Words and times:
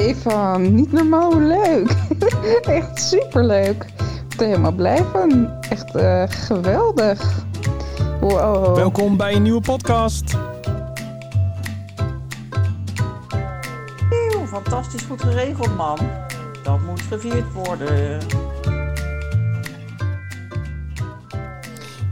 Eva, 0.00 0.56
niet 0.56 0.92
normaal 0.92 1.38
leuk. 1.38 1.90
Echt 2.78 3.02
superleuk. 3.02 3.84
Ik 4.28 4.36
ben 4.36 4.38
er 4.38 4.46
helemaal 4.46 4.72
blij 4.72 5.04
van. 5.12 5.50
Echt 5.68 5.96
uh, 5.96 6.22
geweldig. 6.28 7.44
Wow. 8.20 8.76
Welkom 8.76 9.16
bij 9.16 9.34
een 9.34 9.42
nieuwe 9.42 9.60
podcast. 9.60 10.36
Eeuw, 14.10 14.46
fantastisch 14.46 15.02
goed 15.02 15.22
geregeld, 15.22 15.76
man. 15.76 15.98
Dat 16.62 16.80
moet 16.80 17.00
gevierd 17.00 17.52
worden. 17.52 18.20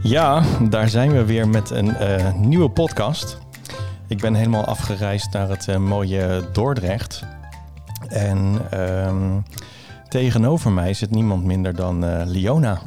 Ja, 0.01 0.43
daar 0.69 0.89
zijn 0.89 1.11
we 1.11 1.25
weer 1.25 1.47
met 1.47 1.69
een 1.69 1.87
uh, 1.87 2.33
nieuwe 2.33 2.69
podcast. 2.69 3.37
Ik 4.07 4.21
ben 4.21 4.33
helemaal 4.33 4.65
afgereisd 4.65 5.33
naar 5.33 5.49
het 5.49 5.67
uh, 5.67 5.77
mooie 5.77 6.49
Dordrecht. 6.51 7.37
En 8.09 8.61
um, 8.79 9.43
tegenover 10.07 10.71
mij 10.71 10.93
zit 10.93 11.11
niemand 11.11 11.43
minder 11.43 11.75
dan 11.75 12.03
uh, 12.03 12.21
Liona. 12.25 12.81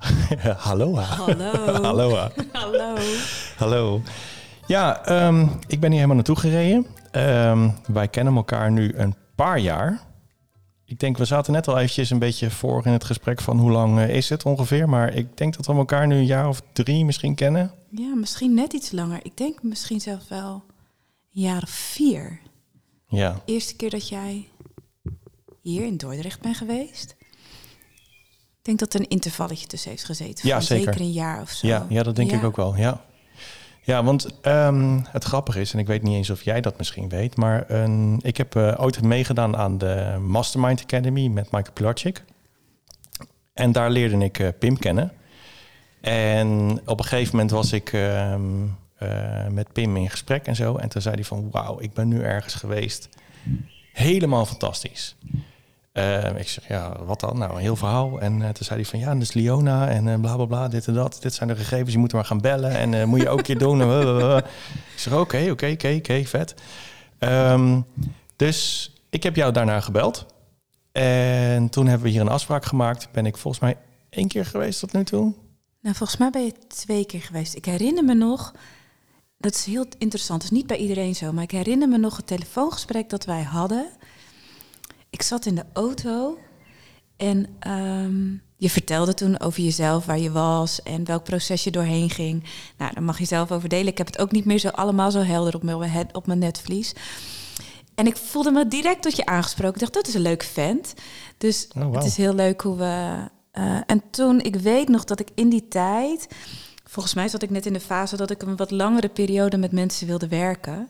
Hallo. 0.56 0.94
Hallo. 0.98 1.82
Hallo. 1.82 2.28
Hallo. 2.52 2.96
Hallo. 3.56 4.02
Ja, 4.66 5.08
um, 5.26 5.50
ik 5.66 5.80
ben 5.80 5.90
hier 5.90 6.00
helemaal 6.00 6.14
naartoe 6.14 6.36
gereden. 6.36 6.86
Um, 7.12 7.74
wij 7.86 8.08
kennen 8.08 8.34
elkaar 8.34 8.70
nu 8.70 8.92
een 8.94 9.14
paar 9.34 9.58
jaar. 9.58 10.00
Ik 10.84 10.98
denk, 10.98 11.18
we 11.18 11.24
zaten 11.24 11.52
net 11.52 11.68
al 11.68 11.78
eventjes 11.78 12.10
een 12.10 12.18
beetje 12.18 12.50
voor 12.50 12.86
in 12.86 12.92
het 12.92 13.04
gesprek 13.04 13.40
van 13.40 13.58
hoe 13.58 13.70
lang 13.70 13.98
uh, 13.98 14.08
is 14.08 14.28
het 14.28 14.44
ongeveer. 14.44 14.88
Maar 14.88 15.14
ik 15.14 15.36
denk 15.36 15.56
dat 15.56 15.66
we 15.66 15.72
elkaar 15.72 16.06
nu 16.06 16.16
een 16.16 16.26
jaar 16.26 16.48
of 16.48 16.62
drie 16.72 17.04
misschien 17.04 17.34
kennen. 17.34 17.72
Ja, 17.90 18.14
misschien 18.14 18.54
net 18.54 18.72
iets 18.72 18.92
langer. 18.92 19.20
Ik 19.22 19.36
denk 19.36 19.62
misschien 19.62 20.00
zelfs 20.00 20.28
wel 20.28 20.64
een 21.34 21.40
jaar 21.40 21.62
of 21.62 21.70
vier. 21.70 22.40
Ja. 23.12 23.40
Eerste 23.44 23.76
keer 23.76 23.90
dat 23.90 24.08
jij 24.08 24.48
hier 25.60 25.84
in 25.84 25.96
Dordrecht 25.96 26.40
bent 26.40 26.56
geweest. 26.56 27.16
Ik 28.58 28.68
denk 28.68 28.78
dat 28.78 28.94
er 28.94 29.00
een 29.00 29.08
intervalletje 29.08 29.66
tussen 29.66 29.90
heeft 29.90 30.04
gezeten. 30.04 30.48
Ja, 30.48 30.60
zeker. 30.60 30.84
Zeker 30.84 31.00
een 31.00 31.12
jaar 31.12 31.40
of 31.40 31.50
zo. 31.50 31.66
Ja, 31.66 31.86
ja 31.88 32.02
dat 32.02 32.16
denk 32.16 32.30
Ja. 32.30 32.36
ik 32.36 32.44
ook 32.44 32.56
wel. 32.56 32.76
Ja, 32.76 33.04
ja 33.82 34.04
want 34.04 34.46
um, 34.46 35.04
het 35.08 35.24
grappige 35.24 35.60
is, 35.60 35.72
en 35.72 35.78
ik 35.78 35.86
weet 35.86 36.02
niet 36.02 36.14
eens 36.14 36.30
of 36.30 36.42
jij 36.42 36.60
dat 36.60 36.78
misschien 36.78 37.08
weet, 37.08 37.36
maar 37.36 37.70
een, 37.70 38.18
ik 38.22 38.36
heb 38.36 38.54
uh, 38.54 38.74
ooit 38.76 39.02
meegedaan 39.02 39.56
aan 39.56 39.78
de 39.78 40.16
Mastermind 40.20 40.82
Academy 40.82 41.26
met 41.26 41.50
Michael 41.50 41.72
Pilarczyk. 41.72 42.24
En 43.52 43.72
daar 43.72 43.90
leerde 43.90 44.24
ik 44.24 44.38
uh, 44.38 44.48
Pim 44.58 44.78
kennen. 44.78 45.12
En 46.00 46.80
op 46.86 46.98
een 46.98 47.04
gegeven 47.04 47.30
moment 47.30 47.50
was 47.50 47.72
ik 47.72 47.92
um, 47.92 48.76
uh, 49.02 49.46
met 49.46 49.72
Pim 49.72 49.96
in 49.96 50.10
gesprek 50.10 50.46
en 50.46 50.56
zo. 50.56 50.76
En 50.76 50.88
toen 50.88 51.02
zei 51.02 51.14
hij 51.14 51.24
van, 51.24 51.48
wauw, 51.50 51.80
ik 51.80 51.92
ben 51.92 52.08
nu 52.08 52.22
ergens 52.22 52.54
geweest. 52.54 53.08
Helemaal 53.92 54.46
fantastisch. 54.46 55.16
Uh, 55.92 56.38
ik 56.38 56.48
zeg, 56.48 56.68
ja, 56.68 57.04
wat 57.04 57.20
dan? 57.20 57.38
Nou, 57.38 57.52
een 57.52 57.60
heel 57.60 57.76
verhaal. 57.76 58.20
En 58.20 58.40
uh, 58.40 58.48
toen 58.48 58.64
zei 58.64 58.80
hij 58.80 58.88
van, 58.88 58.98
ja, 58.98 59.12
dat 59.12 59.22
is 59.22 59.32
Liona 59.32 59.88
en 59.88 60.06
uh, 60.06 60.20
bla, 60.20 60.36
bla, 60.36 60.44
bla, 60.44 60.68
dit 60.68 60.86
en 60.86 60.94
dat. 60.94 61.18
Dit 61.20 61.34
zijn 61.34 61.48
de 61.48 61.56
gegevens, 61.56 61.92
je 61.92 61.98
moet 61.98 62.12
maar 62.12 62.24
gaan 62.24 62.40
bellen 62.40 62.70
en 62.70 63.08
moet 63.08 63.20
je 63.20 63.28
ook 63.28 63.38
een 63.38 63.44
keer 63.44 63.58
doen. 63.58 63.80
ik 64.36 64.44
zeg, 64.96 65.12
oké, 65.12 65.50
oké, 65.50 65.70
oké, 65.70 65.94
oké, 65.98 66.24
vet. 66.24 66.54
Um, 67.18 67.84
dus 68.36 68.90
ik 69.10 69.22
heb 69.22 69.36
jou 69.36 69.52
daarna 69.52 69.80
gebeld. 69.80 70.26
En 70.92 71.68
toen 71.68 71.86
hebben 71.86 72.06
we 72.06 72.12
hier 72.12 72.20
een 72.20 72.28
afspraak 72.28 72.64
gemaakt. 72.64 73.08
Ben 73.12 73.26
ik 73.26 73.36
volgens 73.36 73.62
mij 73.62 73.76
één 74.10 74.28
keer 74.28 74.46
geweest 74.46 74.80
tot 74.80 74.92
nu 74.92 75.04
toe. 75.04 75.32
Nou, 75.80 75.96
volgens 75.96 76.18
mij 76.18 76.30
ben 76.30 76.44
je 76.44 76.52
twee 76.68 77.06
keer 77.06 77.20
geweest. 77.20 77.54
Ik 77.54 77.64
herinner 77.64 78.04
me 78.04 78.14
nog, 78.14 78.52
dat 79.42 79.54
is 79.54 79.64
heel 79.64 79.86
interessant, 79.98 80.42
het 80.42 80.52
is 80.52 80.58
niet 80.58 80.66
bij 80.66 80.76
iedereen 80.76 81.14
zo, 81.14 81.32
maar 81.32 81.42
ik 81.42 81.50
herinner 81.50 81.88
me 81.88 81.98
nog 81.98 82.16
het 82.16 82.26
telefoongesprek 82.26 83.10
dat 83.10 83.24
wij 83.24 83.42
hadden. 83.42 83.86
Ik 85.10 85.22
zat 85.22 85.46
in 85.46 85.54
de 85.54 85.64
auto 85.72 86.38
en 87.16 87.46
um, 87.66 88.42
je 88.56 88.70
vertelde 88.70 89.14
toen 89.14 89.40
over 89.40 89.62
jezelf, 89.62 90.06
waar 90.06 90.18
je 90.18 90.30
was 90.30 90.82
en 90.82 91.04
welk 91.04 91.24
proces 91.24 91.64
je 91.64 91.70
doorheen 91.70 92.10
ging. 92.10 92.44
Nou, 92.78 92.94
daar 92.94 93.02
mag 93.02 93.18
je 93.18 93.24
zelf 93.24 93.52
over 93.52 93.68
delen. 93.68 93.86
Ik 93.86 93.98
heb 93.98 94.06
het 94.06 94.18
ook 94.18 94.32
niet 94.32 94.44
meer 94.44 94.58
zo 94.58 94.68
allemaal 94.68 95.10
zo 95.10 95.20
helder 95.20 95.54
op 95.54 95.62
mijn, 95.62 96.08
op 96.12 96.26
mijn 96.26 96.38
netvlies. 96.38 96.94
En 97.94 98.06
ik 98.06 98.16
voelde 98.16 98.50
me 98.50 98.68
direct 98.68 99.02
tot 99.02 99.16
je 99.16 99.26
aangesproken. 99.26 99.74
Ik 99.74 99.80
dacht, 99.80 99.92
dat 99.92 100.06
is 100.06 100.14
een 100.14 100.20
leuke 100.20 100.44
vent. 100.44 100.94
Dus 101.38 101.68
oh, 101.76 101.82
wow. 101.82 101.94
het 101.94 102.04
is 102.04 102.16
heel 102.16 102.34
leuk 102.34 102.60
hoe 102.60 102.76
we... 102.76 103.16
Uh, 103.58 103.80
en 103.86 104.02
toen, 104.10 104.40
ik 104.40 104.56
weet 104.56 104.88
nog 104.88 105.04
dat 105.04 105.20
ik 105.20 105.28
in 105.34 105.48
die 105.48 105.68
tijd... 105.68 106.28
Volgens 106.92 107.14
mij 107.14 107.28
zat 107.28 107.42
ik 107.42 107.50
net 107.50 107.66
in 107.66 107.72
de 107.72 107.80
fase 107.80 108.16
dat 108.16 108.30
ik 108.30 108.42
een 108.42 108.56
wat 108.56 108.70
langere 108.70 109.08
periode 109.08 109.56
met 109.56 109.72
mensen 109.72 110.06
wilde 110.06 110.28
werken. 110.28 110.88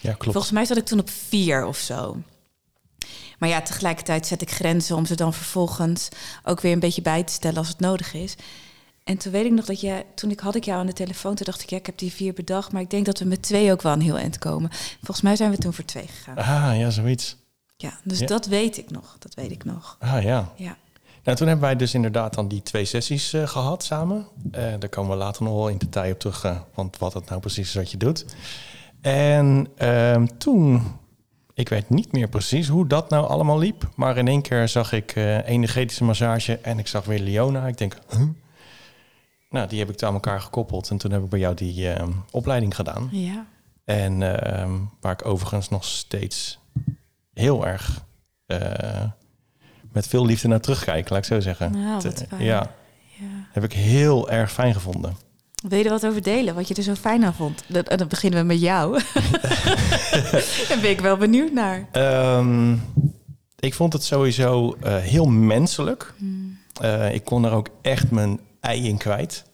Ja, 0.00 0.12
klopt. 0.12 0.32
Volgens 0.32 0.52
mij 0.52 0.64
zat 0.64 0.76
ik 0.76 0.84
toen 0.84 0.98
op 1.00 1.10
vier 1.10 1.64
of 1.64 1.76
zo. 1.78 2.16
Maar 3.38 3.48
ja, 3.48 3.62
tegelijkertijd 3.62 4.26
zet 4.26 4.42
ik 4.42 4.50
grenzen 4.50 4.96
om 4.96 5.06
ze 5.06 5.14
dan 5.14 5.34
vervolgens 5.34 6.08
ook 6.44 6.60
weer 6.60 6.72
een 6.72 6.78
beetje 6.78 7.02
bij 7.02 7.24
te 7.24 7.32
stellen 7.32 7.58
als 7.58 7.68
het 7.68 7.80
nodig 7.80 8.14
is. 8.14 8.34
En 9.04 9.16
toen 9.16 9.32
weet 9.32 9.44
ik 9.44 9.52
nog 9.52 9.64
dat 9.64 9.80
jij, 9.80 10.06
toen 10.14 10.30
ik 10.30 10.40
had 10.40 10.54
ik 10.54 10.64
jou 10.64 10.80
aan 10.80 10.86
de 10.86 10.92
telefoon, 10.92 11.34
toen 11.34 11.46
dacht 11.46 11.62
ik, 11.62 11.70
ja, 11.70 11.76
ik 11.76 11.86
heb 11.86 11.98
die 11.98 12.12
vier 12.12 12.32
bedacht, 12.32 12.72
maar 12.72 12.82
ik 12.82 12.90
denk 12.90 13.06
dat 13.06 13.18
we 13.18 13.24
met 13.24 13.42
twee 13.42 13.72
ook 13.72 13.82
wel 13.82 13.92
een 13.92 14.00
heel 14.00 14.18
eind 14.18 14.38
komen. 14.38 14.70
Volgens 14.96 15.20
mij 15.20 15.36
zijn 15.36 15.50
we 15.50 15.58
toen 15.58 15.72
voor 15.74 15.84
twee 15.84 16.06
gegaan. 16.06 16.36
Ah, 16.36 16.78
ja, 16.78 16.90
zoiets. 16.90 17.36
Ja, 17.76 18.00
dus 18.04 18.18
Ja. 18.18 18.26
dat 18.26 18.46
weet 18.46 18.76
ik 18.78 18.90
nog. 18.90 19.16
Dat 19.18 19.34
weet 19.34 19.50
ik 19.50 19.64
nog. 19.64 19.96
Ah, 20.00 20.22
ja. 20.22 20.52
Ja. 20.56 20.76
Nou, 21.24 21.36
toen 21.36 21.46
hebben 21.46 21.66
wij 21.66 21.76
dus 21.76 21.94
inderdaad 21.94 22.34
dan 22.34 22.48
die 22.48 22.62
twee 22.62 22.84
sessies 22.84 23.34
uh, 23.34 23.46
gehad 23.46 23.84
samen. 23.84 24.26
Uh, 24.52 24.60
daar 24.78 24.88
komen 24.88 25.10
we 25.10 25.16
later 25.16 25.42
nog 25.42 25.54
wel 25.54 25.68
in 25.68 25.78
detail 25.78 26.12
op 26.12 26.18
terug, 26.18 26.44
uh, 26.44 26.60
want 26.74 26.98
wat 26.98 27.14
het 27.14 27.28
nou 27.28 27.40
precies 27.40 27.68
is 27.68 27.74
wat 27.74 27.90
je 27.90 27.96
doet. 27.96 28.24
En 29.00 29.68
uh, 29.82 30.22
toen, 30.22 30.82
ik 31.54 31.68
weet 31.68 31.90
niet 31.90 32.12
meer 32.12 32.28
precies 32.28 32.68
hoe 32.68 32.86
dat 32.86 33.10
nou 33.10 33.26
allemaal 33.26 33.58
liep, 33.58 33.88
maar 33.96 34.16
in 34.16 34.28
één 34.28 34.42
keer 34.42 34.68
zag 34.68 34.92
ik 34.92 35.16
energetische 35.44 36.04
massage 36.04 36.58
en 36.58 36.78
ik 36.78 36.86
zag 36.86 37.04
weer 37.04 37.20
Leona. 37.20 37.66
Ik 37.66 37.78
denk, 37.78 37.96
huh? 38.08 38.26
nou, 39.50 39.68
die 39.68 39.78
heb 39.78 39.90
ik 39.90 40.02
aan 40.02 40.14
elkaar 40.14 40.40
gekoppeld 40.40 40.90
en 40.90 40.96
toen 40.96 41.10
heb 41.10 41.22
ik 41.22 41.28
bij 41.28 41.38
jou 41.38 41.54
die 41.54 41.96
uh, 41.96 42.08
opleiding 42.30 42.74
gedaan. 42.74 43.08
Ja. 43.12 43.46
En 43.84 44.20
uh, 44.20 44.70
waar 45.00 45.12
ik 45.12 45.26
overigens 45.26 45.68
nog 45.68 45.84
steeds 45.84 46.58
heel 47.32 47.66
erg 47.66 48.04
met 49.92 50.06
veel 50.06 50.26
liefde 50.26 50.48
naar 50.48 50.60
terugkijk, 50.60 51.08
laat 51.08 51.18
ik 51.18 51.24
zo 51.24 51.40
zeggen. 51.40 51.72
Nou, 51.72 52.02
ja, 52.38 52.38
ja. 52.38 53.26
heb 53.52 53.64
ik 53.64 53.72
heel 53.72 54.30
erg 54.30 54.52
fijn 54.52 54.74
gevonden. 54.74 55.16
Wil 55.68 55.78
je 55.78 55.84
er 55.84 55.90
wat 55.90 56.06
over 56.06 56.22
delen, 56.22 56.54
wat 56.54 56.68
je 56.68 56.74
er 56.74 56.82
zo 56.82 56.94
fijn 56.94 57.24
aan 57.24 57.34
vond? 57.34 57.64
Dan, 57.66 57.82
dan 57.96 58.08
beginnen 58.08 58.40
we 58.40 58.46
met 58.46 58.60
jou. 58.60 58.92
Daar 60.68 60.80
ben 60.80 60.90
ik 60.90 61.00
wel 61.00 61.16
benieuwd 61.16 61.52
naar. 61.52 61.88
Um, 62.38 62.82
ik 63.58 63.74
vond 63.74 63.92
het 63.92 64.04
sowieso 64.04 64.76
uh, 64.84 64.96
heel 64.96 65.26
menselijk. 65.26 66.14
Hmm. 66.16 66.58
Uh, 66.82 67.14
ik 67.14 67.24
kon 67.24 67.44
er 67.44 67.52
ook 67.52 67.68
echt 67.82 68.10
mijn 68.10 68.40
ei 68.60 68.88
in 68.88 68.98
kwijt. 68.98 69.44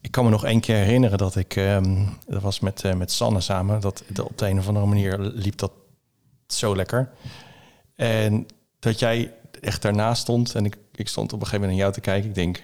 Ik 0.00 0.10
kan 0.10 0.24
me 0.24 0.30
nog 0.30 0.44
één 0.44 0.60
keer 0.60 0.76
herinneren 0.76 1.18
dat 1.18 1.36
ik, 1.36 1.56
um, 1.56 2.18
dat 2.26 2.42
was 2.42 2.60
met, 2.60 2.82
uh, 2.84 2.92
met 2.94 3.12
Sanne 3.12 3.40
samen, 3.40 3.80
dat, 3.80 4.02
dat 4.06 4.26
op 4.26 4.38
de 4.38 4.48
een 4.48 4.58
of 4.58 4.68
andere 4.68 4.86
manier 4.86 5.18
liep 5.18 5.58
dat 5.58 5.72
zo 6.46 6.76
lekker. 6.76 7.10
En 7.94 8.46
dat 8.78 8.98
jij 8.98 9.32
echt 9.62 9.82
daarnaast 9.82 10.22
stond 10.22 10.54
en 10.54 10.64
ik, 10.64 10.76
ik 10.94 11.08
stond 11.08 11.32
op 11.32 11.40
een 11.40 11.46
gegeven 11.46 11.60
moment 11.60 11.78
naar 11.78 11.88
jou 11.88 11.92
te 11.92 12.10
kijken. 12.10 12.28
Ik 12.28 12.34
denk, 12.34 12.56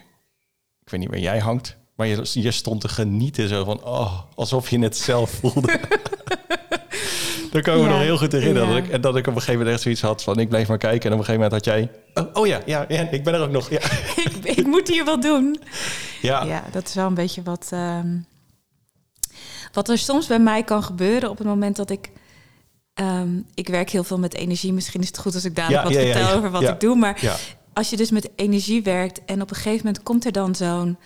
ik 0.81 0.89
weet 0.89 0.99
niet 0.99 1.09
waar 1.09 1.19
jij 1.19 1.39
hangt, 1.39 1.77
maar 1.95 2.07
je, 2.07 2.21
je 2.33 2.51
stond 2.51 2.81
te 2.81 2.87
genieten 2.87 3.47
zo 3.49 3.63
van, 3.63 3.83
oh, 3.83 4.19
alsof 4.35 4.69
je 4.69 4.79
het 4.79 4.97
zelf 4.97 5.29
voelde. 5.31 5.79
Daar 7.51 7.61
kan 7.61 7.73
ik 7.75 7.79
me 7.81 7.85
Ja, 7.87 7.93
nog 7.93 8.01
heel 8.03 8.17
goed 8.17 8.31
herinneren. 8.31 8.67
ja. 8.67 8.73
Dat, 8.75 8.83
ik, 8.85 8.91
en 8.91 9.01
dat 9.01 9.15
ik 9.15 9.27
op 9.27 9.33
een 9.35 9.39
gegeven 9.39 9.53
moment 9.57 9.73
echt 9.73 9.81
zoiets 9.83 10.01
had 10.01 10.23
van, 10.23 10.39
ik 10.39 10.49
bleef 10.49 10.67
maar 10.67 10.77
kijken. 10.77 11.09
En 11.11 11.15
op 11.15 11.19
een 11.19 11.25
gegeven 11.25 11.49
moment 11.49 11.65
had 11.65 11.75
jij, 11.75 11.91
oh, 12.13 12.35
oh 12.41 12.47
ja, 12.47 12.61
ja, 12.65 12.85
ja, 12.87 13.09
ik 13.09 13.23
ben 13.23 13.33
er 13.33 13.41
ook 13.41 13.51
nog. 13.51 13.69
Ja, 13.69 13.79
ik, 14.25 14.37
ik 14.43 14.65
moet 14.65 14.87
hier 14.87 15.05
wat 15.05 15.21
doen. 15.21 15.59
ja. 16.21 16.43
Ja, 16.43 16.63
dat 16.71 16.87
is 16.87 16.93
wel 16.93 17.05
een 17.07 17.13
beetje 17.13 17.43
wat, 17.43 17.67
ehm, 17.71 18.17
wat 19.73 19.89
er 19.89 19.97
soms 19.97 20.27
bij 20.27 20.39
mij 20.39 20.63
kan 20.63 20.83
gebeuren 20.83 21.29
op 21.29 21.37
het 21.37 21.47
moment 21.47 21.75
dat 21.75 21.89
ik. 21.89 22.11
Ehm, 22.99 23.41
ik 23.53 23.67
werk 23.67 23.89
heel 23.89 24.03
veel 24.03 24.19
met 24.19 24.33
energie. 24.33 24.73
Misschien 24.73 25.01
is 25.01 25.07
het 25.07 25.17
goed 25.17 25.33
als 25.33 25.45
ik 25.45 25.55
dadelijk 25.55 25.83
Ja, 25.83 25.89
wat 25.89 25.97
ja, 26.05 26.11
vertel 26.11 26.29
ja. 26.29 26.37
over 26.37 26.51
wat 26.51 26.63
ik 26.63 26.79
doe. 26.79 26.95
Maar 26.95 27.39
als 27.73 27.89
je 27.89 27.97
dus 27.97 28.11
met 28.11 28.29
energie 28.35 28.81
werkt 28.83 29.25
en 29.25 29.41
op 29.41 29.49
een 29.49 29.55
gegeven 29.55 29.85
moment 29.85 30.03
komt 30.03 30.25
er 30.25 30.31
dan 30.31 30.55
zo'n. 30.55 30.97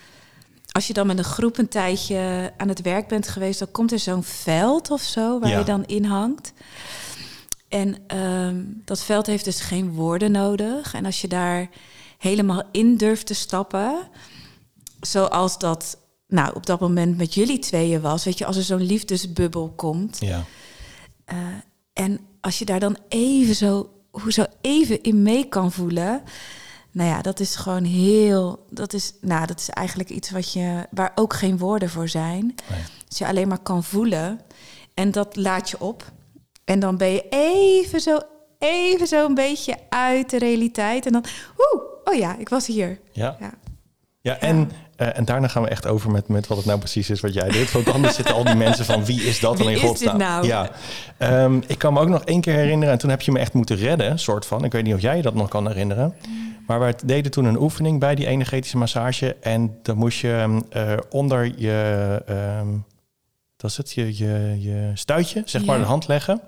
Als 0.71 0.87
je 0.87 0.93
dan 0.93 1.07
met 1.07 1.17
een 1.17 1.23
groep 1.23 1.57
een 1.57 1.67
tijdje 1.67 2.53
aan 2.57 2.67
het 2.67 2.81
werk 2.81 3.07
bent 3.07 3.27
geweest, 3.27 3.59
dan 3.59 3.71
komt 3.71 3.91
er 3.91 3.99
zo'n 3.99 4.23
veld 4.23 4.91
of 4.91 5.01
zo 5.01 5.39
waar 5.39 5.57
je 5.57 5.63
dan 5.63 5.85
in 5.85 6.05
hangt. 6.05 6.53
En 7.69 7.97
ehm, 8.07 8.63
dat 8.85 9.03
veld 9.03 9.25
heeft 9.25 9.45
dus 9.45 9.59
geen 9.59 9.91
woorden 9.91 10.31
nodig. 10.31 10.93
En 10.93 11.05
als 11.05 11.21
je 11.21 11.27
daar 11.27 11.69
helemaal 12.17 12.63
in 12.71 12.97
durft 12.97 13.25
te 13.25 13.33
stappen, 13.33 14.07
zoals 15.01 15.57
dat 15.57 15.97
nou, 16.27 16.55
op 16.55 16.65
dat 16.65 16.79
moment 16.79 17.17
met 17.17 17.33
jullie 17.33 17.59
tweeën 17.59 18.01
was, 18.01 18.23
weet 18.23 18.37
je, 18.37 18.45
als 18.45 18.57
er 18.57 18.63
zo'n 18.63 18.81
liefdesbubbel 18.81 19.73
komt. 19.75 20.17
ja. 20.19 20.43
eh, 21.25 21.37
en 21.93 22.19
als 22.41 22.59
je 22.59 22.65
daar 22.65 22.79
dan 22.79 22.97
even 23.07 23.55
zo, 23.55 23.89
hoe 24.11 24.31
zo 24.31 24.45
even 24.61 25.01
in 25.01 25.21
mee 25.21 25.47
kan 25.47 25.71
voelen. 25.71 26.21
Nou 26.91 27.09
ja, 27.09 27.21
dat 27.21 27.39
is 27.39 27.55
gewoon 27.55 27.83
heel. 27.83 28.65
Dat 28.69 28.93
is, 28.93 29.13
nou, 29.21 29.45
dat 29.45 29.59
is 29.59 29.69
eigenlijk 29.69 30.09
iets 30.09 30.31
wat 30.31 30.53
je, 30.53 30.87
waar 30.91 31.11
ook 31.15 31.33
geen 31.33 31.57
woorden 31.57 31.89
voor 31.89 32.09
zijn. 32.09 32.55
Nee. 32.69 32.81
Dus 33.07 33.17
je 33.17 33.27
alleen 33.27 33.47
maar 33.47 33.59
kan 33.59 33.83
voelen. 33.83 34.39
En 34.93 35.11
dat 35.11 35.35
laat 35.35 35.69
je 35.69 35.79
op. 35.79 36.11
En 36.65 36.79
dan 36.79 36.97
ben 36.97 37.11
je 37.11 37.25
even 37.29 38.01
zo, 38.01 38.19
even 38.59 39.07
zo 39.07 39.25
een 39.25 39.35
beetje 39.35 39.75
uit 39.89 40.29
de 40.29 40.37
realiteit. 40.37 41.05
En 41.05 41.11
dan, 41.11 41.25
oeh, 41.57 41.83
oh 42.03 42.13
ja, 42.13 42.37
ik 42.37 42.49
was 42.49 42.67
hier. 42.67 42.99
Ja. 43.11 43.37
Ja. 43.39 43.53
Ja, 44.21 44.39
en, 44.39 44.71
eh, 45.03 45.17
en 45.17 45.25
daarna 45.25 45.47
gaan 45.47 45.63
we 45.63 45.69
echt 45.69 45.87
over 45.87 46.11
met, 46.11 46.27
met 46.27 46.47
wat 46.47 46.57
het 46.57 46.65
nou 46.65 46.79
precies 46.79 47.09
is 47.09 47.19
wat 47.19 47.33
jij 47.33 47.49
doet. 47.49 47.71
Want 47.71 47.91
anders 47.91 48.15
zitten 48.15 48.35
al 48.35 48.43
die 48.43 48.55
mensen 48.55 48.85
van 48.85 49.05
wie 49.05 49.21
is 49.21 49.39
dat 49.39 49.57
dan 49.57 49.69
in 49.69 49.77
godsnaam? 49.77 50.17
nou? 50.17 50.45
Ja. 50.45 50.69
Ehm, 51.17 51.61
ik 51.67 51.77
kan 51.77 51.93
me 51.93 51.99
ook 51.99 52.09
nog 52.09 52.23
één 52.23 52.41
keer 52.41 52.53
herinneren 52.53 52.93
en 52.93 52.99
toen 52.99 53.09
heb 53.09 53.21
je 53.21 53.31
me 53.31 53.39
echt 53.39 53.53
moeten 53.53 53.75
redden, 53.75 54.19
soort 54.19 54.45
van. 54.45 54.63
Ik 54.63 54.71
weet 54.71 54.83
niet 54.83 54.93
of 54.93 55.01
jij 55.01 55.15
je 55.15 55.21
dat 55.21 55.33
nog 55.33 55.49
kan 55.49 55.67
herinneren. 55.67 56.13
Maar 56.67 56.79
we 56.79 56.95
deden 57.05 57.31
toen 57.31 57.45
een 57.45 57.59
oefening 57.61 57.99
bij 57.99 58.15
die 58.15 58.27
energetische 58.27 58.77
massage. 58.77 59.35
En 59.41 59.77
dan 59.81 59.97
moest 59.97 60.19
je 60.19 60.61
eh, 60.69 60.93
onder 61.09 61.51
je, 61.57 62.21
ehm 62.25 62.67
dat 63.57 63.71
is 63.71 63.77
het, 63.77 63.91
je, 63.93 64.17
je, 64.17 64.55
je 64.59 64.91
stuitje, 64.93 65.41
zeg 65.45 65.65
maar, 65.65 65.75
Ja. 65.75 65.81
de 65.81 65.87
hand 65.87 66.07
leggen. 66.07 66.41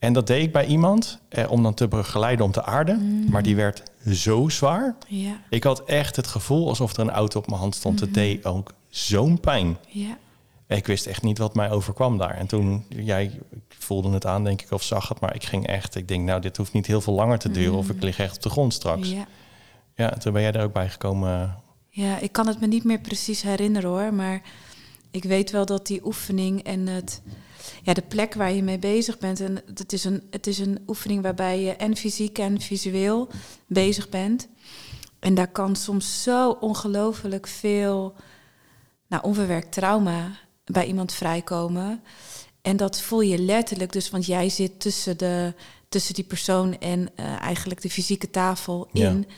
En 0.00 0.12
dat 0.12 0.26
deed 0.26 0.42
ik 0.42 0.52
bij 0.52 0.66
iemand 0.66 1.18
eh, 1.28 1.50
om 1.50 1.62
dan 1.62 1.74
te 1.74 1.88
begeleiden 1.88 2.44
om 2.44 2.52
te 2.52 2.64
aarden. 2.64 3.26
Maar 3.30 3.42
die 3.42 3.56
werd 3.56 3.82
zo 4.10 4.48
zwaar. 4.48 4.96
Ja, 5.08 5.40
Ik 5.50 5.62
had 5.64 5.84
echt 5.84 6.16
het 6.16 6.26
gevoel 6.26 6.68
alsof 6.68 6.92
er 6.92 7.00
een 7.00 7.10
auto 7.10 7.38
op 7.38 7.46
mijn 7.46 7.60
hand 7.60 7.74
stond. 7.74 8.00
Het 8.00 8.14
deed 8.14 8.44
ook 8.44 8.72
zo'n 8.88 9.40
pijn. 9.40 9.76
ja. 9.88 10.18
Ik 10.76 10.86
wist 10.86 11.06
echt 11.06 11.22
niet 11.22 11.38
wat 11.38 11.54
mij 11.54 11.70
overkwam 11.70 12.18
daar. 12.18 12.34
En 12.34 12.46
toen, 12.46 12.84
jij 12.88 13.40
voelde 13.68 14.10
het 14.10 14.26
aan, 14.26 14.44
denk 14.44 14.62
ik, 14.62 14.70
of 14.70 14.82
zag 14.82 15.08
het. 15.08 15.20
Maar 15.20 15.34
ik 15.34 15.44
ging 15.44 15.66
echt, 15.66 15.94
ik 15.94 16.08
denk, 16.08 16.24
nou, 16.24 16.40
dit 16.40 16.56
hoeft 16.56 16.72
niet 16.72 16.86
heel 16.86 17.00
veel 17.00 17.12
langer 17.12 17.38
te 17.38 17.50
duren. 17.50 17.78
Of 17.78 17.88
ik 17.90 18.02
lig 18.02 18.18
echt 18.18 18.36
op 18.36 18.42
de 18.42 18.50
grond 18.50 18.74
straks. 18.74 19.10
Ja, 19.10 19.26
ja. 19.94 20.08
toen 20.08 20.32
ben 20.32 20.42
jij 20.42 20.52
er 20.52 20.62
ook 20.64 20.72
bij 20.72 20.88
gekomen. 20.88 21.56
Ja, 21.88 22.18
ik 22.18 22.32
kan 22.32 22.46
het 22.46 22.60
me 22.60 22.66
niet 22.66 22.84
meer 22.84 22.98
precies 23.00 23.42
herinneren 23.42 23.90
hoor, 23.90 24.14
maar 24.14 24.42
ik 25.10 25.24
weet 25.24 25.50
wel 25.50 25.66
dat 25.66 25.86
die 25.86 26.06
oefening 26.06 26.62
en 26.62 26.86
het, 26.86 27.22
ja, 27.82 27.94
de 27.94 28.02
plek 28.02 28.34
waar 28.34 28.52
je 28.52 28.62
mee 28.62 28.78
bezig 28.78 29.18
bent, 29.18 29.40
en 29.40 29.62
het 29.74 29.92
is, 29.92 30.04
een, 30.04 30.22
het 30.30 30.46
is 30.46 30.58
een 30.58 30.78
oefening 30.86 31.22
waarbij 31.22 31.60
je 31.60 31.72
en 31.72 31.96
fysiek 31.96 32.38
en 32.38 32.60
visueel 32.60 33.28
bezig 33.66 34.08
bent. 34.08 34.48
En 35.18 35.34
daar 35.34 35.50
kan 35.50 35.76
soms 35.76 36.22
zo 36.22 36.50
ongelooflijk 36.50 37.46
veel 37.46 38.14
nou, 39.06 39.22
onverwerkt 39.22 39.72
trauma 39.72 40.38
bij 40.64 40.86
iemand 40.86 41.12
vrijkomen. 41.12 42.02
En 42.62 42.76
dat 42.76 43.00
voel 43.00 43.20
je 43.20 43.38
letterlijk, 43.38 43.92
dus 43.92 44.10
want 44.10 44.26
jij 44.26 44.48
zit 44.48 44.80
tussen, 44.80 45.18
de, 45.18 45.54
tussen 45.88 46.14
die 46.14 46.24
persoon 46.24 46.78
en 46.78 47.08
eh, 47.14 47.40
eigenlijk 47.40 47.82
de 47.82 47.90
fysieke 47.90 48.30
tafel 48.30 48.88
in. 48.92 49.26
Ja, 49.28 49.34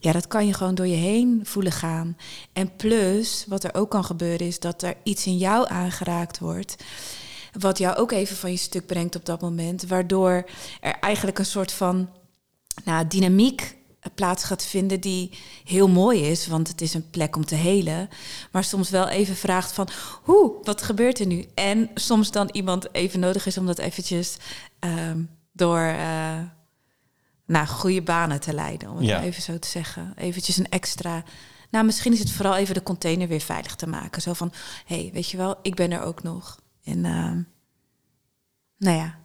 dat 0.00 0.26
kan 0.26 0.46
je 0.46 0.52
gewoon 0.52 0.74
door 0.74 0.86
je 0.86 0.96
heen 0.96 1.40
voelen 1.44 1.72
gaan. 1.72 2.16
En 2.52 2.76
plus, 2.76 3.44
wat 3.48 3.64
er 3.64 3.74
ook 3.74 3.90
kan 3.90 4.04
gebeuren, 4.04 4.46
is 4.46 4.60
dat 4.60 4.82
er 4.82 4.96
iets 5.02 5.26
in 5.26 5.36
jou 5.36 5.68
aangeraakt 5.68 6.38
wordt. 6.38 6.76
Wat 7.58 7.78
jou 7.78 7.96
ook 7.96 8.12
even 8.12 8.36
van 8.36 8.50
je 8.50 8.56
stuk 8.56 8.86
brengt 8.86 9.16
op 9.16 9.24
dat 9.24 9.40
moment. 9.40 9.86
Waardoor 9.86 10.44
er 10.80 10.98
eigenlijk 11.00 11.38
een 11.38 11.46
soort 11.46 11.72
van 11.72 12.08
nou, 12.84 13.06
dynamiek 13.06 13.76
plaats 14.14 14.44
gaat 14.44 14.64
vinden 14.64 15.00
die 15.00 15.30
heel 15.64 15.88
mooi 15.88 16.22
is. 16.22 16.46
Want 16.46 16.68
het 16.68 16.80
is 16.80 16.94
een 16.94 17.10
plek 17.10 17.36
om 17.36 17.44
te 17.44 17.54
helen. 17.54 18.08
Maar 18.52 18.64
soms 18.64 18.90
wel 18.90 19.08
even 19.08 19.36
vraagt 19.36 19.72
van, 19.72 19.88
hoe, 20.22 20.52
wat 20.62 20.82
gebeurt 20.82 21.18
er 21.18 21.26
nu? 21.26 21.46
En 21.54 21.90
soms 21.94 22.30
dan 22.30 22.48
iemand 22.52 22.94
even 22.94 23.20
nodig 23.20 23.46
is 23.46 23.58
om 23.58 23.66
dat 23.66 23.78
eventjes 23.78 24.36
ehm, 24.78 25.22
door... 25.52 25.78
eh, 25.78 26.38
naar 27.48 27.66
goede 27.66 28.02
banen 28.02 28.40
te 28.40 28.52
leiden, 28.54 28.90
om 28.90 28.96
het 28.96 29.06
Ja. 29.06 29.22
even 29.22 29.42
zo 29.42 29.58
te 29.58 29.68
zeggen. 29.68 30.12
Eventjes 30.16 30.56
een 30.56 30.68
extra... 30.68 31.22
Nou, 31.70 31.84
misschien 31.84 32.12
is 32.12 32.18
het 32.18 32.30
vooral 32.30 32.56
even 32.56 32.74
de 32.74 32.82
container 32.82 33.28
weer 33.28 33.40
veilig 33.40 33.74
te 33.74 33.86
maken. 33.88 34.22
Zo 34.22 34.32
van, 34.32 34.52
hé, 34.84 35.00
hey, 35.00 35.10
weet 35.12 35.30
je 35.30 35.36
wel, 35.36 35.56
ik 35.62 35.74
ben 35.74 35.90
er 35.92 36.02
ook 36.02 36.22
nog. 36.22 36.58
En 36.84 37.04
ehm, 37.04 37.40
nou 38.78 38.96
ja, 38.96 39.18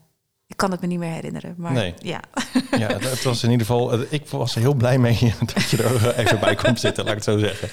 ik 0.47 0.57
kan 0.57 0.71
het 0.71 0.81
me 0.81 0.87
niet 0.87 0.99
meer 0.99 1.11
herinneren. 1.11 1.55
Maar 1.57 1.71
Nee. 1.71 1.93
ja, 1.97 2.19
Ja, 2.77 2.87
het, 2.97 3.23
was 3.23 3.43
in 3.43 3.51
ieder 3.51 3.65
geval, 3.65 4.01
ik 4.09 4.27
was 4.27 4.55
er 4.55 4.61
heel 4.61 4.73
blij 4.73 4.97
mee 4.97 5.33
dat 5.53 5.69
je 5.69 5.83
er 5.83 6.13
even 6.25 6.39
bij 6.39 6.55
komt 6.55 6.79
zitten, 6.79 7.03
laat 7.03 7.13
ik 7.17 7.25
het 7.25 7.33
zo 7.33 7.37
zeggen. 7.39 7.69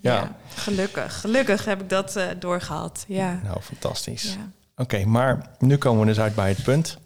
Ja, 0.00 0.14
ja. 0.14 0.36
gelukkig. 0.54 1.20
Gelukkig 1.20 1.64
heb 1.64 1.80
ik 1.80 1.88
dat 1.88 2.16
eh, 2.16 2.26
doorgehad. 2.38 3.04
Ja. 3.08 3.40
nou, 3.44 3.60
fantastisch. 3.60 4.22
ja. 4.22 4.50
Oké, 4.76 5.04
maar 5.04 5.50
nu 5.58 5.76
komen 5.76 6.00
we 6.00 6.06
dus 6.06 6.20
uit 6.20 6.34
bij 6.34 6.48
het 6.48 6.62
punt. 6.62 6.98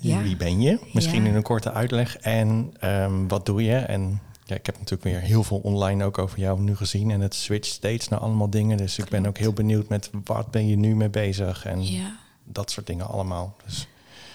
Ja. 0.00 0.22
Wie 0.22 0.36
ben 0.36 0.60
je? 0.60 0.78
Misschien 0.92 1.22
Ja. 1.22 1.28
in 1.28 1.34
een 1.34 1.42
korte 1.42 1.72
uitleg. 1.72 2.16
En 2.16 2.72
ehm, 2.80 3.26
wat 3.28 3.46
doe 3.46 3.64
je? 3.64 3.76
En 3.76 4.20
ja, 4.44 4.54
ik 4.56 4.66
heb 4.66 4.74
natuurlijk 4.74 5.02
weer 5.02 5.20
heel 5.20 5.42
veel 5.44 5.58
online 5.62 6.04
ook 6.04 6.18
over 6.18 6.38
jou 6.38 6.60
nu 6.60 6.76
gezien. 6.76 7.10
En 7.10 7.20
het 7.20 7.34
switcht 7.34 7.72
steeds 7.72 8.08
naar 8.08 8.18
allemaal 8.20 8.50
dingen. 8.50 8.76
Dus 8.76 8.98
ik 8.98 9.08
ben 9.08 9.26
ook 9.26 9.38
heel 9.38 9.52
benieuwd 9.52 9.88
met 9.88 10.10
wat 10.24 10.50
ben 10.50 10.68
je 10.68 10.76
nu 10.76 10.94
mee 10.96 11.08
bezig? 11.10 11.64
En 11.64 11.86
ja. 11.92 12.16
dat 12.44 12.70
soort 12.70 12.86
dingen 12.86 13.08
allemaal. 13.08 13.56
Dus 13.64 13.86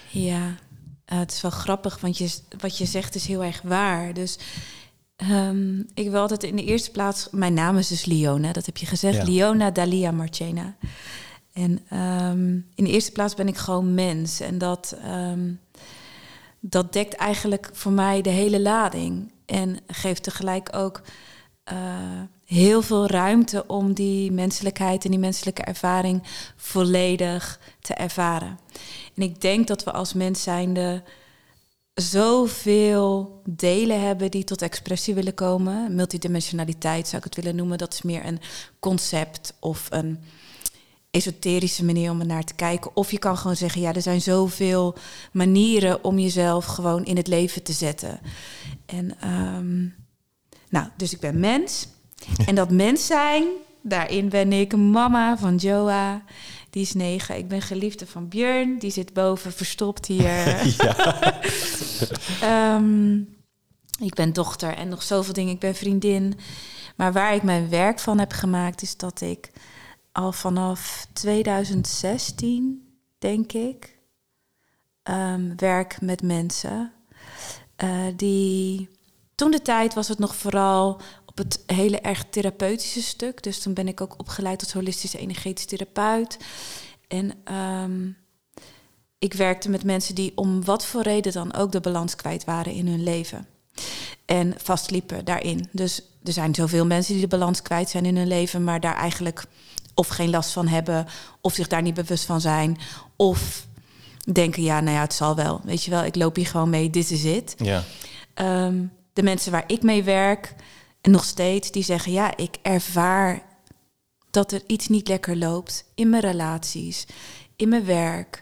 Ja, 0.10 0.56
eh, 1.06 1.18
het 1.20 1.32
is 1.32 1.42
wel 1.42 1.52
grappig, 1.52 2.00
want 2.00 2.18
je, 2.18 2.30
wat 2.60 2.78
je 2.78 2.86
zegt 2.86 3.16
is 3.16 3.26
heel 3.28 3.44
erg 3.44 3.62
waar. 3.62 4.14
Dus 4.14 4.38
ehm, 5.16 5.80
ik 5.94 6.10
wil 6.10 6.22
altijd 6.22 6.44
in 6.44 6.56
de 6.56 6.64
eerste 6.64 6.92
plaats... 6.92 7.28
Mijn 7.32 7.54
naam 7.54 7.78
is 7.78 7.88
dus 7.88 8.06
Liona, 8.06 8.52
dat 8.54 8.66
heb 8.66 8.78
je 8.78 8.86
gezegd. 8.86 9.28
Liona 9.28 9.72
Dalia 9.72 10.12
Marchena. 10.12 10.76
En 11.56 11.80
ehm, 11.90 12.54
in 12.76 12.84
de 12.84 12.90
eerste 12.90 13.12
plaats 13.12 13.34
ben 13.34 13.48
ik 13.48 13.58
gewoon 13.58 13.94
mens. 13.94 14.40
En 14.40 14.58
dat, 14.58 14.96
ehm, 15.04 15.54
dat 16.60 16.94
dekt 16.94 17.14
eigenlijk 17.14 17.70
voor 17.74 17.92
mij 17.92 18.22
de 18.22 18.30
hele 18.30 18.62
lading. 18.62 19.32
En 19.46 19.78
geeft 19.88 20.24
tegelijk 20.24 20.76
ook 20.76 21.02
eh, 21.64 22.22
heel 22.46 22.82
veel 22.82 23.08
ruimte 23.08 23.68
om 23.68 23.94
die 23.94 24.32
menselijkheid 24.32 25.06
en 25.06 25.12
die 25.12 25.20
menselijke 25.20 25.62
ervaring 25.62 26.24
volledig 26.56 27.60
te 27.80 27.94
ervaren. 27.94 28.60
En 29.16 29.24
ik 29.24 29.42
denk 29.42 29.68
dat 29.68 29.84
we 29.84 29.92
als 29.92 30.14
mens 30.14 30.44
zijnde 30.44 31.04
zoveel 31.94 33.42
delen 33.46 34.02
hebben 34.02 34.32
die 34.32 34.44
tot 34.44 34.62
expressie 34.62 35.14
willen 35.14 35.34
komen. 35.34 35.96
Multidimensionaliteit 35.96 37.08
zou 37.08 37.18
ik 37.18 37.24
het 37.24 37.36
willen 37.36 37.56
noemen. 37.56 37.78
Dat 37.78 37.94
is 37.94 38.02
meer 38.02 38.26
een 38.26 38.40
concept 38.80 39.54
of 39.60 39.88
een 39.90 40.20
esoterische 41.16 41.86
manier 41.86 42.12
om 42.12 42.20
er 42.20 42.26
naar 42.26 42.44
te 42.44 42.54
kijken. 42.54 42.96
Of 42.96 43.12
je 43.12 43.20
kan 43.20 43.38
gewoon 43.38 43.56
zeggen, 43.56 43.82
ja, 43.82 43.94
er 43.94 44.02
zijn 44.02 44.22
zoveel 44.22 44.96
manieren 45.32 46.04
om 46.04 46.20
jezelf 46.20 46.66
gewoon 46.66 47.06
in 47.06 47.18
het 47.18 47.28
leven 47.28 47.64
te 47.64 47.74
zetten. 47.74 48.20
En 48.86 49.16
ehm, 49.20 49.82
nou, 50.70 50.88
dus 50.98 51.14
ik 51.14 51.20
ben 51.20 51.40
mens. 51.40 51.88
En 52.46 52.56
dat 52.56 52.72
mens 52.72 53.06
zijn, 53.06 53.44
daarin 53.82 54.30
ben 54.30 54.54
ik 54.54 54.76
mama 54.76 55.38
van 55.38 55.56
Joa. 55.56 56.24
Die 56.70 56.82
is 56.82 56.94
negen. 56.94 57.38
Ik 57.38 57.48
ben 57.48 57.62
geliefde 57.62 58.08
van 58.08 58.28
Björn. 58.28 58.80
Die 58.80 58.92
zit 58.92 59.14
boven 59.14 59.54
verstopt 59.54 60.06
hier. 60.06 60.46
Ehm, 62.42 63.18
ik 64.00 64.14
ben 64.14 64.34
dochter 64.34 64.74
en 64.74 64.90
nog 64.90 65.04
zoveel 65.04 65.34
dingen. 65.34 65.54
Ik 65.54 65.60
ben 65.60 65.76
vriendin. 65.76 66.38
Maar 66.96 67.14
waar 67.14 67.36
ik 67.36 67.44
mijn 67.44 67.70
werk 67.70 68.00
van 68.00 68.20
heb 68.20 68.32
gemaakt, 68.32 68.82
is 68.82 68.98
dat 68.98 69.22
ik 69.22 69.52
al 70.16 70.32
vanaf 70.32 71.08
2016, 71.14 72.98
denk 73.18 73.52
ik, 73.52 73.98
ehm, 75.04 75.56
werk 75.56 76.02
met 76.02 76.22
mensen. 76.22 76.92
eh, 77.76 78.06
die. 78.16 78.90
Toen 79.36 79.52
de 79.52 79.62
tijd 79.62 79.94
was 79.94 80.08
het 80.08 80.20
nog 80.20 80.36
vooral 80.36 81.02
op 81.26 81.38
het 81.38 81.64
hele 81.66 82.00
erg 82.00 82.26
therapeutische 82.30 83.02
stuk. 83.02 83.44
Dus 83.44 83.60
toen 83.62 83.74
ben 83.74 83.88
ik 83.88 84.02
ook 84.02 84.20
opgeleid 84.20 84.60
tot 84.60 84.74
holistische 84.74 85.18
energetisch 85.18 85.66
therapeut. 85.66 86.38
En 87.08 87.32
ehm, 87.44 88.10
ik 89.20 89.34
werkte 89.34 89.70
met 89.70 89.84
mensen 89.84 90.16
die 90.16 90.32
om 90.36 90.64
wat 90.66 90.86
voor 90.86 91.02
reden 91.02 91.32
dan 91.34 91.54
ook 91.54 91.72
de 91.72 91.80
balans 91.82 92.16
kwijt 92.16 92.44
waren 92.44 92.74
in 92.74 92.88
hun 92.88 93.04
leven. 93.04 93.48
En 94.26 94.54
vastliepen 94.58 95.26
daarin. 95.26 95.70
Dus 95.72 96.02
er 96.24 96.34
zijn 96.34 96.56
zoveel 96.56 96.86
mensen 96.86 97.14
die 97.14 97.22
de 97.22 97.38
balans 97.38 97.62
kwijt 97.62 97.90
zijn 97.90 98.06
in 98.06 98.18
hun 98.18 98.28
leven, 98.28 98.64
maar 98.64 98.80
daar 98.80 98.96
eigenlijk 98.96 99.46
of 99.96 100.08
geen 100.08 100.30
last 100.30 100.52
van 100.52 100.68
hebben, 100.68 101.08
of 101.42 101.54
zich 101.54 101.68
daar 101.68 101.82
niet 101.82 101.94
bewust 101.94 102.26
van 102.26 102.42
zijn, 102.42 102.78
of 103.16 103.68
denken, 104.32 104.64
ja, 104.64 104.80
nou 104.80 104.96
ja, 104.96 105.02
het 105.02 105.14
zal 105.14 105.36
wel. 105.36 105.62
Weet 105.64 105.84
je 105.84 105.92
wel, 105.92 106.04
ik 106.04 106.16
loop 106.16 106.36
hier 106.36 106.48
gewoon 106.48 106.70
mee, 106.70 106.90
dit 106.90 107.12
is 107.12 107.24
het. 107.24 107.56
ja, 107.58 107.84
Ehm, 108.34 108.84
de 109.14 109.24
mensen 109.24 109.52
waar 109.52 109.64
ik 109.68 109.82
mee 109.82 110.04
werk, 110.04 110.56
en 111.02 111.12
nog 111.12 111.24
steeds, 111.24 111.72
die 111.72 111.84
zeggen: 111.84 112.12
ja, 112.12 112.38
ik 112.38 112.58
ervaar 112.62 113.42
dat 114.32 114.52
er 114.52 114.62
iets 114.68 114.88
niet 114.88 115.08
lekker 115.08 115.38
loopt 115.38 115.86
in 115.96 116.10
mijn 116.10 116.22
relaties, 116.22 117.06
in 117.56 117.70
mijn 117.70 117.86
werk, 117.86 118.42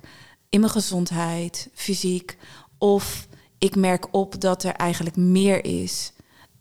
in 0.49 0.59
mijn 0.59 0.71
gezondheid, 0.71 1.69
fysiek. 1.73 2.37
Of 2.77 3.27
ik 3.57 3.75
merk 3.75 4.07
op 4.11 4.41
dat 4.41 4.63
er 4.63 4.73
eigenlijk 4.73 5.15
meer 5.15 5.65
is 5.65 6.11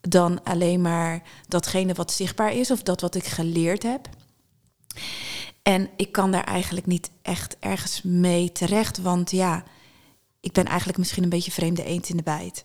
dan 0.00 0.42
alleen 0.42 0.80
maar 0.80 1.22
datgene 1.48 1.94
wat 1.94 2.12
zichtbaar 2.12 2.52
is 2.52 2.70
of 2.70 2.82
dat 2.82 3.00
wat 3.00 3.14
ik 3.14 3.24
geleerd 3.24 3.82
heb. 3.82 4.08
En 5.62 5.90
ik 5.96 6.12
kan 6.12 6.30
daar 6.30 6.44
eigenlijk 6.44 6.86
niet 6.86 7.10
echt 7.22 7.56
ergens 7.60 8.02
mee 8.02 8.52
terecht, 8.52 8.98
want 8.98 9.30
ja, 9.30 9.64
ik 10.40 10.52
ben 10.52 10.64
eigenlijk 10.64 10.98
misschien 10.98 11.22
een 11.22 11.28
beetje 11.28 11.50
vreemde 11.50 11.84
eend 11.84 12.08
in 12.08 12.16
de 12.16 12.22
bijt. 12.22 12.64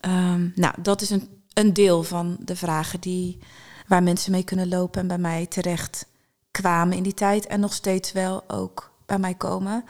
Ehm, 0.00 0.48
nou, 0.54 0.74
dat 0.82 1.00
is 1.00 1.10
een, 1.10 1.28
een 1.52 1.72
deel 1.72 2.02
van 2.02 2.36
de 2.40 2.56
vragen 2.56 3.00
die, 3.00 3.38
waar 3.86 4.02
mensen 4.02 4.32
mee 4.32 4.44
kunnen 4.44 4.68
lopen 4.68 5.00
en 5.00 5.06
bij 5.06 5.18
mij 5.18 5.46
terecht 5.46 6.06
kwamen 6.50 6.96
in 6.96 7.02
die 7.02 7.14
tijd 7.14 7.46
en 7.46 7.60
nog 7.60 7.72
steeds 7.72 8.12
wel 8.12 8.44
ook 8.48 8.92
bij 9.06 9.18
mij 9.18 9.34
komen. 9.34 9.84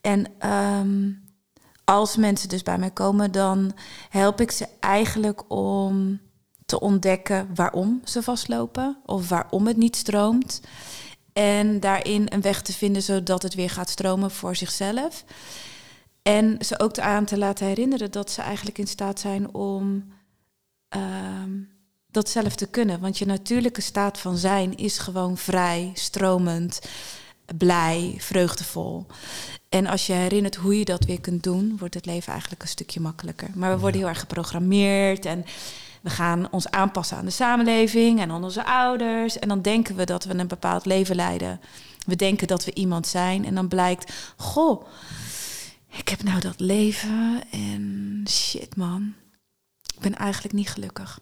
En 0.00 0.26
ehm, 0.38 1.10
als 1.84 2.16
mensen 2.16 2.48
dus 2.48 2.62
bij 2.62 2.78
mij 2.78 2.90
komen, 2.90 3.32
dan 3.32 3.72
help 4.08 4.40
ik 4.40 4.50
ze 4.50 4.68
eigenlijk 4.80 5.50
om 5.50 6.20
te 6.72 6.80
ontdekken 6.80 7.48
waarom 7.54 8.00
ze 8.04 8.22
vastlopen 8.22 8.96
of 9.06 9.28
waarom 9.28 9.66
het 9.66 9.76
niet 9.76 9.96
stroomt. 9.96 10.60
En 11.32 11.80
daarin 11.80 12.26
een 12.28 12.40
weg 12.40 12.62
te 12.62 12.72
vinden 12.72 13.02
zodat 13.02 13.42
het 13.42 13.54
weer 13.54 13.70
gaat 13.70 13.90
stromen 13.90 14.30
voor 14.30 14.56
zichzelf. 14.56 15.24
En 16.22 16.56
ze 16.64 16.78
ook 16.78 16.98
aan 16.98 17.24
te 17.24 17.38
laten 17.38 17.66
herinneren 17.66 18.10
dat 18.10 18.30
ze 18.30 18.42
eigenlijk 18.42 18.78
in 18.78 18.86
staat 18.86 19.20
zijn 19.20 19.54
om 19.54 20.12
ehm, 20.88 21.50
dat 22.10 22.28
zelf 22.28 22.54
te 22.54 22.66
kunnen. 22.66 23.00
Want 23.00 23.18
je 23.18 23.26
natuurlijke 23.26 23.80
staat 23.80 24.18
van 24.18 24.36
zijn 24.36 24.76
is 24.76 24.98
gewoon 24.98 25.36
vrij, 25.36 25.90
stromend, 25.94 26.80
blij, 27.56 28.14
vreugdevol. 28.18 29.06
En 29.68 29.86
als 29.86 30.06
je 30.06 30.12
herinnert 30.12 30.54
hoe 30.54 30.78
je 30.78 30.84
dat 30.84 31.04
weer 31.04 31.20
kunt 31.20 31.42
doen, 31.42 31.76
wordt 31.78 31.94
het 31.94 32.06
leven 32.06 32.32
eigenlijk 32.32 32.62
een 32.62 32.68
stukje 32.68 33.00
makkelijker. 33.00 33.48
Maar 33.54 33.74
we 33.74 33.80
worden 33.80 34.00
heel 34.00 34.08
erg 34.08 34.20
geprogrammeerd 34.20 35.24
en 35.24 35.44
we 36.02 36.10
gaan 36.10 36.48
ons 36.50 36.70
aanpassen 36.70 37.16
aan 37.16 37.24
de 37.24 37.30
samenleving 37.30 38.20
en 38.20 38.30
aan 38.30 38.44
onze 38.44 38.64
ouders. 38.64 39.38
En 39.38 39.48
dan 39.48 39.62
denken 39.62 39.96
we 39.96 40.04
dat 40.04 40.24
we 40.24 40.34
een 40.34 40.48
bepaald 40.48 40.86
leven 40.86 41.16
leiden. 41.16 41.60
We 42.06 42.16
denken 42.16 42.46
dat 42.46 42.64
we 42.64 42.74
iemand 42.74 43.06
zijn 43.06 43.44
en 43.44 43.54
dan 43.54 43.68
blijkt, 43.68 44.12
goh, 44.36 44.86
ik 45.90 46.08
heb 46.08 46.22
nou 46.22 46.40
dat 46.40 46.60
leven 46.60 47.42
en 47.50 48.24
shit 48.28 48.76
man, 48.76 49.14
ik 49.94 50.00
ben 50.00 50.14
eigenlijk 50.14 50.54
niet 50.54 50.70
gelukkig. 50.70 51.20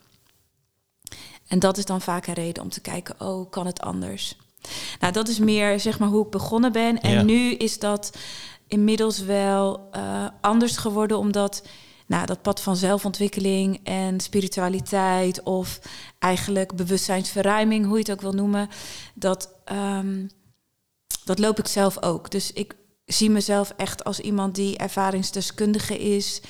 En 1.47 1.59
dat 1.59 1.79
is 1.79 1.85
dan 1.85 2.01
vaak 2.01 2.27
een 2.27 2.35
reden 2.35 2.63
om 2.63 2.69
te 2.69 2.81
kijken, 2.81 3.21
oh, 3.21 3.51
kan 3.51 3.67
het 3.67 3.81
anders? 3.81 4.37
Nou, 5.01 5.13
dat 5.13 5.29
is 5.29 5.39
meer 5.39 5.81
zeg 5.81 5.99
maar 5.99 6.09
hoe 6.09 6.25
ik 6.25 6.31
begonnen 6.31 6.73
ben. 6.73 7.01
En 7.01 7.27
nu 7.27 7.55
is 7.55 7.79
dat 7.79 8.19
inmiddels 8.69 9.19
wel 9.19 9.89
uh, 9.97 10.29
anders 10.41 10.77
geworden, 10.77 11.19
omdat 11.19 11.63
nou, 12.11 12.27
dat 12.27 12.43
pad 12.43 12.61
van 12.61 12.77
zelfontwikkeling 12.77 13.81
en 13.83 14.21
spiritualiteit 14.21 15.43
of 15.43 15.81
eigenlijk 16.19 16.77
bewustzijnsverruiming, 16.77 17.87
hoe 17.87 17.95
je 17.95 18.01
het 18.01 18.11
ook 18.11 18.21
wil 18.21 18.33
noemen, 18.33 18.69
dat, 19.15 19.55
um, 19.73 20.31
dat 21.25 21.39
loop 21.39 21.59
ik 21.59 21.67
zelf 21.67 22.03
ook. 22.03 22.31
Dus 22.31 22.53
ik 22.53 22.75
zie 23.05 23.31
mezelf 23.31 23.73
echt 23.77 24.05
als 24.05 24.21
iemand 24.21 24.55
die 24.55 24.77
ervaringsdeskundige 24.77 25.99
is. 25.99 26.41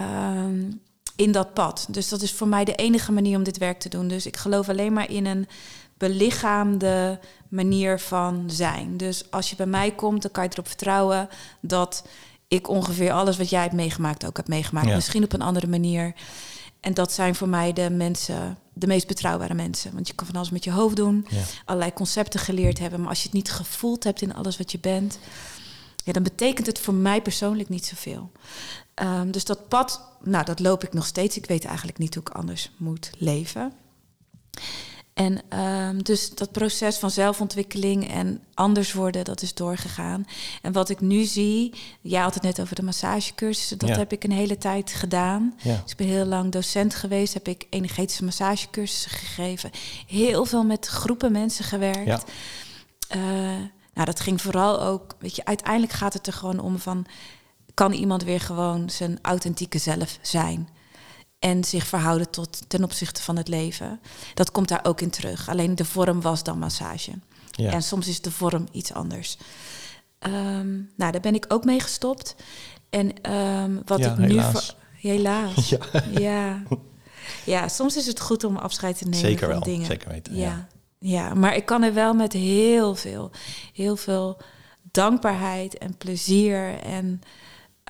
Um, 0.00 0.80
in 1.16 1.32
dat 1.32 1.54
pad. 1.54 1.86
Dus 1.90 2.08
dat 2.08 2.22
is 2.22 2.32
voor 2.32 2.48
mij 2.48 2.64
de 2.64 2.74
enige 2.74 3.12
manier 3.12 3.36
om 3.36 3.42
dit 3.42 3.58
werk 3.58 3.80
te 3.80 3.88
doen. 3.88 4.08
Dus 4.08 4.26
ik 4.26 4.36
geloof 4.36 4.68
alleen 4.68 4.92
maar 4.92 5.10
in 5.10 5.26
een 5.26 5.48
belichaamde 5.98 7.18
manier 7.48 8.00
van 8.00 8.44
zijn. 8.46 8.96
Dus 8.96 9.30
als 9.30 9.50
je 9.50 9.56
bij 9.56 9.66
mij 9.66 9.90
komt, 9.90 10.22
dan 10.22 10.30
kan 10.30 10.44
je 10.44 10.50
erop 10.52 10.66
vertrouwen 10.66 11.28
dat 11.60 12.04
ik 12.52 12.68
ongeveer 12.68 13.12
alles 13.12 13.36
wat 13.36 13.50
jij 13.50 13.62
hebt 13.62 13.74
meegemaakt 13.74 14.26
ook 14.26 14.36
heb 14.36 14.48
meegemaakt. 14.48 14.94
Misschien 14.94 15.24
op 15.24 15.32
een 15.32 15.42
andere 15.42 15.66
manier. 15.66 16.14
En 16.80 16.94
dat 16.94 17.12
zijn 17.12 17.34
voor 17.34 17.48
mij 17.48 17.72
de 17.72 17.90
mensen, 17.90 18.58
de 18.72 18.86
meest 18.86 19.06
betrouwbare 19.06 19.54
mensen. 19.54 19.94
Want 19.94 20.08
je 20.08 20.14
kan 20.14 20.26
van 20.26 20.36
alles 20.36 20.50
met 20.50 20.64
je 20.64 20.70
hoofd 20.70 20.96
doen, 20.96 21.26
allerlei 21.64 21.92
concepten 21.92 22.40
geleerd 22.40 22.78
hebben. 22.78 23.00
Maar 23.00 23.08
als 23.08 23.18
je 23.18 23.24
het 23.24 23.36
niet 23.36 23.52
gevoeld 23.52 24.04
hebt 24.04 24.22
in 24.22 24.34
alles 24.34 24.56
wat 24.56 24.72
je 24.72 24.78
bent, 24.78 25.18
ja, 26.04 26.12
dan 26.12 26.22
betekent 26.22 26.66
het 26.66 26.78
voor 26.78 26.94
mij 26.94 27.22
persoonlijk 27.22 27.68
niet 27.68 27.86
zoveel. 27.86 28.30
Um, 29.02 29.30
dus 29.30 29.44
dat 29.44 29.68
pad, 29.68 30.00
nou, 30.22 30.44
dat 30.44 30.60
loop 30.60 30.84
ik 30.84 30.92
nog 30.92 31.06
steeds. 31.06 31.36
Ik 31.36 31.46
weet 31.46 31.64
eigenlijk 31.64 31.98
niet 31.98 32.14
hoe 32.14 32.22
ik 32.22 32.34
anders 32.34 32.70
moet 32.76 33.10
leven. 33.18 33.72
En 35.14 35.58
um, 35.58 36.02
dus 36.02 36.34
dat 36.34 36.52
proces 36.52 36.96
van 36.96 37.10
zelfontwikkeling 37.10 38.10
en 38.10 38.44
anders 38.54 38.92
worden, 38.92 39.24
dat 39.24 39.42
is 39.42 39.54
doorgegaan. 39.54 40.26
En 40.62 40.72
wat 40.72 40.88
ik 40.88 41.00
nu 41.00 41.24
zie, 41.24 41.74
jij 42.00 42.22
had 42.22 42.34
het 42.34 42.42
net 42.42 42.60
over 42.60 42.74
de 42.74 42.82
massagecursussen, 42.82 43.78
dat 43.78 43.96
heb 43.96 44.12
ik 44.12 44.24
een 44.24 44.32
hele 44.32 44.58
tijd 44.58 44.92
gedaan. 44.92 45.54
Ja. 45.62 45.80
Dus 45.82 45.90
ik 45.90 45.96
ben 45.96 46.06
heel 46.06 46.24
lang 46.24 46.52
docent 46.52 46.94
geweest, 46.94 47.34
heb 47.34 47.48
ik 47.48 47.66
energetische 47.70 48.24
massagecursussen 48.24 49.10
gegeven. 49.10 49.70
Heel 50.06 50.44
veel 50.44 50.64
met 50.64 50.86
groepen 50.86 51.32
mensen 51.32 51.64
gewerkt. 51.64 52.06
Ja. 52.06 52.20
Uh, 53.16 53.22
nou, 53.94 54.06
dat 54.06 54.20
ging 54.20 54.40
vooral 54.40 54.82
ook, 54.82 55.16
weet 55.18 55.36
je, 55.36 55.44
uiteindelijk 55.44 55.92
gaat 55.92 56.12
het 56.12 56.26
er 56.26 56.32
gewoon 56.32 56.60
om 56.60 56.78
van, 56.78 57.06
kan 57.74 57.92
iemand 57.92 58.22
weer 58.22 58.40
gewoon 58.40 58.90
zijn 58.90 59.18
authentieke 59.22 59.78
zelf 59.78 60.18
zijn? 60.22 60.68
En 61.42 61.64
zich 61.64 61.86
verhouden 61.86 62.30
tot 62.30 62.62
ten 62.68 62.84
opzichte 62.84 63.22
van 63.22 63.36
het 63.36 63.48
leven. 63.48 64.00
Dat 64.34 64.50
komt 64.50 64.68
daar 64.68 64.80
ook 64.82 65.00
in 65.00 65.10
terug. 65.10 65.48
Alleen 65.48 65.74
de 65.74 65.84
vorm 65.84 66.20
was 66.20 66.42
dan 66.42 66.58
massage. 66.58 67.12
Ja. 67.50 67.70
En 67.70 67.82
soms 67.82 68.08
is 68.08 68.20
de 68.20 68.30
vorm 68.30 68.66
iets 68.72 68.92
anders. 68.92 69.36
Um, 70.20 70.90
nou, 70.96 71.12
daar 71.12 71.20
ben 71.20 71.34
ik 71.34 71.44
ook 71.48 71.64
mee 71.64 71.80
gestopt. 71.80 72.34
En 72.90 73.32
um, 73.32 73.82
wat 73.84 73.98
ik 73.98 74.12
helaas. 74.16 74.76
nu. 74.76 75.10
Helaas. 75.10 75.68
Ja. 75.68 75.78
ja. 76.18 76.62
ja. 77.44 77.68
soms 77.68 77.96
is 77.96 78.06
het 78.06 78.20
goed 78.20 78.44
om 78.44 78.56
afscheid 78.56 78.98
te 78.98 79.04
nemen 79.04 79.18
Zeker 79.18 79.40
van 79.40 79.48
wel. 79.48 79.60
dingen. 79.60 79.86
Zeker 79.86 80.08
weten. 80.08 80.36
ja. 80.36 80.68
Ja, 80.98 81.34
maar 81.34 81.56
ik 81.56 81.66
kan 81.66 81.82
er 81.82 81.94
wel 81.94 82.14
met 82.14 82.32
heel 82.32 82.94
veel, 82.94 83.30
heel 83.72 83.96
veel 83.96 84.40
dankbaarheid 84.90 85.78
en 85.78 85.96
plezier 85.96 86.78
en 86.78 87.20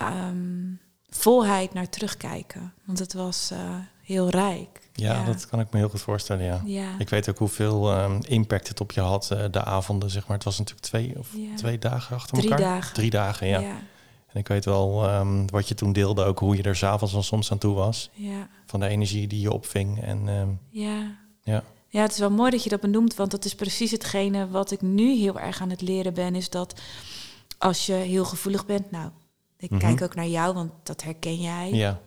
um, 0.02 0.80
volheid 1.16 1.74
naar 1.74 1.88
terugkijken. 1.88 2.72
Want 2.84 2.98
het 2.98 3.12
was 3.12 3.50
uh, 3.52 3.58
heel 4.02 4.28
rijk. 4.28 4.80
Ja, 4.92 5.24
dat 5.24 5.46
kan 5.46 5.60
ik 5.60 5.66
me 5.70 5.78
heel 5.78 5.88
goed 5.88 6.00
voorstellen, 6.00 6.44
ja. 6.44 6.62
ja. 6.64 6.98
Ik 6.98 7.08
weet 7.08 7.28
ook 7.28 7.38
hoeveel 7.38 7.98
um, 7.98 8.18
impact 8.22 8.68
het 8.68 8.80
op 8.80 8.92
je 8.92 9.00
had, 9.00 9.30
uh, 9.32 9.44
de 9.50 9.64
avonden, 9.64 10.10
zeg 10.10 10.26
maar. 10.26 10.36
Het 10.36 10.44
was 10.44 10.58
natuurlijk 10.58 10.86
twee 10.86 11.18
of 11.18 11.28
ja. 11.36 11.54
twee 11.56 11.78
dagen 11.78 12.16
achter 12.16 12.36
Drie 12.36 12.50
elkaar. 12.50 12.66
Dagen. 12.66 12.94
Drie 12.94 13.10
dagen. 13.10 13.46
ja. 13.46 13.60
En 14.26 14.40
ik 14.40 14.48
weet 14.48 14.64
wel 14.64 15.14
um, 15.14 15.50
wat 15.50 15.68
je 15.68 15.74
toen 15.74 15.92
deelde, 15.92 16.24
ook 16.24 16.38
hoe 16.38 16.56
je 16.56 16.62
er 16.62 16.76
s'avonds 16.76 17.12
dan 17.12 17.24
soms 17.24 17.50
aan 17.50 17.58
toe 17.58 17.74
was. 17.74 18.10
Ja. 18.12 18.48
Van 18.66 18.80
de 18.80 18.86
energie 18.86 19.26
die 19.26 19.40
je 19.40 19.52
opving. 19.52 20.02
En, 20.02 20.58
ja. 20.70 21.16
ja. 21.42 21.64
Ja, 21.88 22.02
het 22.02 22.12
is 22.12 22.18
wel 22.18 22.30
mooi 22.30 22.50
dat 22.50 22.64
je 22.64 22.70
dat 22.70 22.80
benoemt, 22.80 23.14
want 23.14 23.30
dat 23.30 23.44
is 23.44 23.54
precies 23.54 23.90
hetgene 23.90 24.48
wat 24.48 24.70
ik 24.70 24.80
nu 24.80 25.16
heel 25.16 25.40
erg 25.40 25.60
aan 25.60 25.70
het 25.70 25.80
leren 25.80 26.14
ben, 26.14 26.34
is 26.34 26.50
dat 26.50 26.80
als 27.58 27.86
je 27.86 27.92
heel 27.92 28.24
gevoelig 28.24 28.66
bent, 28.66 28.90
nou, 28.90 29.10
ik 29.62 29.70
Mhm. 29.70 29.80
kijk 29.80 30.02
ook 30.02 30.14
naar 30.14 30.26
jou, 30.28 30.54
want 30.54 30.70
dat 30.82 31.02
herken 31.02 31.36
jij. 31.40 31.70
Ja. 31.72 32.00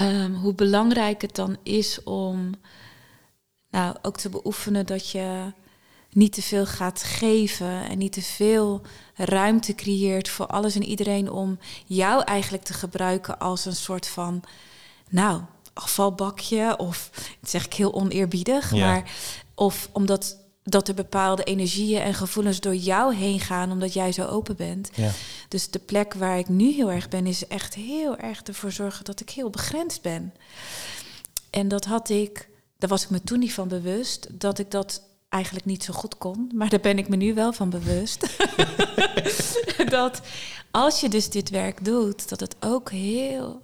Um, 0.00 0.34
hoe 0.34 0.54
belangrijk 0.54 1.22
het 1.22 1.34
dan 1.34 1.56
is 1.62 2.02
om 2.02 2.50
nou 3.70 3.96
ook 4.02 4.16
te 4.16 4.28
beoefenen 4.28 4.86
dat 4.86 5.10
je 5.10 5.52
niet 6.10 6.32
te 6.32 6.42
veel 6.42 6.66
gaat 6.66 7.02
geven 7.02 7.88
en 7.88 7.98
niet 7.98 8.12
te 8.12 8.22
veel 8.22 8.80
ruimte 9.14 9.74
creëert 9.74 10.28
voor 10.28 10.46
alles 10.46 10.74
en 10.74 10.84
iedereen 10.84 11.30
om 11.30 11.58
jou 11.86 12.22
eigenlijk 12.24 12.64
te 12.64 12.72
gebruiken 12.74 13.38
als 13.38 13.64
een 13.64 13.76
soort 13.76 14.06
van, 14.08 14.42
nou, 15.10 15.40
afvalbakje 15.72 16.76
of 16.78 17.10
dat 17.40 17.50
zeg 17.50 17.64
ik 17.64 17.74
heel 17.74 17.94
oneerbiedig, 17.94 18.74
Ja. 18.74 18.86
maar 18.86 19.10
of 19.54 19.88
omdat 19.92 20.36
dat 20.68 20.88
er 20.88 20.94
bepaalde 20.94 21.44
energieën 21.44 22.00
en 22.00 22.14
gevoelens 22.14 22.60
door 22.60 22.74
jou 22.74 23.14
heen 23.14 23.40
gaan 23.40 23.70
omdat 23.70 23.92
jij 23.92 24.12
zo 24.12 24.26
open 24.26 24.56
bent. 24.56 24.90
Ja. 24.94 25.10
Dus 25.48 25.70
de 25.70 25.78
plek 25.78 26.14
waar 26.14 26.38
ik 26.38 26.48
nu 26.48 26.72
heel 26.72 26.90
erg 26.90 27.08
ben 27.08 27.26
is 27.26 27.46
echt 27.46 27.74
heel 27.74 28.16
erg 28.16 28.42
ervoor 28.42 28.72
zorgen 28.72 29.04
dat 29.04 29.20
ik 29.20 29.30
heel 29.30 29.50
begrensd 29.50 30.02
ben. 30.02 30.34
En 31.50 31.68
dat 31.68 31.84
had 31.84 32.08
ik, 32.08 32.48
daar 32.78 32.90
was 32.90 33.04
ik 33.04 33.10
me 33.10 33.22
toen 33.22 33.38
niet 33.38 33.52
van 33.52 33.68
bewust, 33.68 34.40
dat 34.40 34.58
ik 34.58 34.70
dat 34.70 35.02
eigenlijk 35.28 35.64
niet 35.64 35.84
zo 35.84 35.92
goed 35.92 36.18
kon. 36.18 36.50
Maar 36.54 36.68
daar 36.68 36.80
ben 36.80 36.98
ik 36.98 37.08
me 37.08 37.16
nu 37.16 37.34
wel 37.34 37.52
van 37.52 37.70
bewust. 37.70 38.36
dat 39.88 40.20
als 40.70 41.00
je 41.00 41.08
dus 41.08 41.30
dit 41.30 41.50
werk 41.50 41.84
doet, 41.84 42.28
dat 42.28 42.40
het 42.40 42.56
ook 42.60 42.90
heel, 42.90 43.62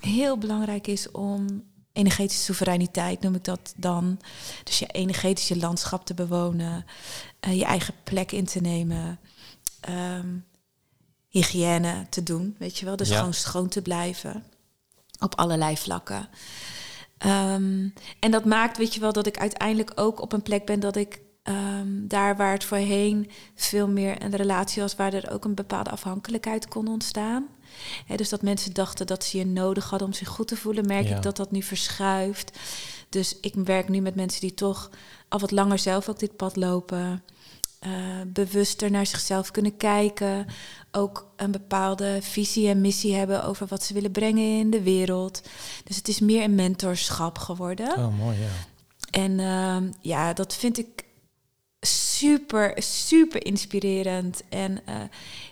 heel 0.00 0.38
belangrijk 0.38 0.86
is 0.86 1.10
om 1.10 1.64
energetische 1.98 2.42
soevereiniteit, 2.42 3.20
noem 3.20 3.34
ik 3.34 3.44
dat 3.44 3.72
dan. 3.76 4.20
Dus 4.64 4.78
je 4.78 4.86
energetische 4.86 5.56
landschap 5.56 6.04
te 6.06 6.14
bewonen, 6.14 6.84
uh, 7.48 7.58
je 7.58 7.64
eigen 7.64 7.94
plek 8.04 8.32
in 8.32 8.44
te 8.44 8.60
nemen. 8.60 9.18
Um, 10.18 10.44
hygiëne 11.28 12.06
te 12.10 12.22
doen, 12.22 12.56
weet 12.58 12.78
je 12.78 12.84
wel. 12.84 12.96
Dus 12.96 13.08
Ja. 13.08 13.18
gewoon 13.18 13.34
schoon 13.34 13.68
te 13.68 13.82
blijven. 13.82 14.44
Op 15.20 15.34
allerlei 15.34 15.76
vlakken. 15.76 16.28
Um, 17.26 17.92
en 18.20 18.30
dat 18.30 18.44
maakt, 18.44 18.76
weet 18.76 18.94
je 18.94 19.00
wel, 19.00 19.12
dat 19.12 19.26
ik 19.26 19.38
uiteindelijk 19.38 19.92
ook 19.94 20.20
op 20.20 20.32
een 20.32 20.42
plek 20.42 20.66
ben 20.66 20.80
dat 20.80 20.96
ik 20.96 21.20
um, 21.42 22.08
daar 22.08 22.36
waar 22.36 22.52
het 22.52 22.64
voorheen 22.64 23.30
veel 23.54 23.88
meer 23.88 24.22
een 24.22 24.36
relatie 24.36 24.82
was, 24.82 24.96
waar 24.96 25.12
er 25.12 25.30
ook 25.30 25.44
een 25.44 25.54
bepaalde 25.54 25.90
afhankelijkheid 25.90 26.68
kon 26.68 26.88
ontstaan. 26.88 27.46
Dus 28.16 28.28
dat 28.28 28.42
mensen 28.42 28.72
dachten 28.72 29.06
dat 29.06 29.24
ze 29.24 29.38
je 29.38 29.46
nodig 29.46 29.90
hadden 29.90 30.08
om 30.08 30.14
zich 30.14 30.28
goed 30.28 30.48
te 30.48 30.56
voelen, 30.56 30.86
merk 30.86 31.08
Ja. 31.08 31.16
ik 31.16 31.22
dat 31.22 31.36
dat 31.36 31.50
nu 31.50 31.62
verschuift. 31.62 32.58
Dus 33.08 33.36
ik 33.40 33.54
werk 33.54 33.88
nu 33.88 34.00
met 34.00 34.14
mensen 34.14 34.40
die 34.40 34.54
toch 34.54 34.90
al 35.28 35.38
wat 35.38 35.50
langer 35.50 35.78
zelf 35.78 36.08
ook 36.08 36.18
dit 36.18 36.36
pad 36.36 36.56
lopen. 36.56 37.22
Uh, 37.86 37.90
bewuster 38.26 38.90
naar 38.90 39.06
zichzelf 39.06 39.50
kunnen 39.50 39.76
kijken. 39.76 40.46
Ook 40.92 41.26
een 41.36 41.50
bepaalde 41.50 42.18
visie 42.22 42.68
en 42.68 42.80
missie 42.80 43.14
hebben 43.14 43.44
over 43.44 43.66
wat 43.66 43.82
ze 43.82 43.94
willen 43.94 44.10
brengen 44.10 44.58
in 44.58 44.70
de 44.70 44.82
wereld. 44.82 45.42
Dus 45.84 45.96
het 45.96 46.08
is 46.08 46.20
meer 46.20 46.42
een 46.42 46.54
mentorschap 46.54 47.38
geworden. 47.38 47.96
Oh, 47.98 48.18
mooi, 48.18 48.38
ja. 48.38 48.48
En 49.10 49.38
uh, 49.38 49.90
ja, 50.00 50.32
dat 50.32 50.54
vind 50.54 50.78
ik 50.78 51.04
super, 52.18 52.72
super 52.76 53.46
inspirerend. 53.46 54.42
En 54.48 54.80
eh, 54.84 54.94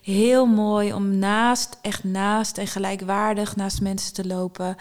heel 0.02 0.46
mooi 0.46 0.92
om 0.92 1.18
naast, 1.18 1.78
echt 1.82 2.04
naast 2.04 2.58
en 2.58 2.66
gelijkwaardig 2.66 3.56
naast 3.56 3.80
mensen 3.80 4.12
te 4.12 4.26
lopen. 4.26 4.76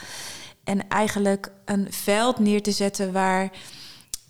En 0.64 0.88
eigenlijk 0.88 1.52
een 1.66 1.88
veld 1.90 2.40
neer 2.40 2.62
te 2.62 2.72
zetten 2.72 3.12
waar 3.12 3.52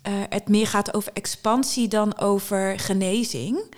eh, 0.06 0.12
het 0.28 0.48
meer 0.48 0.66
gaat 0.66 0.94
over 0.94 1.12
expansie 1.12 1.88
dan 1.88 2.18
over 2.18 2.78
genezing. 2.78 3.74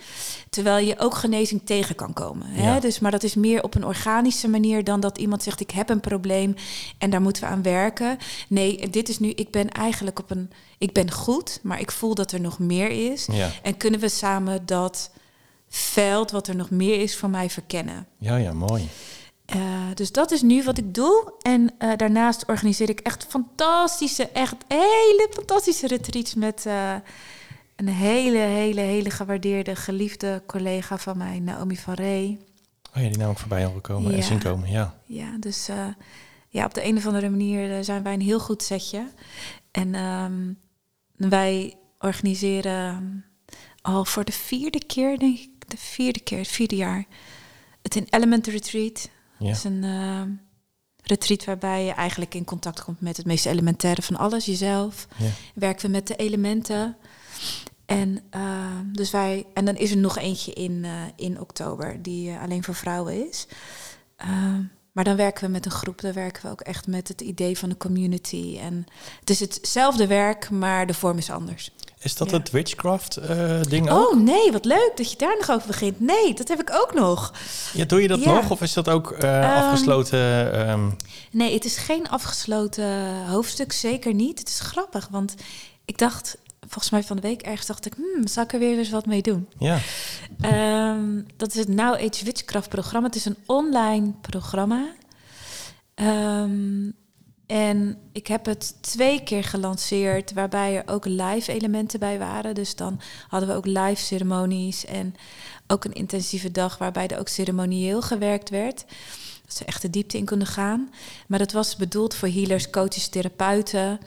Terwijl 0.49 0.85
je 0.85 0.99
ook 0.99 1.15
genezing 1.15 1.61
tegen 1.63 1.95
kan 1.95 2.13
komen. 2.13 2.47
Hè? 2.47 2.73
Ja. 2.73 2.79
Dus, 2.79 2.99
maar 2.99 3.11
dat 3.11 3.23
is 3.23 3.35
meer 3.35 3.63
op 3.63 3.75
een 3.75 3.85
organische 3.85 4.47
manier 4.47 4.83
dan 4.83 4.99
dat 4.99 5.17
iemand 5.17 5.43
zegt: 5.43 5.59
Ik 5.59 5.71
heb 5.71 5.89
een 5.89 5.99
probleem 5.99 6.55
en 6.97 7.09
daar 7.09 7.21
moeten 7.21 7.43
we 7.43 7.49
aan 7.49 7.61
werken. 7.61 8.17
Nee, 8.47 8.89
dit 8.89 9.09
is 9.09 9.19
nu, 9.19 9.29
ik 9.29 9.51
ben 9.51 9.69
eigenlijk 9.69 10.19
op 10.19 10.31
een. 10.31 10.51
Ik 10.77 10.93
ben 10.93 11.11
goed, 11.11 11.59
maar 11.63 11.79
ik 11.79 11.91
voel 11.91 12.15
dat 12.15 12.31
er 12.31 12.41
nog 12.41 12.59
meer 12.59 13.11
is. 13.11 13.27
Ja. 13.31 13.51
En 13.61 13.77
kunnen 13.77 13.99
we 13.99 14.09
samen 14.09 14.65
dat 14.65 15.11
veld, 15.69 16.31
wat 16.31 16.47
er 16.47 16.55
nog 16.55 16.69
meer 16.69 17.01
is, 17.01 17.15
voor 17.15 17.29
mij 17.29 17.49
verkennen? 17.49 18.07
Ja, 18.17 18.35
ja, 18.35 18.53
mooi. 18.53 18.89
Eh, 19.49 19.59
dus 19.93 20.11
dat 20.11 20.31
is 20.31 20.41
nu 20.41 20.63
wat 20.63 20.77
ik 20.77 20.93
doe. 20.93 21.33
En 21.41 21.71
eh, 21.77 21.97
daarnaast 21.97 22.45
organiseer 22.47 22.89
ik 22.89 22.99
echt 22.99 23.25
fantastische, 23.29 24.27
echt 24.29 24.55
hele 24.67 25.27
fantastische 25.31 25.87
retreats 25.87 26.33
met 26.33 26.65
eh, 26.65 26.95
een 27.75 27.87
hele, 27.87 28.37
hele, 28.37 28.81
hele 28.81 29.09
gewaardeerde, 29.09 29.75
geliefde 29.75 30.43
collega 30.47 30.97
van 30.97 31.17
mij, 31.17 31.39
Naomi 31.39 31.77
van 31.77 31.93
Rey. 31.93 32.39
Oh 32.95 33.01
ja, 33.03 33.09
die 33.09 33.17
naam 33.17 33.29
ook 33.29 33.37
voorbij 33.39 33.65
al 33.65 33.73
gekomen 33.73 34.11
en 34.11 34.17
Ja. 34.17 34.23
zien 34.23 34.39
komen, 34.39 34.69
ja. 34.71 34.99
Ja, 35.05 35.37
dus 35.39 35.69
ja, 36.49 36.65
op 36.65 36.73
de 36.73 36.85
een 36.85 36.97
of 36.97 37.05
andere 37.05 37.29
manier 37.29 37.83
zijn 37.83 38.03
wij 38.03 38.13
een 38.13 38.21
heel 38.21 38.39
goed 38.39 38.63
setje. 38.63 39.07
En 39.71 39.95
ehm, 39.95 40.53
wij 41.29 41.75
organiseren 41.99 43.25
al 43.81 44.05
voor 44.05 44.25
de 44.25 44.31
vierde 44.31 44.85
keer, 44.85 45.19
denk 45.19 45.37
ik, 45.37 45.49
de 45.67 45.77
vierde 45.77 46.19
keer, 46.19 46.37
het 46.37 46.47
vierde 46.47 46.75
jaar, 46.75 47.05
het 47.81 47.95
in 47.95 48.07
Element 48.09 48.47
Retreat. 48.47 49.09
Ja. 49.39 49.47
Dat 49.47 49.55
is 49.55 49.63
een 49.63 49.83
eh, 49.83 50.21
retreat 51.03 51.45
waarbij 51.45 51.85
je 51.85 51.91
eigenlijk 51.91 52.33
in 52.33 52.45
contact 52.45 52.83
komt 52.83 53.01
met 53.01 53.17
het 53.17 53.25
meest 53.25 53.45
elementaire 53.45 54.01
van 54.01 54.15
alles, 54.15 54.45
jezelf. 54.45 55.07
Ja. 55.17 55.29
Werken 55.53 55.85
we 55.85 55.91
met 55.91 56.07
de 56.07 56.15
elementen. 56.15 56.97
En, 57.85 58.21
eh, 58.29 58.79
dus 58.91 59.11
wij, 59.11 59.45
en 59.53 59.65
dan 59.65 59.75
is 59.75 59.91
er 59.91 59.97
nog 59.97 60.17
eentje 60.17 60.53
in, 60.53 60.85
eh, 60.85 60.91
in 61.15 61.39
oktober 61.39 62.01
die 62.01 62.35
alleen 62.35 62.63
voor 62.63 62.75
vrouwen 62.75 63.27
is. 63.27 63.47
Maar 64.91 65.03
dan 65.03 65.15
werken 65.15 65.45
we 65.45 65.51
met 65.51 65.65
een 65.65 65.71
groep. 65.71 66.01
Dan 66.01 66.13
werken 66.13 66.41
we 66.41 66.49
ook 66.49 66.61
echt 66.61 66.87
met 66.87 67.07
het 67.07 67.21
idee 67.21 67.57
van 67.57 67.69
de 67.69 67.77
community. 67.77 68.57
En 68.61 68.85
het 69.19 69.29
is 69.29 69.39
hetzelfde 69.39 70.07
werk, 70.07 70.49
maar 70.49 70.87
de 70.87 70.93
vorm 70.93 71.17
is 71.17 71.29
anders. 71.29 71.71
Is 72.01 72.15
dat 72.15 72.29
Ja. 72.29 72.37
het 72.37 72.51
witchcraft 72.51 73.17
eh, 73.17 73.61
ding 73.61 73.89
ook? 73.89 74.11
Oh 74.13 74.19
nee, 74.21 74.51
wat 74.51 74.65
leuk 74.65 74.91
dat 74.95 75.11
je 75.11 75.17
daar 75.17 75.35
nog 75.39 75.49
over 75.51 75.67
begint. 75.67 75.99
Nee, 75.99 76.33
dat 76.33 76.47
heb 76.47 76.59
ik 76.61 76.69
ook 76.73 76.93
nog. 76.93 77.33
Ja, 77.73 77.85
doe 77.85 78.01
je 78.01 78.07
dat 78.07 78.23
Ja. 78.23 78.33
nog? 78.33 78.49
Of 78.51 78.61
is 78.61 78.73
dat 78.73 78.89
ook 78.89 79.11
eh, 79.11 79.55
afgesloten? 79.57 80.53
ehm, 80.67 80.89
Nee, 81.31 81.53
het 81.53 81.65
is 81.65 81.77
geen 81.77 82.09
afgesloten 82.09 83.25
hoofdstuk, 83.25 83.71
zeker 83.71 84.13
niet. 84.13 84.39
Het 84.39 84.47
is 84.49 84.59
grappig, 84.59 85.07
want 85.11 85.35
ik 85.85 85.97
dacht, 85.97 86.37
volgens 86.59 86.89
mij 86.89 87.03
van 87.03 87.15
de 87.15 87.21
week 87.21 87.41
ergens 87.41 87.67
dacht 87.67 87.85
ik, 87.85 87.93
hmm, 87.95 88.27
zal 88.27 88.43
ik 88.43 88.53
er 88.53 88.59
weer 88.59 88.77
eens 88.77 88.89
wat 88.89 89.05
mee 89.05 89.21
doen? 89.21 89.47
ja, 89.57 89.77
Ehm, 90.41 91.21
dat 91.37 91.49
is 91.49 91.55
het 91.59 91.67
Now 91.67 91.93
Age 91.93 92.23
Witchcraft 92.25 92.69
programma. 92.69 93.07
Het 93.07 93.15
is 93.15 93.25
een 93.25 93.37
online 93.45 94.11
programma. 94.21 94.85
Ehm, 95.95 96.91
en 97.49 97.97
ik 98.11 98.27
heb 98.27 98.45
het 98.45 98.75
twee 98.81 99.23
keer 99.23 99.43
gelanceerd, 99.43 100.33
waarbij 100.33 100.75
er 100.75 100.93
ook 100.93 101.05
live 101.05 101.51
elementen 101.51 101.99
bij 101.99 102.19
waren. 102.19 102.55
Dus 102.55 102.75
dan 102.75 103.01
hadden 103.27 103.49
we 103.49 103.55
ook 103.55 103.65
live 103.65 104.01
ceremonies 104.01 104.85
en 104.85 105.15
ook 105.67 105.85
een 105.85 105.93
intensieve 105.93 106.51
dag 106.51 106.77
waarbij 106.77 107.07
er 107.07 107.19
ook 107.19 107.27
ceremonieel 107.27 108.01
gewerkt 108.01 108.49
werd. 108.49 108.85
Dat 109.45 109.55
ze 109.55 109.65
echt 109.65 109.81
de 109.81 109.89
diepte 109.89 110.17
in 110.17 110.25
konden 110.25 110.47
gaan. 110.47 110.89
Maar 111.27 111.39
dat 111.39 111.51
was 111.51 111.75
bedoeld 111.75 112.15
voor 112.15 112.27
healers, 112.27 112.69
coaches, 112.69 113.07
therapeuten. 113.07 113.99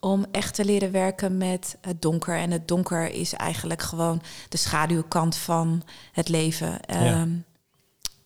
Om 0.00 0.26
echt 0.30 0.54
te 0.54 0.64
leren 0.64 0.92
werken 0.92 1.38
met 1.38 1.76
het 1.80 2.02
donker. 2.02 2.36
En 2.36 2.50
het 2.50 2.68
donker 2.68 3.10
is 3.10 3.32
eigenlijk 3.32 3.82
gewoon 3.82 4.22
de 4.48 4.56
schaduwkant 4.56 5.36
van 5.36 5.82
het 6.12 6.28
leven. 6.28 6.78
Ja. 6.86 7.04
Ehm, 7.04 7.30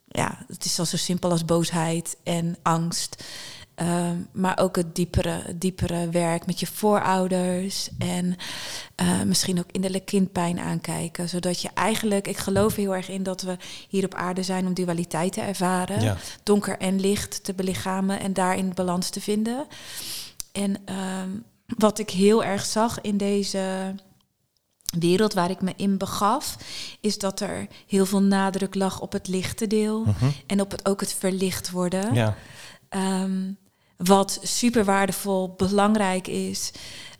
ja, 0.09 0.45
het 0.49 0.65
is 0.65 0.79
al 0.79 0.85
zo 0.85 0.97
simpel 0.97 1.31
als 1.31 1.45
boosheid 1.45 2.17
en 2.23 2.57
angst. 2.63 3.25
Ehm, 3.79 4.17
maar 4.33 4.59
ook 4.59 4.77
het 4.77 4.95
diepere, 4.95 5.41
het 5.45 5.61
diepere 5.61 6.09
werk 6.09 6.47
met 6.47 6.61
je 6.61 6.67
voorouders. 6.67 7.89
En 7.99 8.37
eh, 8.95 9.23
misschien 9.23 9.59
ook 9.59 9.73
innerlijk 9.73 10.05
kindpijn 10.05 10.59
aankijken. 10.59 11.29
Zodat 11.29 11.63
je 11.63 11.71
eigenlijk, 11.75 12.29
ik 12.29 12.37
geloof 12.37 12.75
heel 12.75 12.95
erg 12.95 13.09
in 13.09 13.23
dat 13.23 13.43
we 13.43 13.57
hier 13.89 14.05
op 14.05 14.15
aarde 14.15 14.43
zijn 14.43 14.67
om 14.67 14.75
dualiteit 14.75 15.33
te 15.33 15.41
ervaren. 15.41 16.01
Ja. 16.01 16.17
Donker 16.43 16.79
en 16.79 17.01
licht 17.01 17.45
te 17.45 17.55
belichamen 17.55 18.21
en 18.21 18.33
daarin 18.33 18.75
balans 18.75 19.11
te 19.11 19.21
vinden. 19.21 19.67
En 20.53 20.77
ehm, 20.85 21.31
wat 21.67 21.99
ik 21.99 22.11
heel 22.11 22.45
erg 22.45 22.65
zag 22.65 23.01
in 23.01 23.17
deze 23.17 23.95
wereld 24.99 25.35
waar 25.35 25.51
ik 25.51 25.61
me 25.61 25.73
in 25.77 25.99
begaf, 25.99 26.57
is 27.01 27.19
dat 27.19 27.41
er 27.41 27.67
heel 27.87 28.07
veel 28.07 28.23
nadruk 28.23 28.75
lag 28.75 29.01
op 29.01 29.13
het 29.13 29.29
lichte 29.29 29.67
deel 29.67 30.05
en 30.47 30.61
op 30.61 30.71
het, 30.71 30.89
ook 30.89 31.01
het 31.01 31.15
verlicht 31.15 31.71
worden. 31.71 32.07
Mhm. 32.07 32.15
ja, 32.15 32.37
Ehm, 32.89 33.53
wat 33.99 34.39
super 34.43 34.85
waardevol, 34.85 35.55
belangrijk 35.57 36.27
is. 36.27 36.71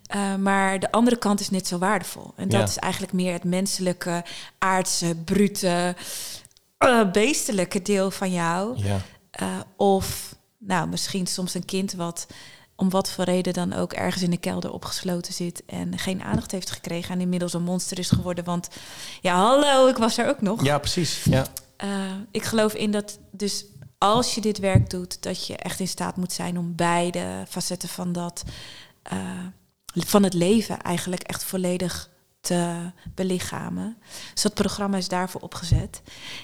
Eh, 0.05 0.35
maar 0.35 0.79
de 0.79 0.91
andere 0.91 1.17
kant 1.17 1.39
is 1.39 1.49
net 1.49 1.67
zo 1.67 1.77
waardevol. 1.77 2.33
En 2.35 2.49
dat 2.49 2.59
Ja. 2.59 2.65
is 2.67 2.77
eigenlijk 2.77 3.13
meer 3.13 3.33
het 3.33 3.43
menselijke, 3.43 4.23
aardse, 4.57 5.15
brute, 5.25 5.95
eh, 6.77 7.11
beestelijke 7.11 7.81
deel 7.81 8.11
van 8.11 8.31
jou. 8.31 8.77
ja, 8.83 9.01
Eh, 9.31 9.47
of 9.75 10.35
nou, 10.57 10.87
misschien 10.87 11.27
soms 11.27 11.53
een 11.53 11.65
kind 11.65 11.93
wat 11.93 12.27
om 12.75 12.89
wat 12.89 13.11
voor 13.11 13.23
reden 13.23 13.53
dan 13.53 13.73
ook 13.73 13.93
ergens 13.93 14.23
in 14.23 14.29
de 14.29 14.37
kelder 14.37 14.71
opgesloten 14.71 15.33
zit 15.33 15.63
en 15.65 15.97
geen 15.99 16.21
aandacht 16.23 16.51
heeft 16.51 16.71
gekregen 16.71 17.13
en 17.13 17.21
inmiddels 17.21 17.53
een 17.53 17.63
monster 17.63 17.99
is 17.99 18.09
geworden. 18.09 18.43
Want 18.43 18.67
ja, 19.21 19.35
hallo, 19.35 19.87
ik 19.87 19.97
was 19.97 20.17
er 20.17 20.27
ook 20.27 20.41
nog. 20.41 20.63
ja, 20.63 20.77
precies. 20.77 21.23
Ja, 21.23 21.45
ik 22.31 22.43
geloof 22.43 22.73
in 22.73 22.91
dat 22.91 23.19
dus 23.31 23.65
als 23.99 24.35
je 24.35 24.41
dit 24.41 24.59
werk 24.59 24.89
doet, 24.89 25.23
dat 25.23 25.47
je 25.47 25.55
echt 25.55 25.79
in 25.79 25.87
staat 25.87 26.15
moet 26.15 26.33
zijn 26.33 26.57
om 26.57 26.75
beide 26.75 27.43
facetten 27.47 27.89
van 27.89 28.11
dat 28.11 28.43
eh, 29.03 29.17
van 29.93 30.23
het 30.23 30.33
leven 30.33 30.81
eigenlijk 30.81 31.23
echt 31.23 31.43
volledig 31.43 32.09
te 32.41 32.91
belichamen. 33.15 33.97
Dus 34.33 34.43
dat 34.43 34.53
programma 34.53 34.97
is 34.97 35.07
daarvoor 35.07 35.41
opgezet. 35.41 36.01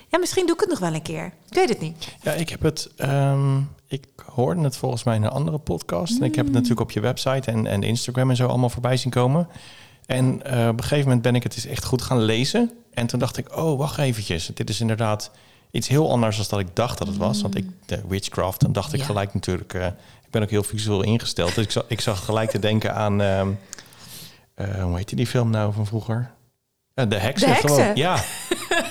Ja, 0.08 0.18
misschien 0.18 0.46
doe 0.46 0.56
ik 0.56 0.62
het 0.62 0.70
nog 0.70 0.80
wel 0.80 0.94
een 0.94 1.02
keer. 1.02 1.26
Ik 1.26 1.54
weet 1.54 1.70
het 1.70 1.80
niet. 1.80 2.16
ja 2.22 2.32
ik 2.32 2.50
heb 2.50 2.62
het. 2.62 2.90
ehm, 2.96 3.62
ik 3.88 4.08
hoorde 4.26 4.62
het 4.62 4.78
volgens 4.78 5.04
mij 5.04 5.16
in 5.16 5.24
een 5.24 5.30
andere 5.30 5.58
podcast. 5.58 6.20
En 6.20 6.24
ik 6.26 6.36
heb 6.36 6.46
het 6.46 6.54
natuurlijk 6.54 6.82
op 6.82 6.92
je 6.92 7.00
website 7.00 7.52
en, 7.52 7.68
en 7.68 7.84
Instagram 7.84 8.30
en 8.30 8.36
zo 8.36 8.48
allemaal 8.48 8.70
voorbij 8.70 8.98
zien 8.98 9.12
komen. 9.12 9.48
En 10.06 10.44
eh, 10.44 10.68
op 10.68 10.78
een 10.78 10.84
gegeven 10.84 11.04
moment 11.04 11.22
ben 11.22 11.36
ik 11.36 11.44
het 11.44 11.56
eens 11.56 11.66
echt 11.66 11.84
goed 11.86 12.02
gaan 12.02 12.22
lezen. 12.22 12.72
En 12.92 13.08
toen 13.08 13.20
dacht 13.20 13.38
ik, 13.38 13.58
oh, 13.58 13.78
wacht 13.78 13.98
eventjes. 13.98 14.52
Dit 14.54 14.70
is 14.70 14.80
inderdaad 14.80 15.32
iets 15.76 15.88
heel 15.88 16.12
anders 16.12 16.38
dan 16.38 16.46
dat 16.50 16.60
ik 16.60 16.76
dacht 16.76 16.98
dat 16.98 17.08
het 17.08 17.18
was. 17.18 17.42
Want 17.42 17.56
ik, 17.56 17.66
de 17.86 18.02
witchcraft, 18.08 18.60
dan 18.62 18.72
dacht 18.72 18.94
ik 18.94 19.00
Ja. 19.00 19.06
gelijk 19.06 19.34
natuurlijk... 19.34 19.74
eh, 19.74 19.86
ik 20.26 20.32
ben 20.32 20.42
ook 20.42 20.50
heel 20.50 20.64
visueel 20.64 21.02
ingesteld. 21.04 21.56
Dus 21.56 21.64
ik 21.64 21.72
zag, 21.72 21.84
ik 21.88 22.02
zag 22.02 22.26
gelijk 22.26 22.50
te 22.50 22.60
denken 22.60 22.96
aan... 22.96 23.22
eh, 23.22 24.84
hoe 24.84 24.98
heette 24.98 25.16
die 25.16 25.28
film 25.28 25.50
nou 25.50 25.74
van 25.74 25.86
vroeger? 25.86 26.32
Eh, 26.94 27.06
de 27.10 27.16
heksen. 27.18 27.48
De 27.48 27.54
Heksen. 27.54 27.70
Gewoon. 27.70 27.96
Ja. 27.96 28.24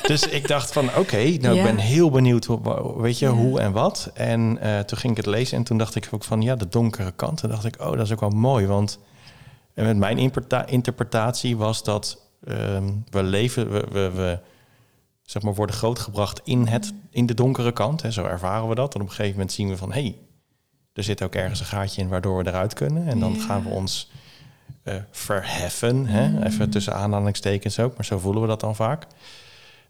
dus 0.07 0.29
ik 0.29 0.49
dacht 0.49 0.73
van, 0.73 0.89
oké, 0.97 1.17
nou 1.17 1.55
Ja. 1.55 1.61
ik 1.61 1.63
ben 1.63 1.77
heel 1.79 2.11
benieuwd, 2.11 2.45
hoe- 2.45 3.01
weet 3.03 3.19
je, 3.19 3.27
Ja. 3.27 3.33
hoe 3.33 3.61
en 3.61 3.73
wat. 3.73 4.11
En 4.15 4.59
toen 4.87 4.99
ging 4.99 5.11
ik 5.13 5.25
het 5.25 5.35
lezen 5.35 5.57
en 5.59 5.65
toen 5.65 5.79
dacht 5.79 5.95
ik 5.95 6.09
ook 6.11 6.25
van, 6.25 6.43
ja, 6.43 6.55
de 6.57 6.69
donkere 6.69 7.13
kant. 7.17 7.43
En 7.43 7.49
dacht 7.49 7.65
ik, 7.65 7.81
oh, 7.81 7.91
dat 7.93 8.01
is 8.07 8.13
ook 8.13 8.21
wel 8.21 8.31
mooi, 8.31 8.67
want 8.67 8.99
en 9.75 9.85
met 9.85 9.97
mijn 9.97 10.19
interpreta- 10.19 10.67
interpretatie 10.67 11.57
was 11.57 11.85
dat 11.85 12.21
ehm, 12.47 12.91
we 13.11 13.23
leven, 13.23 13.71
we, 13.71 13.85
we, 13.93 14.11
we 14.11 14.39
zeg 15.25 15.43
maar, 15.43 15.55
worden 15.55 15.77
grootgebracht 15.77 16.41
in, 16.45 16.67
het, 16.67 16.93
in 17.11 17.27
de 17.27 17.35
donkere 17.35 17.73
kant. 17.73 18.03
Hè, 18.03 18.11
zo 18.11 18.25
ervaren 18.25 18.69
we 18.69 18.75
dat. 18.75 18.95
En 18.95 19.01
op 19.01 19.07
een 19.07 19.13
gegeven 19.13 19.33
moment 19.33 19.53
zien 19.53 19.69
we 19.69 19.77
van, 19.77 19.93
hé, 19.93 20.01
hey, 20.01 20.17
er 20.93 21.03
zit 21.05 21.23
ook 21.23 21.35
ergens 21.35 21.61
een 21.61 21.67
gaatje 21.67 22.01
in 22.03 22.09
waardoor 22.09 22.43
we 22.43 22.49
eruit 22.51 22.75
kunnen. 22.75 23.07
En 23.07 23.19
dan 23.21 23.33
Ja. 23.35 23.41
gaan 23.41 23.63
we 23.63 23.69
ons 23.69 24.11
eh, 24.83 24.95
verheffen, 25.11 26.07
hè? 26.07 26.45
even 26.47 26.71
tussen 26.71 26.95
aanhalingstekens 26.95 27.79
ook, 27.79 27.97
maar 27.97 28.05
zo 28.05 28.19
voelen 28.19 28.43
we 28.43 28.49
dat 28.49 28.61
dan 28.61 28.75
vaak. 28.77 29.07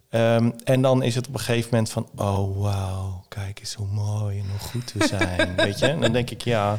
Ehm, 0.09 0.51
en 0.65 0.83
dan 0.83 1.03
is 1.03 1.15
het 1.15 1.29
op 1.29 1.35
een 1.35 1.41
gegeven 1.41 1.69
moment 1.71 1.91
van, 1.91 2.09
oh 2.17 2.61
wauw, 2.63 3.25
kijk 3.29 3.59
eens 3.61 3.75
hoe 3.75 3.87
mooi 3.87 4.39
en 4.39 4.47
hoe 4.51 4.59
goed 4.59 4.93
we 4.93 5.07
zijn, 5.07 5.55
weet 5.67 5.79
je. 5.79 5.87
En 5.87 6.01
dan 6.01 6.13
denk 6.13 6.31
ik, 6.31 6.43
ja, 6.43 6.79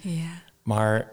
Ja. 0.00 0.30
maar 0.62 1.08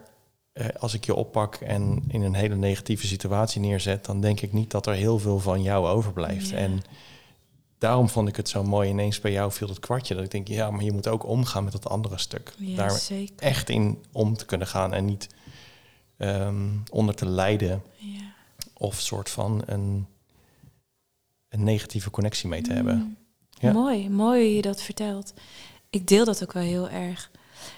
als 0.78 0.94
ik 0.94 1.04
je 1.04 1.14
oppak 1.14 1.54
en 1.54 2.02
in 2.08 2.22
een 2.22 2.34
hele 2.34 2.56
negatieve 2.56 3.06
situatie 3.06 3.60
neerzet, 3.60 4.04
dan 4.04 4.20
denk 4.20 4.40
ik 4.40 4.52
niet 4.52 4.70
dat 4.70 4.86
er 4.86 4.94
heel 4.94 5.18
veel 5.18 5.38
van 5.38 5.62
jou 5.62 5.86
overblijft. 5.88 6.48
Ja. 6.48 6.56
En 6.56 6.82
daarom 7.78 8.08
vond 8.08 8.28
ik 8.28 8.36
het 8.36 8.48
zo 8.48 8.62
mooi. 8.64 8.88
Ineens 8.90 9.20
bij 9.20 9.32
jou 9.32 9.52
viel 9.52 9.68
het 9.68 9.78
kwartje. 9.78 10.14
Dat 10.14 10.24
ik 10.24 10.30
denk, 10.30 10.48
ja, 10.48 10.70
maar 10.70 10.84
je 10.84 10.92
moet 10.92 11.08
ook 11.08 11.26
omgaan 11.26 11.64
met 11.64 11.72
dat 11.72 11.88
andere 11.88 12.18
stuk. 12.18 12.54
Ja, 12.58 12.76
Daar 12.76 12.90
zeker. 12.90 13.36
echt 13.38 13.68
in 13.68 14.04
om 14.12 14.36
te 14.36 14.44
kunnen 14.46 14.66
gaan 14.66 14.92
en 14.94 15.04
niet 15.04 15.28
ehm, 16.16 16.68
onder 16.90 17.14
te 17.14 17.26
lijden 17.26 17.82
Ja. 17.96 18.32
of 18.74 19.00
soort 19.00 19.30
van 19.30 19.62
een, 19.66 20.06
een 21.48 21.64
negatieve 21.64 22.10
connectie 22.10 22.48
mee 22.48 22.62
te 22.62 22.72
hebben. 22.72 23.16
Ja. 23.50 23.72
Mooi, 23.72 24.10
mooi 24.10 24.44
hoe 24.44 24.54
je 24.56 24.62
dat 24.62 24.82
vertelt. 24.82 25.32
Ik 25.90 26.06
deel 26.06 26.24
dat 26.24 26.42
ook 26.42 26.52
wel 26.52 26.62
heel 26.62 26.88
erg. 26.88 27.30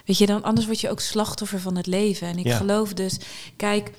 Weet 0.05 0.17
je, 0.17 0.25
dan 0.25 0.43
anders 0.43 0.65
word 0.65 0.79
je 0.79 0.89
ook 0.89 0.99
slachtoffer 0.99 1.59
van 1.59 1.75
het 1.75 1.87
leven. 1.87 2.27
En 2.27 2.37
ik 2.37 2.45
Ja. 2.47 2.57
geloof 2.57 2.93
dus, 2.93 3.17
kijk, 3.55 3.91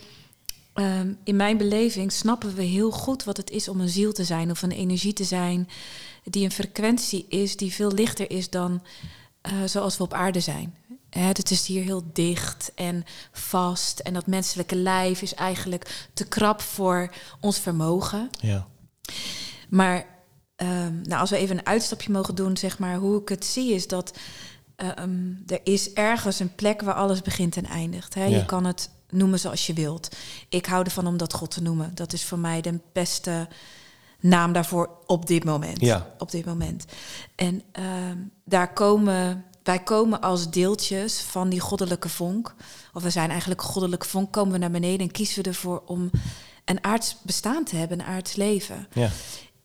ehm, 0.75 1.13
in 1.25 1.37
mijn 1.37 1.57
beleving 1.57 2.13
snappen 2.13 2.55
we 2.55 2.63
heel 2.63 2.91
goed 2.91 3.25
wat 3.25 3.37
het 3.37 3.51
is 3.51 3.69
om 3.69 3.81
een 3.81 3.89
ziel 3.89 4.13
te 4.13 4.25
zijn 4.25 4.51
of 4.51 4.63
een 4.63 4.71
energie 4.73 5.13
te 5.13 5.25
zijn 5.25 5.69
die 6.25 6.45
een 6.45 6.51
frequentie 6.53 7.27
is 7.29 7.57
die 7.57 7.73
veel 7.73 7.93
lichter 7.93 8.31
is 8.31 8.51
dan 8.51 8.83
eh, 9.41 9.53
zoals 9.67 9.97
we 9.97 10.03
op 10.03 10.13
aarde 10.13 10.41
zijn. 10.41 10.75
Hè, 11.11 11.21
het 11.27 11.51
is 11.51 11.67
hier 11.67 11.83
heel 11.83 12.03
dicht 12.13 12.73
en 12.75 13.05
vast 13.33 13.99
en 13.99 14.15
dat 14.15 14.27
menselijke 14.27 14.77
lijf 14.77 15.23
is 15.23 15.35
eigenlijk 15.35 16.09
te 16.15 16.25
krap 16.25 16.61
voor 16.61 17.11
ons 17.41 17.59
vermogen. 17.59 18.31
Ja. 18.41 18.67
Maar 19.69 20.07
ehm, 20.57 21.01
nou, 21.03 21.21
als 21.21 21.31
we 21.31 21.37
even 21.37 21.59
een 21.59 21.67
uitstapje 21.67 22.13
mogen 22.13 22.35
doen, 22.35 22.57
zeg 22.57 22.79
maar, 22.79 22.97
hoe 22.97 23.21
ik 23.21 23.29
het 23.29 23.45
zie, 23.45 23.73
is 23.75 23.89
dat 23.89 24.13
ehm, 24.77 25.33
er 25.47 25.61
is 25.65 25.93
ergens 25.93 26.39
een 26.39 26.55
plek 26.55 26.83
waar 26.83 26.95
alles 26.95 27.23
begint 27.23 27.57
en 27.57 27.67
eindigt. 27.67 28.15
Hè? 28.15 28.25
Ja. 28.25 28.37
Je 28.37 28.45
kan 28.45 28.65
het 28.65 28.91
noemen 29.11 29.39
zoals 29.39 29.67
je 29.67 29.73
wilt. 29.73 30.17
Ik 30.49 30.67
hou 30.67 30.85
ervan 30.85 31.07
om 31.07 31.17
dat 31.17 31.33
God 31.33 31.51
te 31.51 31.63
noemen. 31.63 31.95
Dat 31.95 32.13
is 32.13 32.25
voor 32.25 32.39
mij 32.39 32.61
de 32.61 32.81
beste 32.93 33.49
naam 34.21 34.53
daarvoor 34.53 34.91
op 35.07 35.27
dit 35.27 35.45
moment. 35.45 35.81
Ja. 35.81 36.15
Op 36.19 36.31
dit 36.31 36.45
moment. 36.45 36.85
En 37.35 37.63
ehm, 37.73 38.19
daar 38.45 38.73
komen 38.73 39.45
wij 39.65 39.79
komen 39.79 40.21
als 40.21 40.51
deeltjes 40.51 41.21
van 41.21 41.49
die 41.49 41.61
goddelijke 41.61 42.09
vonk. 42.09 42.55
Of 42.93 43.03
we 43.03 43.11
zijn 43.11 43.31
eigenlijk 43.31 43.63
goddelijke 43.63 44.07
vonk. 44.07 44.33
Komen 44.33 44.53
we 44.53 44.59
naar 44.59 44.71
beneden 44.71 45.07
en 45.07 45.13
kiezen 45.13 45.43
we 45.43 45.49
ervoor 45.49 45.83
om 45.87 46.11
een 46.65 46.85
aards 46.85 47.17
bestaan 47.23 47.65
te 47.65 47.77
hebben, 47.77 48.01
een 48.01 48.07
aards 48.07 48.35
leven. 48.35 48.89
Ja. 48.93 49.11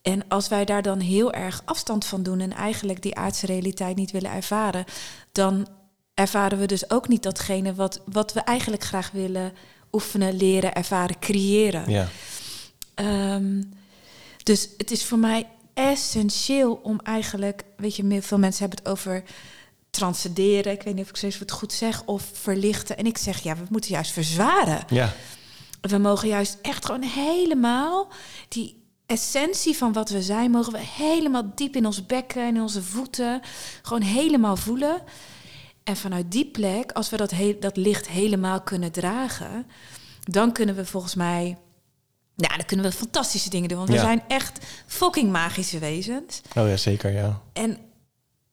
En 0.01 0.27
als 0.27 0.47
wij 0.47 0.65
daar 0.65 0.81
dan 0.81 0.99
heel 0.99 1.33
erg 1.33 1.61
afstand 1.65 2.05
van 2.05 2.23
doen 2.23 2.39
en 2.39 2.53
eigenlijk 2.53 3.01
die 3.01 3.15
aardse 3.15 3.45
realiteit 3.45 3.95
niet 3.95 4.11
willen 4.11 4.31
ervaren, 4.31 4.85
dan 5.31 5.67
ervaren 6.13 6.59
we 6.59 6.65
dus 6.65 6.89
ook 6.89 7.07
niet 7.07 7.23
datgene 7.23 7.73
wat, 7.75 8.01
wat 8.05 8.33
we 8.33 8.39
eigenlijk 8.39 8.83
graag 8.83 9.11
willen 9.11 9.53
oefenen, 9.91 10.37
leren, 10.37 10.73
ervaren, 10.73 11.19
creëren. 11.19 11.89
Ja. 11.89 12.07
Ehm, 12.95 13.63
dus 14.43 14.69
het 14.77 14.91
is 14.91 15.05
voor 15.05 15.19
mij 15.19 15.47
essentieel 15.73 16.79
om 16.83 16.99
eigenlijk, 17.03 17.63
weet 17.77 17.95
je, 17.95 18.21
veel 18.21 18.37
mensen 18.37 18.61
hebben 18.61 18.79
het 18.83 18.91
over 18.91 19.23
transcenderen. 19.89 20.71
Ik 20.73 20.81
weet 20.81 20.93
niet 20.93 21.03
of 21.03 21.09
ik 21.09 21.15
steeds 21.15 21.39
het 21.39 21.51
goed 21.51 21.73
zeg, 21.73 22.03
of 22.05 22.29
verlichten. 22.33 22.97
En 22.97 23.05
ik 23.05 23.17
zeg, 23.17 23.39
ja, 23.39 23.55
we 23.55 23.63
moeten 23.69 23.91
juist 23.91 24.11
verzwaren. 24.11 24.83
Ja. 24.89 25.13
We 25.81 25.97
mogen 25.97 26.27
juist 26.27 26.57
echt 26.61 26.85
gewoon 26.85 27.01
helemaal 27.01 28.07
die 28.47 28.78
essentie 29.09 29.77
van 29.77 29.93
wat 29.93 30.09
we 30.09 30.21
zijn, 30.21 30.51
mogen 30.51 30.71
we 30.71 30.79
helemaal 30.79 31.51
diep 31.55 31.75
in 31.75 31.85
ons 31.85 32.05
bekken 32.05 32.41
en 32.41 32.55
in 32.55 32.61
onze 32.61 32.83
voeten 32.83 33.41
gewoon 33.81 34.01
helemaal 34.01 34.55
voelen. 34.55 35.01
En 35.83 35.97
vanuit 35.97 36.31
die 36.31 36.45
plek, 36.45 36.91
als 36.91 37.09
we 37.09 37.17
dat, 37.17 37.33
dat 37.59 37.77
licht 37.77 38.07
helemaal 38.07 38.61
kunnen 38.61 38.91
dragen, 38.91 39.65
dan 40.23 40.51
kunnen 40.51 40.75
we 40.75 40.85
volgens 40.85 41.15
mij, 41.15 41.57
ja, 42.35 42.47
dan 42.57 42.65
kunnen 42.65 42.85
we 42.85 42.91
fantastische 42.91 43.49
dingen 43.49 43.69
doen. 43.69 43.77
Want 43.77 43.89
we 43.89 43.97
zijn 43.97 44.23
echt 44.27 44.65
fucking 44.85 45.31
magische 45.31 45.79
wezens. 45.79 46.41
Oh 46.55 46.67
ja, 46.67 46.77
zeker, 46.77 47.11
ja. 47.11 47.41
En 47.53 47.77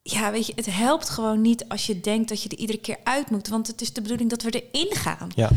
ja, 0.03 0.31
weet 0.31 0.47
je, 0.47 0.53
het 0.57 0.67
helpt 0.67 1.09
gewoon 1.09 1.41
niet 1.41 1.69
als 1.69 1.87
je 1.87 2.01
denkt 2.01 2.29
dat 2.29 2.43
je 2.43 2.49
er 2.49 2.59
iedere 2.59 2.81
keer 2.81 2.99
uit 3.05 3.31
moet. 3.31 3.49
Want 3.49 3.67
het 3.67 3.81
is 3.81 3.93
de 3.93 4.01
bedoeling 4.03 4.31
dat 4.31 4.43
we 4.43 4.51
erin 4.71 4.97
gaan. 4.97 5.31
Ja. 5.35 5.51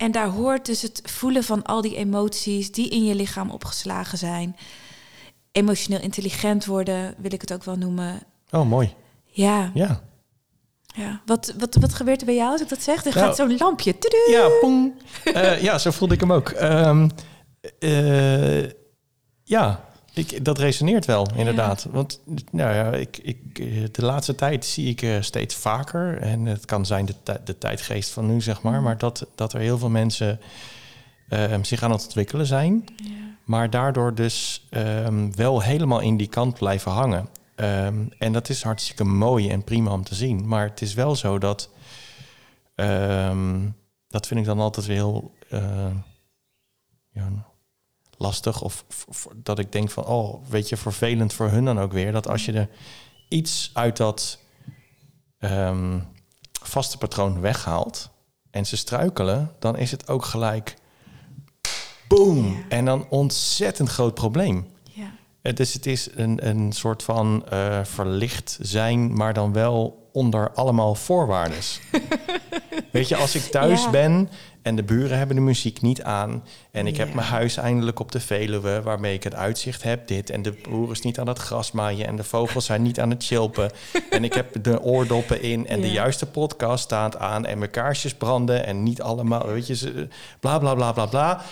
En 0.00 0.12
daar 0.12 0.28
hoort 0.28 0.66
dus 0.66 0.82
het 0.82 1.02
voelen 1.04 1.44
van 1.44 1.62
al 1.62 1.80
die 1.80 1.96
emoties 1.96 2.72
die 2.72 2.88
in 2.88 3.04
je 3.04 3.14
lichaam 3.14 3.50
opgeslagen 3.50 4.18
zijn. 4.18 4.56
Emotioneel 5.52 6.00
intelligent 6.02 6.64
worden, 6.64 7.14
wil 7.18 7.32
ik 7.32 7.40
het 7.40 7.52
ook 7.52 7.64
wel 7.64 7.76
noemen. 7.76 8.22
Oh, 8.50 8.68
mooi. 8.68 8.94
Ja, 9.24 9.70
Ja. 9.74 10.00
ja. 10.94 11.20
Wat, 11.26 11.54
wat, 11.58 11.74
wat 11.74 11.94
gebeurt 11.94 12.20
er 12.20 12.26
bij 12.26 12.34
jou 12.34 12.50
als 12.52 12.60
ik 12.60 12.68
dat 12.68 12.82
zeg? 12.82 13.04
Er 13.04 13.14
Nou, 13.14 13.26
gaat 13.26 13.36
zo'n 13.36 13.56
lampje. 13.56 13.98
Tudu! 13.98 14.30
Ja, 14.30 14.48
pong. 14.60 14.92
Ja, 15.60 15.78
zo 15.78 15.90
voelde 15.90 16.14
ik 16.14 16.20
hem 16.20 16.32
ook. 16.32 16.48
Eh, 17.78 18.62
ja, 19.44 19.89
ik, 20.20 20.44
dat 20.44 20.58
resoneert 20.58 21.04
wel, 21.04 21.28
inderdaad. 21.34 21.86
Want 21.90 22.20
nou 22.50 22.74
ja, 22.74 22.92
ik, 22.92 23.18
ik, 23.22 23.58
eh, 23.58 23.84
de 23.92 24.04
laatste 24.04 24.34
tijd 24.34 24.64
zie 24.64 24.88
ik 24.88 25.02
eh, 25.02 25.20
steeds 25.20 25.54
vaker... 25.54 26.18
en 26.18 26.46
het 26.46 26.64
kan 26.64 26.86
zijn 26.86 27.06
de, 27.06 27.40
de 27.44 27.58
tijdgeest 27.58 28.10
van 28.10 28.26
nu, 28.26 28.40
zeg 28.40 28.62
maar... 28.62 28.82
maar 28.82 28.98
dat, 28.98 29.26
dat 29.34 29.52
er 29.52 29.60
heel 29.60 29.78
veel 29.78 29.88
mensen 29.88 30.40
ehm, 31.28 31.62
zich 31.62 31.82
aan 31.82 31.90
het 31.90 32.04
ontwikkelen 32.04 32.46
zijn... 32.46 32.84
maar 33.44 33.70
daardoor 33.70 34.14
dus 34.14 34.66
ehm, 34.70 35.30
wel 35.32 35.62
helemaal 35.62 36.00
in 36.00 36.16
die 36.16 36.28
kant 36.28 36.58
blijven 36.58 36.92
hangen. 36.92 37.28
Ehm, 37.54 38.04
en 38.18 38.32
dat 38.32 38.48
is 38.48 38.62
hartstikke 38.62 39.04
mooi 39.04 39.48
en 39.48 39.64
prima 39.64 39.92
om 39.92 40.04
te 40.04 40.14
zien. 40.14 40.48
Maar 40.48 40.68
het 40.68 40.80
is 40.80 40.94
wel 40.94 41.16
zo 41.16 41.38
dat... 41.38 41.70
dat 44.08 44.26
vind 44.26 44.40
ik 44.40 44.46
dan 44.46 44.60
altijd 44.60 44.86
weer 44.86 44.96
heel 44.96 45.32
eh, 45.50 45.90
ja, 47.10 47.49
lastig. 48.20 48.62
Of, 48.62 48.84
dat 49.36 49.58
ik 49.58 49.72
denk 49.72 49.90
van, 49.90 50.04
oh, 50.04 50.48
weet 50.48 50.68
je, 50.68 50.76
vervelend 50.76 51.32
voor 51.32 51.48
hun 51.48 51.64
dan 51.64 51.80
ook 51.80 51.92
weer. 51.92 52.12
Dat 52.12 52.28
als 52.28 52.44
je 52.44 52.52
er 52.52 52.68
iets 53.28 53.70
uit 53.72 53.96
dat 53.96 54.38
ehm, 55.38 55.98
vaste 56.62 56.98
patroon 56.98 57.40
weghaalt 57.40 58.10
en 58.50 58.66
ze 58.66 58.76
struikelen, 58.76 59.52
dan 59.58 59.76
is 59.76 59.90
het 59.90 60.08
ook 60.08 60.24
gelijk 60.24 60.76
boom. 62.08 62.46
Ja. 62.46 62.58
En 62.68 62.84
dan 62.84 63.06
ontzettend 63.08 63.88
groot 63.88 64.14
probleem. 64.14 64.66
Ja. 64.92 65.52
Dus 65.52 65.72
het 65.72 65.86
is 65.86 66.08
een, 66.14 66.48
een 66.48 66.72
soort 66.72 67.02
van 67.02 67.44
eh, 67.48 67.84
verlicht 67.84 68.58
zijn, 68.60 69.14
maar 69.14 69.34
dan 69.34 69.52
wel 69.52 69.99
onder 70.12 70.50
allemaal 70.50 70.94
voorwaardes. 70.94 71.80
Weet 72.92 73.08
je, 73.08 73.16
als 73.16 73.34
ik 73.34 73.42
thuis 73.42 73.82
Ja. 73.82 73.90
ben 73.90 74.28
en 74.62 74.76
de 74.76 74.82
buren 74.82 75.18
hebben 75.18 75.36
de 75.36 75.42
muziek 75.42 75.80
niet 75.80 76.02
aan... 76.02 76.44
en 76.70 76.86
ik 76.86 76.96
heb 76.96 77.14
mijn 77.14 77.26
huis 77.26 77.56
eindelijk 77.56 77.98
op 77.98 78.12
de 78.12 78.20
Veluwe... 78.20 78.82
waarmee 78.82 79.14
ik 79.14 79.22
het 79.22 79.34
uitzicht 79.34 79.82
heb, 79.82 80.06
dit... 80.06 80.30
en 80.30 80.42
de 80.42 80.52
boer 80.52 80.90
is 80.90 81.00
niet 81.00 81.18
aan 81.18 81.28
het 81.28 81.38
gras 81.38 81.72
maaien... 81.72 82.06
en 82.06 82.16
de 82.16 82.24
vogels 82.24 82.64
zijn 82.64 82.82
niet 82.82 83.00
aan 83.00 83.10
het 83.10 83.24
chilpen... 83.24 83.70
en 84.10 84.24
ik 84.24 84.34
heb 84.34 84.62
de 84.62 84.82
oordoppen 84.82 85.42
in 85.42 85.66
en 85.66 85.80
de 85.80 85.90
juiste 85.90 86.26
podcast 86.26 86.84
staat 86.84 87.16
aan... 87.16 87.46
en 87.46 87.58
mijn 87.58 87.70
kaarsjes 87.70 88.14
branden 88.14 88.66
en 88.66 88.82
niet 88.82 89.02
allemaal... 89.02 89.46
weet 89.46 89.66
je, 89.66 90.08
bla 90.40 90.58
bla 90.58 90.74
bla 90.74 90.92
bla 90.92 91.06
bla... 91.06 91.42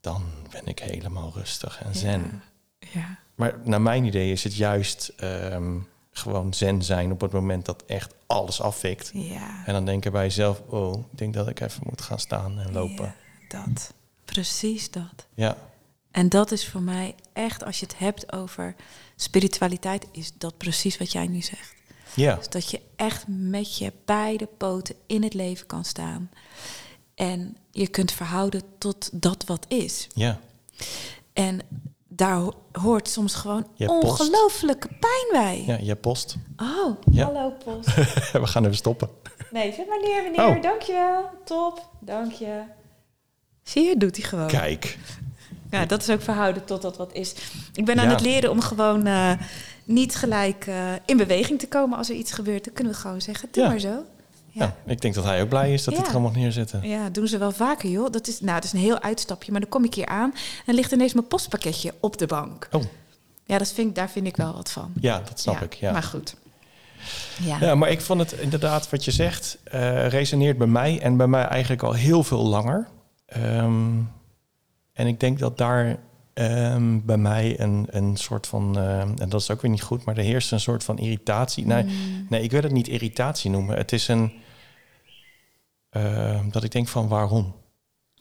dan 0.00 0.22
ben 0.50 0.66
ik 0.66 0.78
helemaal 0.78 1.32
rustig 1.34 1.82
en 1.84 1.94
zen. 1.94 2.42
Ja. 2.78 3.18
Maar 3.34 3.58
naar 3.64 3.82
mijn 3.82 4.04
idee 4.04 4.32
is 4.32 4.44
het 4.44 4.56
juist 4.56 5.12
ehm, 5.16 5.78
gewoon 6.12 6.54
zen 6.54 6.82
zijn 6.82 7.12
op 7.12 7.20
het 7.20 7.32
moment 7.32 7.64
dat 7.64 7.82
echt 7.86 8.14
alles 8.26 8.60
afvikt. 8.60 9.10
Ja. 9.14 9.62
En 9.66 9.72
dan 9.72 9.84
denk 9.84 10.04
je 10.04 10.10
bij 10.10 10.22
jezelf, 10.24 10.62
oh, 10.66 10.98
ik 11.12 11.18
denk 11.18 11.34
dat 11.34 11.48
ik 11.48 11.60
even 11.60 11.82
moet 11.88 12.02
gaan 12.02 12.18
staan 12.18 12.58
en 12.60 12.72
lopen. 12.72 13.14
Ja, 13.48 13.64
dat. 13.64 13.92
Precies 14.24 14.90
dat. 14.90 15.26
Ja, 15.34 15.56
En 16.10 16.28
dat 16.28 16.52
is 16.52 16.68
voor 16.68 16.82
mij 16.82 17.14
echt, 17.32 17.64
als 17.64 17.80
je 17.80 17.86
het 17.86 17.98
hebt 17.98 18.32
over 18.32 18.74
spiritualiteit, 19.16 20.06
is 20.12 20.32
dat 20.38 20.56
precies 20.56 20.98
wat 20.98 21.12
jij 21.12 21.26
nu 21.26 21.40
zegt. 21.40 21.74
ja, 22.14 22.34
Dus 22.34 22.48
dat 22.48 22.70
je 22.70 22.80
echt 22.96 23.24
met 23.28 23.78
je 23.78 23.92
beide 24.04 24.46
poten 24.56 24.94
in 25.06 25.22
het 25.22 25.34
leven 25.34 25.66
kan 25.66 25.84
staan. 25.84 26.30
En 27.14 27.56
je 27.70 27.88
kunt 27.88 28.12
verhouden 28.12 28.62
tot 28.78 29.22
dat 29.22 29.44
wat 29.44 29.64
is. 29.68 30.06
ja, 30.14 30.40
En 31.32 31.60
daar 32.14 32.34
ho- 32.36 32.54
hoort 32.72 33.08
soms 33.08 33.34
gewoon 33.34 33.66
ongelooflijke 33.78 34.88
pijn 34.88 35.28
bij. 35.44 35.62
ja, 35.66 35.78
je 35.80 35.96
post. 35.96 36.36
Oh, 36.56 36.96
Ja. 37.10 37.24
hallo 37.24 37.52
post. 37.64 37.94
We 38.32 38.46
gaan 38.46 38.62
even 38.64 38.76
stoppen. 38.76 39.08
Nee, 39.50 39.72
zet 39.72 39.88
maar 39.88 40.00
neer 40.00 40.22
meneer. 40.22 40.56
Oh. 40.56 40.62
Dankjewel. 40.62 41.24
Top. 41.44 41.88
Dank 42.00 42.32
je. 42.32 42.60
Zie 43.62 43.82
je, 43.88 43.96
doet 43.96 44.16
hij 44.16 44.24
gewoon. 44.28 44.46
Kijk, 44.46 44.98
Ja, 45.70 45.86
dat 45.86 46.02
is 46.02 46.10
ook 46.10 46.22
verhouden 46.22 46.64
tot 46.64 46.82
dat 46.82 46.96
wat 46.96 47.12
is. 47.12 47.34
Ik 47.74 47.84
ben 47.84 47.98
aan 47.98 48.04
Ja. 48.06 48.10
het 48.10 48.20
leren 48.20 48.50
om 48.50 48.60
gewoon 48.60 49.06
eh, 49.06 49.32
niet 49.84 50.14
gelijk 50.16 50.66
eh, 50.66 50.92
in 51.06 51.16
beweging 51.16 51.58
te 51.58 51.68
komen 51.68 51.98
als 51.98 52.08
er 52.08 52.14
iets 52.14 52.32
gebeurt. 52.32 52.64
Dan 52.64 52.74
kunnen 52.74 52.92
we 52.92 52.98
gewoon 52.98 53.20
zeggen, 53.20 53.48
doe 53.52 53.62
Ja. 53.62 53.68
maar 53.68 53.78
zo. 53.78 54.04
Ja. 54.52 54.76
Ik 54.86 55.00
denk 55.00 55.14
dat 55.14 55.24
hij 55.24 55.42
ook 55.42 55.48
blij 55.48 55.72
is 55.72 55.84
dat 55.84 55.86
hij 55.86 55.94
Ja. 55.94 56.00
het 56.02 56.08
gewoon 56.16 56.22
mag 56.32 56.34
neerzetten. 56.42 56.88
ja, 56.88 57.10
doen 57.10 57.26
ze 57.26 57.38
wel 57.38 57.52
vaker, 57.52 57.90
joh. 57.90 58.10
Dat 58.10 58.28
is, 58.28 58.40
nou, 58.40 58.54
dat 58.54 58.64
is 58.64 58.72
een 58.72 58.78
heel 58.78 59.00
uitstapje. 59.00 59.50
Maar 59.52 59.60
dan 59.60 59.70
kom 59.70 59.84
ik 59.84 59.94
hier 59.94 60.06
aan 60.06 60.34
en 60.66 60.74
ligt 60.74 60.92
ineens 60.92 61.12
mijn 61.12 61.26
postpakketje 61.26 61.94
op 62.00 62.18
de 62.18 62.26
bank. 62.26 62.68
Oh, 62.72 62.82
Ja, 63.46 63.58
dat 63.58 63.72
vind, 63.72 63.94
daar 63.94 64.10
vind 64.10 64.26
ik 64.26 64.36
wel 64.36 64.52
wat 64.54 64.70
van. 64.70 64.92
ja, 65.00 65.22
dat 65.28 65.40
snap 65.40 65.60
ik. 65.62 65.74
Ja. 65.74 65.92
Maar 65.92 66.02
goed. 66.02 66.34
Ja. 67.42 67.56
Ja, 67.60 67.74
maar 67.74 67.90
ik 67.90 68.00
vond 68.00 68.20
het 68.20 68.32
inderdaad 68.32 68.90
wat 68.90 69.04
je 69.04 69.10
zegt, 69.10 69.58
eh, 69.64 70.06
resoneert 70.08 70.58
bij 70.58 70.66
mij 70.66 71.00
en 71.00 71.16
bij 71.16 71.26
mij 71.26 71.44
eigenlijk 71.44 71.82
al 71.82 71.92
heel 71.92 72.22
veel 72.22 72.42
langer. 72.46 72.88
Ehm, 73.26 73.90
en 74.92 75.06
ik 75.06 75.20
denk 75.20 75.38
dat 75.38 75.58
daar 75.58 75.96
ehm, 76.34 76.98
bij 77.04 77.16
mij 77.16 77.60
een, 77.60 77.86
een 77.90 78.16
soort 78.16 78.46
van, 78.46 78.78
ehm, 78.78 79.08
en 79.18 79.28
dat 79.28 79.40
is 79.40 79.50
ook 79.50 79.60
weer 79.62 79.70
niet 79.70 79.82
goed, 79.82 80.04
maar 80.04 80.16
er 80.16 80.22
heerst 80.24 80.52
een 80.52 80.60
soort 80.60 80.84
van 80.84 80.98
irritatie. 80.98 81.66
Nee, 81.66 81.84
nee, 82.28 82.42
ik 82.42 82.50
wil 82.50 82.62
het 82.62 82.72
niet 82.72 82.88
irritatie 82.88 83.50
noemen. 83.50 83.76
Het 83.76 83.92
is 83.92 84.08
een, 84.08 84.32
ehm, 85.92 86.50
dat 86.50 86.64
ik 86.64 86.70
denk 86.70 86.88
van 86.88 87.08
waarom? 87.08 87.54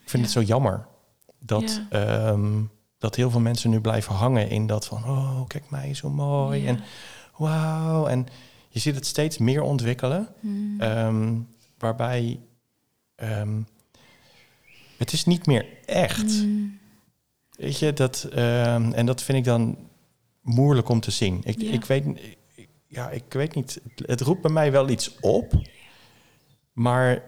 Ik 0.03 0.10
vind 0.10 0.23
het 0.23 0.31
zo 0.31 0.41
jammer 0.41 0.88
Dat, 1.39 1.81
Ja. 1.89 2.05
ehm, 2.29 2.63
dat 2.97 3.15
heel 3.15 3.29
veel 3.31 3.39
mensen 3.39 3.69
nu 3.69 3.81
blijven 3.81 4.13
hangen 4.15 4.49
in 4.49 4.67
dat 4.67 4.86
van... 4.86 5.03
oh, 5.03 5.47
kijk 5.47 5.69
mij, 5.69 5.93
zo 5.93 6.10
mooi. 6.10 6.62
Ja. 6.62 6.67
En 6.67 6.79
wauw. 7.38 8.05
En 8.07 8.27
je 8.69 8.79
ziet 8.79 8.95
het 8.95 9.05
steeds 9.05 9.38
meer 9.38 9.62
ontwikkelen. 9.62 10.27
Hmm. 10.39 10.79
ehm, 10.81 11.39
waarbij 11.77 12.39
het 14.97 15.13
is 15.13 15.25
niet 15.25 15.45
meer 15.45 15.65
echt. 15.86 16.31
Hmm. 16.31 16.79
Weet 17.49 17.79
je, 17.79 17.93
dat, 17.93 18.23
en 18.93 19.05
dat 19.05 19.23
vind 19.23 19.38
ik 19.38 19.43
dan 19.43 19.77
moeilijk 20.41 20.89
om 20.89 20.99
te 20.99 21.12
zien. 21.12 21.41
Ik, 21.43 21.62
ik, 21.62 21.86
weet, 21.86 22.05
ik- 22.55 22.69
ja, 22.88 23.10
ik 23.10 23.23
weet 23.29 23.55
niet, 23.55 23.81
het 24.05 24.21
roept 24.21 24.41
bij 24.41 24.51
mij 24.51 24.71
wel 24.71 24.89
iets 24.89 25.19
op, 25.19 25.53
maar 26.73 27.23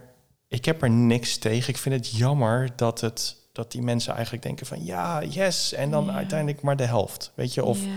ik 0.53 0.65
heb 0.65 0.81
er 0.81 0.89
niks 0.89 1.37
tegen. 1.37 1.69
Ik 1.69 1.77
vind 1.77 1.95
het 1.95 2.09
jammer 2.17 2.69
dat, 2.75 3.01
het, 3.01 3.35
dat 3.51 3.71
die 3.71 3.81
mensen 3.81 4.13
eigenlijk 4.13 4.43
denken 4.43 4.65
van 4.65 4.85
ja, 4.85 5.23
yes, 5.23 5.73
en 5.73 5.91
dan 5.91 6.05
Ja. 6.05 6.13
uiteindelijk 6.13 6.61
maar 6.61 6.75
de 6.75 6.85
helft. 6.85 7.31
Weet 7.35 7.53
je, 7.53 7.63
of 7.63 7.79
Ja, 7.83 7.89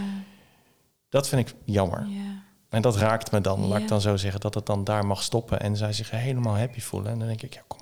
dat 1.09 1.29
vind 1.29 1.49
ik 1.49 1.55
jammer. 1.65 2.07
ja. 2.09 2.45
En 2.69 2.83
dat 2.83 2.97
raakt 2.97 3.31
me 3.31 3.41
dan, 3.41 3.61
laat 3.67 3.81
ik 3.81 3.89
dan 3.89 4.01
zo 4.01 4.17
zeggen, 4.17 4.41
dat 4.41 4.55
het 4.55 4.67
dan 4.67 4.85
daar 4.85 5.07
mag 5.07 5.23
stoppen 5.23 5.61
en 5.61 5.77
zij 5.77 5.93
zich 5.93 6.11
helemaal 6.11 6.57
happy 6.59 6.81
voelen. 6.81 7.13
En 7.13 7.19
dan 7.19 7.29
denk 7.29 7.43
ik, 7.43 7.55
ja, 7.55 7.63
kom. 7.67 7.81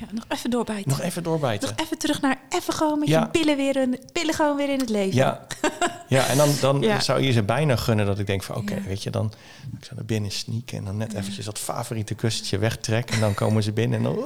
Ja, 0.00 0.06
nog 0.12 0.24
even 0.28 0.50
doorbijten. 0.50 0.88
Nog 0.90 1.00
even 1.00 1.22
doorbijten. 1.22 1.68
Nog 1.68 1.86
even 1.86 1.98
terug 1.98 2.20
naar 2.20 2.38
even 2.48 2.72
gewoon 2.74 2.98
met 2.98 3.08
Ja. 3.08 3.20
je 3.20 3.28
billen 3.38 3.56
weer 3.56 3.76
in, 3.76 3.98
billen 4.12 4.34
gewoon 4.34 4.56
weer 4.56 4.68
in 4.68 4.78
het 4.78 4.88
leven. 4.88 5.14
Ja, 5.16 5.46
ja 6.08 6.26
en 6.26 6.36
dan, 6.36 6.48
dan 6.60 6.80
Ja. 6.80 7.00
zou 7.00 7.20
je 7.22 7.32
ze 7.32 7.42
bijna 7.42 7.76
gunnen 7.76 8.06
dat 8.06 8.18
ik 8.18 8.26
denk 8.26 8.42
van 8.42 8.56
oké, 8.56 8.80
weet 8.82 9.02
je, 9.02 9.10
dan 9.10 9.32
ik 9.78 9.84
zou 9.84 9.94
naar 9.96 10.04
binnen 10.04 10.30
sneaken 10.30 10.78
en 10.78 10.84
dan 10.84 10.96
net 10.96 11.12
eventjes 11.14 11.44
dat 11.44 11.58
favoriete 11.58 12.14
kussentje 12.14 12.58
wegtrekken 12.58 13.14
en 13.14 13.20
dan 13.20 13.34
komen 13.34 13.62
ze 13.62 13.72
binnen 13.72 13.98
en 13.98 14.04
dan, 14.04 14.24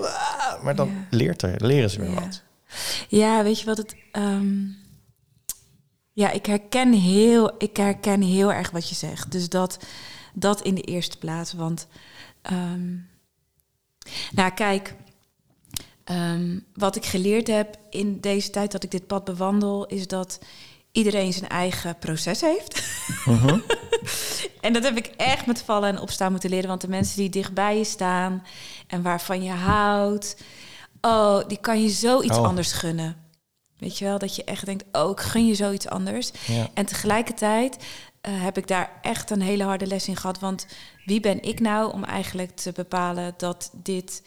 maar 0.63 0.75
dan 0.75 1.07
leert 1.11 1.43
er, 1.43 1.65
leren 1.67 1.91
ze 1.91 2.01
weer 2.01 2.15
wat. 2.15 2.43
Ja, 3.09 3.43
weet 3.43 3.61
je 3.61 3.67
wat 3.67 3.77
het. 3.77 3.97
ehm, 4.13 4.55
ja, 6.13 6.31
ik 6.31 6.47
herken, 6.47 6.93
heel, 6.93 7.53
ik 7.59 7.77
herken 7.77 8.23
heel 8.23 8.53
erg 8.53 8.71
wat 8.71 8.89
je 8.89 8.95
zegt. 8.95 9.33
Dus 9.33 9.49
dat, 9.49 9.79
dat 10.35 10.63
in 10.63 10.75
de 10.75 10.81
eerste 10.83 11.19
plaats. 11.19 11.53
Want. 11.53 11.87
ehm, 12.43 12.93
nou, 14.33 14.51
kijk. 14.51 14.95
Ehm, 16.05 16.59
wat 16.75 16.97
ik 16.97 17.05
geleerd 17.05 17.47
heb 17.47 17.77
in 17.91 18.21
deze 18.21 18.51
tijd 18.51 18.73
dat 18.73 18.83
ik 18.83 18.91
dit 18.91 19.07
pad 19.07 19.25
bewandel, 19.25 19.87
is 19.87 20.07
dat 20.07 20.39
iedereen 20.93 21.33
zijn 21.33 21.51
eigen 21.51 21.99
proces 21.99 22.41
heeft. 22.41 22.83
Mhm. 23.25 23.59
En 24.61 24.73
dat 24.73 24.83
heb 24.83 24.97
ik 24.97 25.07
echt 25.07 25.47
met 25.47 25.63
vallen 25.63 25.89
en 25.89 26.01
opstaan 26.01 26.31
moeten 26.31 26.51
leren. 26.51 26.69
Want 26.69 26.81
de 26.81 26.89
mensen 26.89 27.17
die 27.17 27.29
dichtbij 27.29 27.79
je 27.79 27.85
staan 27.85 28.43
en 28.87 29.03
waarvan 29.03 29.43
je 29.43 29.51
houdt, 29.51 30.37
oh, 31.01 31.49
die 31.49 31.59
kan 31.61 31.83
je 31.83 31.89
zoiets 31.89 32.39
Oh. 32.39 32.45
anders 32.45 32.73
gunnen. 32.73 33.17
Weet 33.79 33.99
je 33.99 34.05
wel, 34.05 34.19
dat 34.19 34.37
je 34.37 34.45
echt 34.45 34.67
denkt, 34.67 34.85
oh, 34.93 35.11
ik 35.11 35.21
gun 35.21 35.47
je 35.47 35.55
zoiets 35.55 35.89
anders. 35.89 36.31
Ja. 36.47 36.69
En 36.75 36.87
tegelijkertijd 36.87 37.77
eh, 38.21 38.43
heb 38.43 38.59
ik 38.59 38.69
daar 38.69 38.99
echt 39.03 39.31
een 39.31 39.43
hele 39.43 39.65
harde 39.65 39.87
les 39.87 40.09
in 40.09 40.17
gehad. 40.17 40.39
Want 40.39 40.67
wie 41.05 41.21
ben 41.21 41.43
ik 41.43 41.61
nou 41.61 41.93
om 41.93 42.05
eigenlijk 42.05 42.57
te 42.57 42.73
bepalen 42.73 43.35
dat 43.37 43.71
dit 43.73 44.23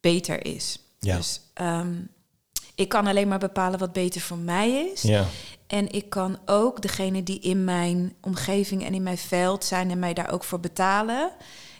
beter 0.00 0.46
is? 0.46 0.78
Ja. 1.00 1.16
Dus 1.16 1.40
ehm, 1.54 1.92
ik 2.74 2.88
kan 2.88 3.06
alleen 3.06 3.28
maar 3.28 3.38
bepalen 3.38 3.78
wat 3.78 3.92
beter 3.92 4.20
voor 4.20 4.38
mij 4.38 4.70
is. 4.92 5.02
ja, 5.02 5.26
En 5.66 5.92
ik 5.92 6.10
kan 6.10 6.38
ook 6.46 6.82
degene 6.82 7.22
die 7.22 7.40
in 7.40 7.64
mijn 7.64 8.14
omgeving 8.20 8.84
en 8.84 8.94
in 8.94 9.02
mijn 9.02 9.18
veld 9.18 9.64
zijn 9.64 9.90
en 9.90 9.98
mij 9.98 10.14
daar 10.14 10.30
ook 10.32 10.44
voor 10.44 10.60
betalen, 10.60 11.30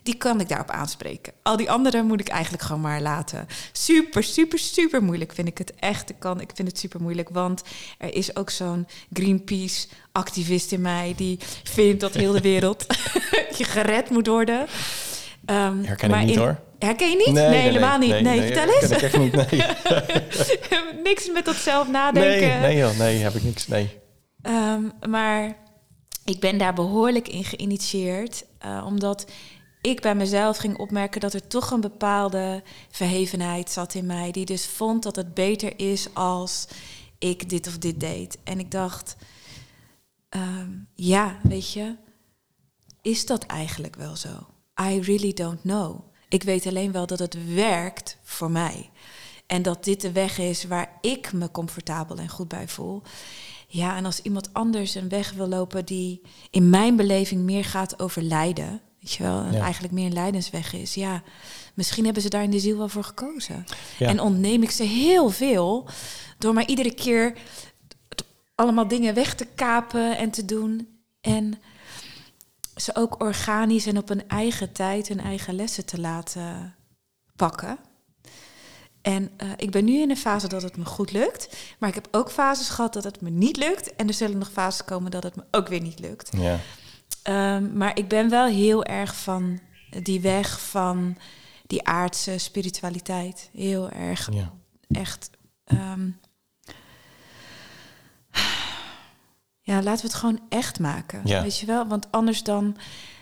die 0.03 0.15
kan 0.17 0.41
ik 0.41 0.49
daarop 0.49 0.71
aanspreken. 0.71 1.33
Al 1.43 1.57
die 1.57 1.71
anderen 1.71 2.07
moet 2.07 2.21
ik 2.21 2.29
eigenlijk 2.29 2.63
gewoon 2.63 2.81
maar 2.81 3.01
laten. 3.01 3.47
Super, 3.73 4.23
super, 4.25 4.59
super 4.59 5.03
moeilijk 5.03 5.33
vind 5.33 5.49
ik 5.49 5.59
het 5.59 5.75
echt. 5.75 6.11
Ik, 6.11 6.17
kan, 6.19 6.41
ik 6.41 6.51
vind 6.55 6.69
het 6.69 6.79
super 6.79 7.01
moeilijk, 7.03 7.29
want 7.29 7.63
er 7.99 8.15
is 8.15 8.37
ook 8.37 8.51
zo'n 8.51 8.87
Greenpeace-activist 9.13 10.73
in 10.73 10.81
mij 10.81 11.13
die 11.17 11.39
vindt 11.65 12.01
dat 12.01 12.15
heel 12.15 12.33
de 12.33 12.41
wereld 12.41 12.85
je 13.57 13.65
gered 13.75 14.11
moet 14.11 14.27
worden. 14.27 14.67
Ehm, 15.45 15.83
herken 15.83 16.11
ik 16.15 16.25
niet 16.25 16.35
in- 16.35 16.39
hoor. 16.39 16.61
Herken 16.85 17.11
je 17.11 17.17
niet? 17.17 17.33
Nee, 17.33 17.61
helemaal 17.61 17.99
niet. 17.99 18.21
Nee, 18.21 18.41
vertel 18.41 18.69
eens. 18.69 18.91
ik 18.91 19.03
echt 19.03 19.19
niet, 19.19 19.33
nee. 19.33 19.63
Niks 21.05 21.31
met 21.31 21.45
dat 21.45 21.57
zelf 21.57 21.89
nadenken. 21.89 22.49
Nee, 22.49 22.61
nee, 22.61 22.77
joh, 22.77 22.99
nee, 22.99 23.19
heb 23.19 23.35
ik 23.35 23.43
niks, 23.43 23.67
nee. 23.67 23.99
Ehm, 24.43 24.83
maar 25.09 25.57
ik 26.25 26.41
ben 26.41 26.59
daar 26.59 26.75
behoorlijk 26.75 27.29
in 27.29 27.45
geïnitieerd, 27.45 28.45
eh, 28.59 28.85
omdat 28.87 29.27
ik 29.81 30.01
bij 30.01 30.15
mezelf 30.15 30.57
ging 30.57 30.79
opmerken 30.79 31.21
dat 31.21 31.35
er 31.35 31.47
toch 31.47 31.71
een 31.71 31.81
bepaalde 31.81 32.63
verhevenheid 32.91 33.71
zat 33.71 33.95
in 33.95 34.07
mij, 34.07 34.31
die 34.31 34.45
dus 34.45 34.67
vond 34.67 35.03
dat 35.03 35.17
het 35.17 35.35
beter 35.35 35.73
is 35.77 36.15
als 36.15 36.67
ik 37.19 37.49
dit 37.49 37.67
of 37.67 37.79
dit 37.79 38.01
deed. 38.01 38.39
En 38.45 38.59
ik 38.59 38.71
dacht, 38.71 39.17
ehm, 40.29 40.71
ja, 40.95 41.39
weet 41.43 41.73
je, 41.73 41.97
is 43.03 43.27
dat 43.27 43.45
eigenlijk 43.45 43.97
wel 43.97 44.17
zo? 44.17 44.29
I 44.83 45.01
really 45.01 45.33
don't 45.33 45.61
know. 45.61 46.10
Ik 46.31 46.43
weet 46.43 46.67
alleen 46.67 46.93
wel 46.93 47.07
dat 47.07 47.19
het 47.19 47.55
werkt 47.55 48.17
voor 48.23 48.51
mij. 48.51 48.91
En 49.47 49.63
dat 49.63 49.85
dit 49.85 50.01
de 50.01 50.13
weg 50.13 50.39
is 50.39 50.65
waar 50.65 50.99
ik 51.01 51.33
me 51.33 51.51
comfortabel 51.51 52.17
en 52.17 52.29
goed 52.29 52.49
bij 52.49 52.69
voel. 52.69 53.03
Ja, 53.67 53.97
en 53.97 54.05
als 54.05 54.23
iemand 54.23 54.49
anders 54.53 54.95
een 54.95 55.09
weg 55.09 55.33
wil 55.33 55.49
lopen 55.49 55.85
die 55.85 56.21
in 56.51 56.71
mijn 56.71 56.97
beleving 56.97 57.43
meer 57.43 57.65
gaat 57.65 58.01
over 58.03 58.23
lijden, 58.23 58.81
weet 59.01 59.13
je 59.13 59.23
wel, 59.23 59.43
en 59.43 59.53
Ja. 59.53 59.61
eigenlijk 59.63 59.93
meer 59.93 60.07
een 60.07 60.13
lijdensweg 60.13 60.73
is, 60.73 60.95
ja, 60.95 61.23
misschien 61.75 62.05
hebben 62.05 62.23
ze 62.23 62.29
daar 62.29 62.43
in 62.43 62.51
de 62.51 62.59
ziel 62.61 62.77
wel 62.79 62.89
voor 62.89 63.05
gekozen. 63.05 63.65
Ja. 63.99 64.09
En 64.09 64.21
ontneem 64.21 64.63
ik 64.63 64.71
ze 64.71 64.83
heel 64.83 65.31
veel 65.31 65.89
door 66.39 66.55
maar 66.55 66.67
iedere 66.67 66.95
keer 66.95 67.37
allemaal 68.55 68.89
dingen 68.89 69.15
weg 69.15 69.35
te 69.35 69.47
kapen 69.55 70.17
en 70.19 70.31
te 70.31 70.45
doen. 70.45 70.89
En 71.21 71.59
ze 72.81 72.95
ook 72.95 73.23
organisch 73.23 73.87
en 73.87 73.99
op 73.99 74.09
hun 74.09 74.29
eigen 74.29 74.73
tijd 74.73 75.09
hun 75.09 75.21
eigen 75.21 75.55
lessen 75.55 75.85
te 75.87 76.01
laten 76.01 76.75
pakken. 77.37 77.79
En 79.03 79.31
eh, 79.37 79.49
ik 79.57 79.71
ben 79.71 79.85
nu 79.85 80.01
in 80.01 80.11
een 80.11 80.17
fase 80.17 80.49
dat 80.49 80.63
het 80.63 80.77
me 80.77 80.85
goed 80.85 81.13
lukt. 81.13 81.57
Maar 81.79 81.89
ik 81.89 81.95
heb 81.95 82.09
ook 82.11 82.31
fases 82.31 82.69
gehad 82.69 82.93
dat 82.93 83.05
het 83.05 83.21
me 83.21 83.31
niet 83.31 83.57
lukt. 83.57 83.97
En 83.97 84.09
er 84.09 84.15
zullen 84.15 84.39
nog 84.39 84.51
fases 84.51 84.85
komen 84.85 85.11
dat 85.11 85.23
het 85.23 85.37
me 85.37 85.43
ook 85.51 85.69
weer 85.69 85.81
niet 85.81 85.99
lukt. 85.99 86.31
Ja, 86.37 86.59
Ehm, 87.23 87.77
maar 87.77 87.99
ik 87.99 88.09
ben 88.09 88.31
wel 88.31 88.47
heel 88.47 88.85
erg 88.85 89.17
van 89.17 89.61
die 90.03 90.21
weg 90.21 90.61
van 90.61 91.17
die 91.67 91.87
aardse 91.87 92.39
spiritualiteit. 92.39 93.51
Heel 93.53 93.91
erg, 93.91 94.29
ja, 94.33 94.53
echt. 94.89 95.31
ehm, 95.65 96.09
ja, 99.71 99.83
laten 99.83 100.05
we 100.05 100.11
het 100.11 100.21
gewoon 100.21 100.41
echt 100.49 100.79
maken. 100.79 101.21
Ja. 101.25 101.43
Weet 101.43 101.59
je 101.59 101.67
wel? 101.67 101.87
Want 101.87 102.07
anders 102.11 102.43
dan 102.43 102.77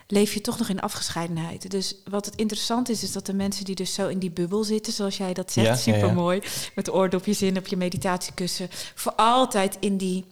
leef 0.06 0.34
je 0.34 0.40
toch 0.40 0.58
nog 0.58 0.68
in 0.68 0.80
afgescheidenheid. 0.80 1.70
Dus 1.70 1.94
wat 2.10 2.24
het 2.24 2.34
interessant 2.34 2.88
is, 2.88 3.02
is 3.02 3.12
dat 3.12 3.26
de 3.26 3.34
mensen 3.34 3.64
die 3.64 3.74
dus 3.74 3.94
zo 3.94 4.08
in 4.08 4.18
die 4.18 4.30
bubbel 4.30 4.64
zitten, 4.64 4.92
zoals 4.92 5.16
jij 5.16 5.34
dat 5.34 5.52
zegt, 5.52 5.66
Ja, 5.66 5.92
ja, 5.92 5.98
ja. 5.98 6.02
super 6.02 6.14
mooi, 6.14 6.42
met 6.74 6.84
de 6.84 6.92
oordopjes 6.92 7.42
in 7.42 7.58
op 7.58 7.66
je 7.66 7.76
meditatiekussen, 7.76 8.68
voor 8.94 9.12
altijd 9.12 9.76
in 9.80 9.96
die 9.96 10.24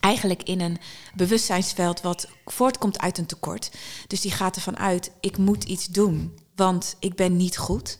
eigenlijk 0.00 0.42
in 0.42 0.60
een 0.60 0.78
bewustzijnsveld 1.14 2.00
wat 2.00 2.28
voortkomt 2.44 2.98
uit 2.98 3.18
een 3.18 3.26
tekort. 3.26 3.70
Dus 4.06 4.20
die 4.20 4.30
gaat 4.30 4.56
ervan 4.56 4.78
uit, 4.78 5.10
ik 5.20 5.36
moet 5.36 5.64
iets 5.64 5.86
doen, 5.86 6.38
want 6.54 6.96
ik 6.98 7.14
ben 7.14 7.36
niet 7.36 7.56
goed. 7.56 7.98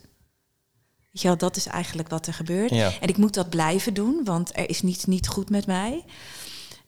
Weet 1.10 1.22
je 1.22 1.28
wel, 1.28 1.36
dat 1.36 1.56
is 1.56 1.66
eigenlijk 1.66 2.08
wat 2.08 2.26
er 2.26 2.34
gebeurt. 2.34 2.70
Ja. 2.70 2.92
En 3.00 3.08
ik 3.08 3.16
moet 3.16 3.34
dat 3.34 3.48
blijven 3.48 3.94
doen, 3.94 4.20
want 4.24 4.56
er 4.56 4.68
is 4.68 4.82
niets 4.82 5.04
niet 5.04 5.28
goed 5.28 5.50
met 5.50 5.66
mij. 5.66 6.04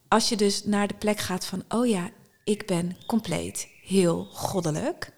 Als 0.08 0.28
je 0.28 0.36
dus 0.36 0.64
naar 0.64 0.88
de 0.88 0.94
plek 0.94 1.18
gaat 1.18 1.46
van, 1.46 1.64
oh 1.68 1.86
ja, 1.86 2.10
ik 2.44 2.66
ben 2.66 2.96
compleet 3.06 3.68
heel 3.82 4.24
goddelijk. 4.24 5.12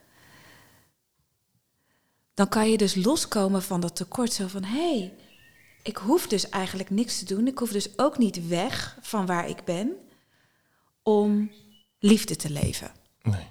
Dan 2.35 2.49
kan 2.49 2.71
je 2.71 2.77
dus 2.77 2.95
loskomen 2.95 3.63
van 3.63 3.81
dat 3.81 3.97
tekort. 3.97 4.33
Zo 4.33 4.47
van, 4.47 4.65
hé, 4.65 4.99
hey, 4.99 5.15
ik 5.83 5.97
hoef 5.97 6.27
dus 6.27 6.49
eigenlijk 6.49 6.91
niks 6.91 7.19
te 7.19 7.25
doen. 7.25 7.47
Ik 7.47 7.59
hoef 7.59 7.71
dus 7.71 7.99
ook 7.99 8.19
niet 8.19 8.49
weg 8.49 8.99
van 9.01 9.27
waar 9.27 9.49
ik 9.49 9.65
ben 9.65 9.97
om 11.03 11.51
liefde 11.99 12.37
te 12.37 12.51
leven. 12.51 12.91
nee. 13.23 13.47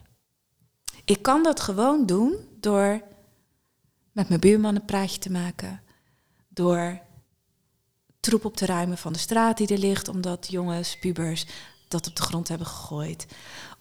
Ik 1.05 1.21
kan 1.21 1.43
dat 1.43 1.59
gewoon 1.59 2.05
doen 2.05 2.35
door 2.59 3.01
met 4.11 4.27
mijn 4.29 4.39
buurman 4.39 4.75
een 4.75 4.85
praatje 4.85 5.19
te 5.19 5.31
maken. 5.31 5.81
Door 6.47 6.99
troep 8.19 8.45
op 8.45 8.55
te 8.57 8.65
ruimen 8.65 8.97
van 8.97 9.13
de 9.13 9.19
straat 9.19 9.57
die 9.57 9.67
er 9.67 9.77
ligt, 9.77 10.07
omdat 10.07 10.47
jongens, 10.49 10.97
pubers 10.99 11.45
dat 11.87 12.07
op 12.07 12.15
de 12.15 12.21
grond 12.21 12.47
hebben 12.47 12.67
gegooid. 12.67 13.25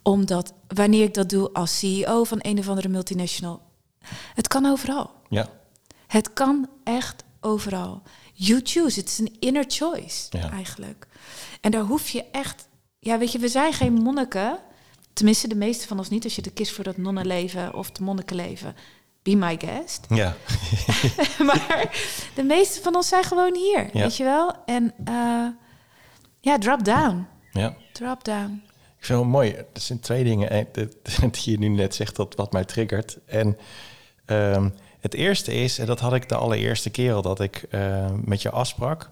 Omdat 0.03 0.53
wanneer 0.69 1.03
ik 1.03 1.15
dat 1.15 1.29
doe 1.29 1.53
als 1.53 1.79
CEO 1.79 2.25
van 2.25 2.39
een 2.43 2.59
of 2.59 2.69
andere 2.69 2.89
multinational, 2.89 3.63
het 4.35 4.49
kan 4.49 4.67
overal. 4.67 5.11
Ja, 5.29 5.49
Het 6.07 6.33
kan 6.33 6.69
echt 6.85 7.25
overal. 7.41 8.03
You 8.33 8.61
choose. 8.65 8.99
Het 9.01 9.09
is 9.09 9.19
een 9.19 9.37
inner 9.41 9.65
choice 9.69 10.27
Ja. 10.39 10.51
eigenlijk. 10.51 11.07
En 11.61 11.71
daar 11.71 11.83
hoef 11.83 12.09
je 12.09 12.25
echt. 12.33 12.69
Ja, 12.99 13.19
weet 13.19 13.33
je, 13.33 13.39
we 13.39 13.49
zijn 13.49 13.73
geen 13.73 13.93
monniken. 13.93 14.59
Tenminste, 15.13 15.49
de 15.49 15.55
meeste 15.55 15.87
van 15.87 15.99
ons 15.99 16.09
niet. 16.09 16.25
Als 16.25 16.35
je 16.37 16.43
de 16.43 16.51
kiest 16.53 16.73
voor 16.73 16.85
dat 16.85 16.97
nonnenleven 16.97 17.75
of 17.75 17.87
het 17.87 18.01
monnikenleven. 18.01 18.75
Be 19.31 19.37
my 19.37 19.57
guest. 19.61 20.07
Ja, 20.09 20.37
maar 21.49 21.89
de 22.35 22.43
meeste 22.43 22.81
van 22.83 22.95
ons 22.95 23.09
zijn 23.09 23.25
gewoon 23.25 23.55
hier, 23.57 23.89
Ja. 23.93 24.01
weet 24.03 24.17
je 24.17 24.25
wel? 24.25 24.53
En 24.67 24.95
eh, 25.05 25.47
ja, 26.41 26.59
drop 26.59 26.85
down. 26.85 27.27
ja. 27.53 27.77
Drop 27.93 28.25
down. 28.25 28.63
Ik 28.99 29.05
vind 29.05 29.19
het 29.19 29.29
mooi. 29.29 29.51
Er 29.53 29.67
zijn 29.81 30.01
twee 30.01 30.25
dingen 30.25 30.67
die 31.31 31.51
je 31.51 31.59
nu 31.59 31.69
net 31.69 31.95
zegt 31.95 32.17
dat 32.17 32.35
wat 32.35 32.53
mij 32.53 32.65
triggert. 32.65 33.19
En 33.27 33.59
ehm, 34.27 34.69
het 35.01 35.15
eerste 35.15 35.53
is, 35.55 35.79
en 35.79 35.87
dat 35.87 36.01
had 36.01 36.15
ik 36.15 36.29
de 36.29 36.35
allereerste 36.37 36.91
keer 36.91 37.13
al 37.13 37.23
dat 37.23 37.41
ik 37.41 37.67
eh, 37.71 38.07
met 38.25 38.43
je 38.43 38.51
afsprak. 38.51 39.11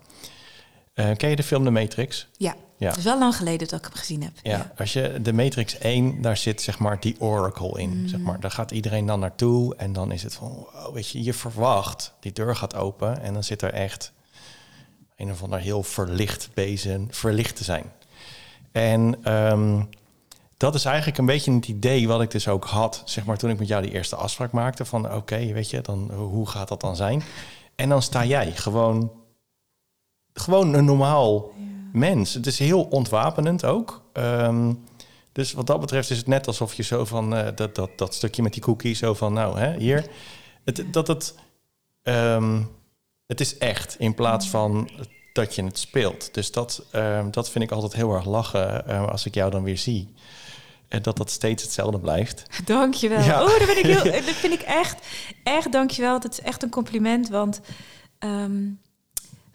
Eh, 0.94 1.16
ken 1.16 1.30
je 1.30 1.36
de 1.36 1.42
film 1.42 1.64
The 1.64 1.70
Matrix? 1.70 2.28
Ja. 2.36 2.54
Ja. 2.76 2.88
Het 2.88 2.98
is 2.98 3.04
wel 3.04 3.18
lang 3.18 3.36
geleden 3.36 3.68
dat 3.68 3.78
ik 3.78 3.84
hem 3.84 3.94
gezien 3.94 4.22
heb. 4.22 4.32
Ja, 4.42 4.72
als 4.76 4.92
je 4.92 5.18
de 5.22 5.32
Matrix 5.32 5.78
1, 5.78 6.22
daar 6.22 6.36
zit 6.36 6.62
zeg 6.62 6.78
maar 6.78 7.00
die 7.00 7.20
oracle 7.20 7.80
in. 7.80 8.08
Zeg 8.08 8.20
maar. 8.20 8.40
Daar 8.40 8.50
gaat 8.50 8.70
iedereen 8.70 9.06
dan 9.06 9.20
naartoe 9.20 9.76
en 9.76 9.92
dan 9.92 10.12
is 10.12 10.22
het 10.22 10.34
van, 10.34 10.66
wow, 10.72 10.94
weet 10.94 11.08
je, 11.08 11.22
je 11.22 11.34
verwacht, 11.34 12.14
die 12.20 12.32
deur 12.32 12.56
gaat 12.56 12.74
open 12.74 13.22
en 13.22 13.32
dan 13.32 13.44
zit 13.44 13.62
er 13.62 13.72
echt 13.72 14.12
een 15.16 15.30
of 15.30 15.42
ander 15.42 15.58
heel 15.58 15.82
verlicht 15.82 16.48
wezen, 16.54 17.08
verlicht 17.10 17.56
te 17.56 17.64
zijn. 17.64 17.84
En 18.72 19.16
ehm, 19.22 19.82
dat 20.56 20.74
is 20.74 20.84
eigenlijk 20.84 21.18
een 21.18 21.26
beetje 21.26 21.52
het 21.52 21.68
idee 21.68 22.08
wat 22.08 22.22
ik 22.22 22.30
dus 22.30 22.48
ook 22.48 22.64
had, 22.64 23.02
zeg 23.04 23.24
maar, 23.24 23.36
toen 23.36 23.50
ik 23.50 23.58
met 23.58 23.68
jou 23.68 23.82
die 23.82 23.92
eerste 23.92 24.16
afspraak 24.16 24.52
maakte 24.52 24.84
van, 24.84 25.14
oké, 25.14 25.52
weet 25.52 25.70
je, 25.70 25.80
dan 25.80 26.10
hoe 26.12 26.48
gaat 26.48 26.68
dat 26.68 26.80
dan 26.80 26.96
zijn? 26.96 27.22
En 27.74 27.88
dan 27.88 28.02
sta 28.02 28.24
jij 28.24 28.52
gewoon, 28.52 29.12
gewoon 30.34 30.74
een 30.74 30.84
normaal 30.84 31.52
mens. 31.92 32.34
Het 32.34 32.46
is 32.46 32.58
heel 32.58 32.82
ontwapenend 32.82 33.64
ook. 33.64 34.02
Ehm, 34.12 34.72
dus 35.32 35.52
wat 35.52 35.66
dat 35.66 35.80
betreft 35.80 36.10
is 36.10 36.16
het 36.16 36.26
net 36.26 36.46
alsof 36.46 36.74
je 36.74 36.82
zo 36.82 37.04
van 37.04 37.36
eh, 37.36 37.48
dat, 37.54 37.74
dat, 37.74 37.90
dat 37.96 38.14
stukje 38.14 38.42
met 38.42 38.52
die 38.52 38.62
cookie, 38.62 38.94
zo 38.94 39.14
van 39.14 39.32
nou, 39.32 39.58
hè, 39.58 39.76
hier. 39.78 40.06
Het, 40.64 40.84
dat 40.90 41.06
het, 41.08 41.34
ehm, 42.02 42.62
het 43.26 43.40
is 43.40 43.58
echt 43.58 43.96
in 43.98 44.14
plaats 44.14 44.48
van 44.48 44.90
dat 45.32 45.54
je 45.54 45.64
het 45.64 45.78
speelt. 45.78 46.34
Dus 46.34 46.50
dat, 46.50 46.84
ehm, 46.90 47.30
dat 47.30 47.50
vind 47.50 47.64
ik 47.64 47.70
altijd 47.70 47.92
heel 47.92 48.14
erg 48.14 48.24
lachen 48.24 48.86
eh, 48.86 49.08
als 49.08 49.26
ik 49.26 49.34
jou 49.34 49.50
dan 49.50 49.62
weer 49.62 49.78
zie. 49.78 50.14
En 50.88 51.02
dat 51.02 51.16
dat 51.16 51.30
steeds 51.30 51.62
hetzelfde 51.62 51.98
blijft. 51.98 52.46
Dankjewel. 52.64 53.20
Ja. 53.22 53.42
Oh, 53.42 53.58
dat, 53.58 53.66
ben 53.66 53.78
ik 53.78 53.86
heel, 53.86 54.12
dat 54.26 54.34
vind 54.34 54.52
ik 54.52 54.62
echt, 54.62 55.06
echt 55.42 55.72
dankjewel. 55.72 56.20
Dat 56.20 56.32
is 56.32 56.40
echt 56.40 56.62
een 56.62 56.70
compliment, 56.70 57.28
want 57.28 57.60
ehm, 58.18 58.62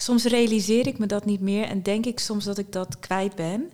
soms 0.09 0.23
realiseer 0.25 0.87
ik 0.87 0.97
me 0.97 1.05
dat 1.05 1.25
niet 1.25 1.41
meer 1.41 1.63
en 1.63 1.83
denk 1.83 2.05
ik 2.05 2.19
soms 2.19 2.45
dat 2.45 2.57
ik 2.57 2.71
dat 2.71 2.99
kwijt 2.99 3.35
ben. 3.35 3.71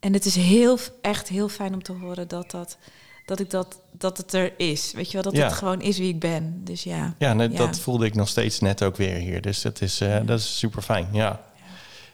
En 0.00 0.12
het 0.12 0.24
is 0.24 0.36
heel, 0.36 0.78
echt 1.00 1.28
heel 1.28 1.48
fijn 1.48 1.74
om 1.74 1.82
te 1.82 1.92
horen 1.92 2.28
dat, 2.28 2.50
dat, 2.50 2.78
dat, 3.26 3.40
ik 3.40 3.50
dat, 3.50 3.80
dat 3.92 4.16
het 4.16 4.32
er 4.32 4.52
is. 4.60 4.92
Weet 4.92 5.06
je 5.06 5.12
wel, 5.12 5.22
dat 5.22 5.36
Ja. 5.36 5.44
het 5.44 5.52
gewoon 5.52 5.80
is 5.80 5.98
wie 5.98 6.08
ik 6.08 6.20
ben. 6.20 6.60
Dus 6.64 6.82
ja. 6.82 7.14
Ja, 7.18 7.32
net, 7.32 7.52
Ja. 7.52 7.58
dat 7.58 7.78
voelde 7.78 8.06
ik 8.06 8.14
nog 8.14 8.28
steeds 8.28 8.60
net 8.60 8.82
ook 8.82 8.96
weer 8.96 9.14
hier. 9.16 9.40
Dus 9.40 9.62
dat 9.62 9.80
is, 9.80 10.00
eh, 10.00 10.16
dat 10.24 10.38
is 10.38 10.58
super 10.58 10.82
fijn. 10.82 11.08
Ja. 11.12 11.40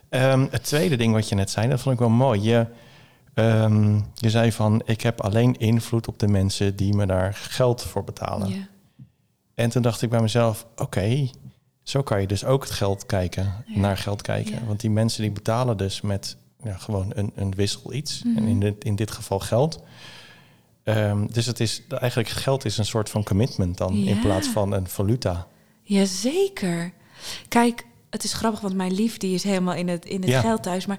Ehm, 0.08 0.46
het 0.50 0.64
tweede 0.64 0.96
ding 0.96 1.12
wat 1.12 1.28
je 1.28 1.34
net 1.34 1.50
zei, 1.50 1.68
dat 1.68 1.80
vond 1.80 1.94
ik 1.94 2.00
wel 2.00 2.10
mooi. 2.10 2.40
Je, 2.42 2.66
ehm, 3.34 4.00
je 4.14 4.30
zei 4.30 4.52
van, 4.52 4.82
ik 4.84 5.00
heb 5.00 5.20
alleen 5.20 5.58
invloed 5.58 6.08
op 6.08 6.18
de 6.18 6.28
mensen 6.28 6.76
die 6.76 6.94
me 6.94 7.06
daar 7.06 7.34
geld 7.34 7.82
voor 7.82 8.04
betalen. 8.04 8.68
En 9.54 9.70
toen 9.70 9.82
dacht 9.82 10.02
ik 10.02 10.10
bij 10.10 10.20
mezelf, 10.20 10.66
oké, 10.76 11.28
zo 11.82 12.02
kan 12.02 12.20
je 12.20 12.26
dus 12.26 12.44
ook 12.44 12.62
het 12.62 12.70
geld 12.72 13.06
kijken, 13.06 13.64
Ja. 13.66 13.78
naar 13.78 13.96
geld 13.96 14.22
kijken. 14.22 14.54
Ja. 14.54 14.64
Want 14.66 14.80
die 14.80 14.90
mensen 14.90 15.22
die 15.22 15.30
betalen 15.30 15.76
dus 15.76 16.00
met 16.00 16.36
ja, 16.62 16.76
gewoon 16.76 17.12
een, 17.14 17.32
een 17.34 17.54
wissel 17.54 17.92
iets. 17.92 18.22
Mhm. 18.22 18.36
En 18.36 18.46
in 18.46 18.60
dit, 18.60 18.84
in 18.84 18.96
dit 18.96 19.10
geval 19.10 19.40
geld. 19.40 19.82
Ehm, 20.82 21.26
dus 21.26 21.46
het 21.46 21.60
is 21.60 21.82
eigenlijk 21.88 22.28
geld 22.28 22.64
is 22.64 22.78
een 22.78 22.84
soort 22.84 23.10
van 23.10 23.24
commitment 23.24 23.78
dan 23.78 23.94
in 23.94 24.20
plaats 24.20 24.48
van 24.48 24.72
een 24.72 24.88
valuta. 24.88 25.46
Jazeker. 25.82 26.92
Kijk, 27.48 27.86
het 28.10 28.24
is 28.24 28.32
grappig, 28.32 28.60
want 28.60 28.74
mijn 28.74 28.92
lief 28.92 29.16
die 29.16 29.34
is 29.34 29.42
helemaal 29.42 29.74
in 29.74 29.88
het, 29.88 30.04
in 30.04 30.22
het 30.22 30.34
geld 30.34 30.62
thuis. 30.62 30.86
Maar 30.86 30.98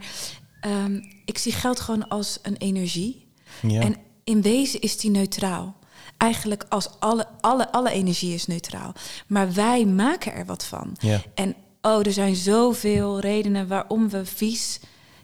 ehm, 0.62 1.02
ik 1.26 1.38
zie 1.38 1.52
geld 1.52 1.80
gewoon 1.80 2.08
als 2.08 2.40
een 2.42 2.58
energie. 2.58 3.28
Ja. 3.62 3.82
En 3.82 3.96
in 4.24 4.42
wezen 4.42 4.82
is 4.82 4.98
die 4.98 5.12
neutraal. 5.12 5.76
Eigenlijk 6.24 6.66
als 6.70 6.90
alle, 7.00 7.28
alle, 7.42 7.72
alle 7.72 7.92
energie 7.92 8.34
is 8.34 8.48
neutraal. 8.48 8.94
Maar 9.28 9.54
wij 9.54 9.86
maken 9.86 10.34
er 10.34 10.46
wat 10.46 10.66
van. 10.66 10.96
Ja. 11.00 11.22
En 11.34 11.56
oh, 11.82 12.06
er 12.06 12.14
zijn 12.14 12.36
zoveel 12.36 13.20
redenen 13.20 13.68
waarom 13.68 14.10
we 14.10 14.26
vies 14.26 14.80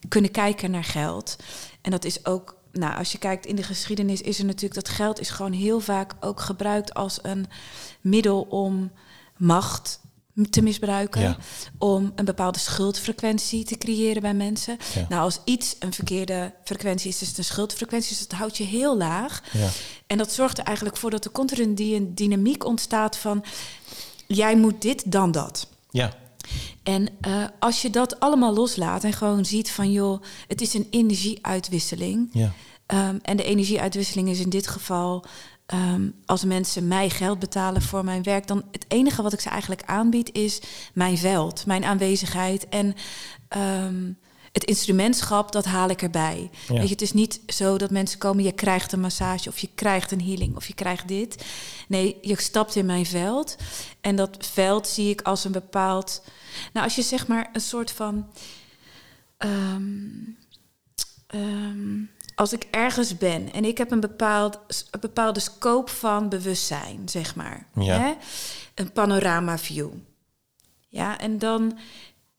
kunnen 0.08 0.32
kijken 0.32 0.72
naar 0.72 0.84
geld. 0.84 1.36
En 1.82 1.92
dat 1.92 2.06
is 2.06 2.26
ook, 2.26 2.56
nou, 2.72 2.98
als 2.98 3.12
je 3.12 3.18
kijkt 3.18 3.46
in 3.46 3.56
de 3.56 3.64
geschiedenis, 3.64 4.22
is 4.22 4.40
er 4.40 4.46
natuurlijk 4.46 4.74
dat 4.74 4.90
geld 4.90 5.20
is 5.20 5.30
gewoon 5.30 5.52
heel 5.52 5.80
vaak 5.80 6.14
ook 6.20 6.40
gebruikt 6.40 6.94
als 6.94 7.20
een 7.22 7.46
middel 8.02 8.42
om 8.42 8.92
macht 9.38 10.00
te 10.50 10.62
misbruiken. 10.62 11.22
Ja. 11.22 11.38
Om 11.78 12.12
een 12.16 12.26
bepaalde 12.26 12.60
schuldfrequentie 12.60 13.64
te 13.64 13.78
creëren 13.78 14.22
bij 14.22 14.34
mensen. 14.34 14.78
Ja. 14.96 15.06
Nou, 15.10 15.22
als 15.22 15.40
iets 15.44 15.76
een 15.80 15.94
verkeerde 15.94 16.54
frequentie 16.64 17.10
is, 17.10 17.22
is 17.22 17.28
het 17.28 17.38
een 17.38 17.44
schuldfrequentie. 17.44 18.10
Dus 18.10 18.28
dat 18.28 18.38
houdt 18.38 18.58
je 18.58 18.64
heel 18.64 18.98
laag. 18.98 19.42
Ja. 19.52 19.68
En 20.08 20.18
dat 20.18 20.32
zorgt 20.32 20.58
er 20.58 20.64
eigenlijk 20.64 20.98
voor 20.98 21.10
dat 21.10 21.26
er 21.26 21.32
continu 21.32 21.74
die 21.74 21.96
een 21.96 22.16
dynamiek 22.16 22.66
ontstaat 22.66 23.18
van... 23.18 23.44
jij 24.28 24.56
moet 24.56 24.82
dit, 24.82 25.12
dan 25.12 25.32
dat. 25.32 25.68
ja, 25.90 26.14
En 26.84 27.08
eh, 27.22 27.44
als 27.60 27.82
je 27.82 27.90
dat 27.90 28.20
allemaal 28.20 28.54
loslaat 28.54 29.04
en 29.04 29.14
gewoon 29.14 29.46
ziet 29.46 29.72
van... 29.72 29.92
joh, 29.92 30.22
het 30.48 30.62
is 30.62 30.74
een 30.74 30.88
energieuitwisseling. 30.90 32.30
ja, 32.32 32.54
Ehm, 32.90 33.18
en 33.22 33.38
de 33.38 33.44
energieuitwisseling 33.44 34.30
is 34.30 34.40
in 34.40 34.50
dit 34.50 34.68
geval... 34.68 35.26
ehm, 35.70 36.10
als 36.26 36.44
mensen 36.44 36.88
mij 36.88 37.10
geld 37.10 37.40
betalen 37.40 37.82
voor 37.82 38.04
mijn 38.04 38.24
werk... 38.24 38.48
dan 38.48 38.64
het 38.72 38.86
enige 38.88 39.22
wat 39.22 39.34
ik 39.34 39.40
ze 39.40 39.50
eigenlijk 39.50 39.84
aanbied 39.86 40.34
is 40.34 40.62
mijn 40.94 41.18
veld, 41.18 41.66
mijn 41.66 41.86
aanwezigheid... 41.86 42.70
en 42.70 42.96
ehm, 43.48 44.12
het 44.52 44.64
instrumentschap, 44.64 45.52
dat 45.52 45.66
haal 45.66 45.90
ik 45.90 46.02
erbij. 46.02 46.50
Ja. 46.68 46.74
Weet 46.74 46.84
je, 46.84 46.90
het 46.90 47.02
is 47.02 47.14
niet 47.14 47.42
zo 47.48 47.78
dat 47.78 47.92
mensen 47.92 48.20
komen... 48.20 48.44
je 48.44 48.52
krijgt 48.52 48.92
een 48.92 49.00
massage 49.00 49.50
of 49.50 49.58
je 49.58 49.70
krijgt 49.76 50.12
een 50.12 50.24
healing 50.24 50.56
of 50.56 50.68
je 50.68 50.74
krijgt 50.74 51.08
dit. 51.08 51.46
Nee, 51.88 52.18
je 52.22 52.42
stapt 52.42 52.76
in 52.76 52.86
mijn 52.86 53.06
veld. 53.06 53.56
En 54.02 54.16
dat 54.16 54.48
veld 54.52 54.88
zie 54.88 55.10
ik 55.10 55.22
als 55.22 55.44
een 55.44 55.52
bepaald... 55.52 56.24
Nou, 56.74 56.86
als 56.86 56.96
je 56.96 57.02
zeg 57.02 57.28
maar 57.28 57.50
een 57.54 57.62
soort 57.62 57.92
van... 57.92 58.28
ehm, 61.28 62.04
als 62.40 62.54
ik 62.54 62.68
ergens 62.72 63.18
ben 63.18 63.54
en 63.54 63.66
ik 63.66 63.78
heb 63.78 63.92
een, 63.92 64.00
bepaald, 64.00 64.60
een 64.92 65.00
bepaalde 65.00 65.40
scope 65.40 65.92
van 65.92 66.30
bewustzijn, 66.30 67.10
zeg 67.10 67.36
maar. 67.36 67.66
Ja. 67.74 68.00
Hè? 68.00 68.14
Een 68.76 68.92
panorama 68.92 69.58
view. 69.58 69.90
Ja, 70.88 71.20
en 71.20 71.38
dan 71.38 71.78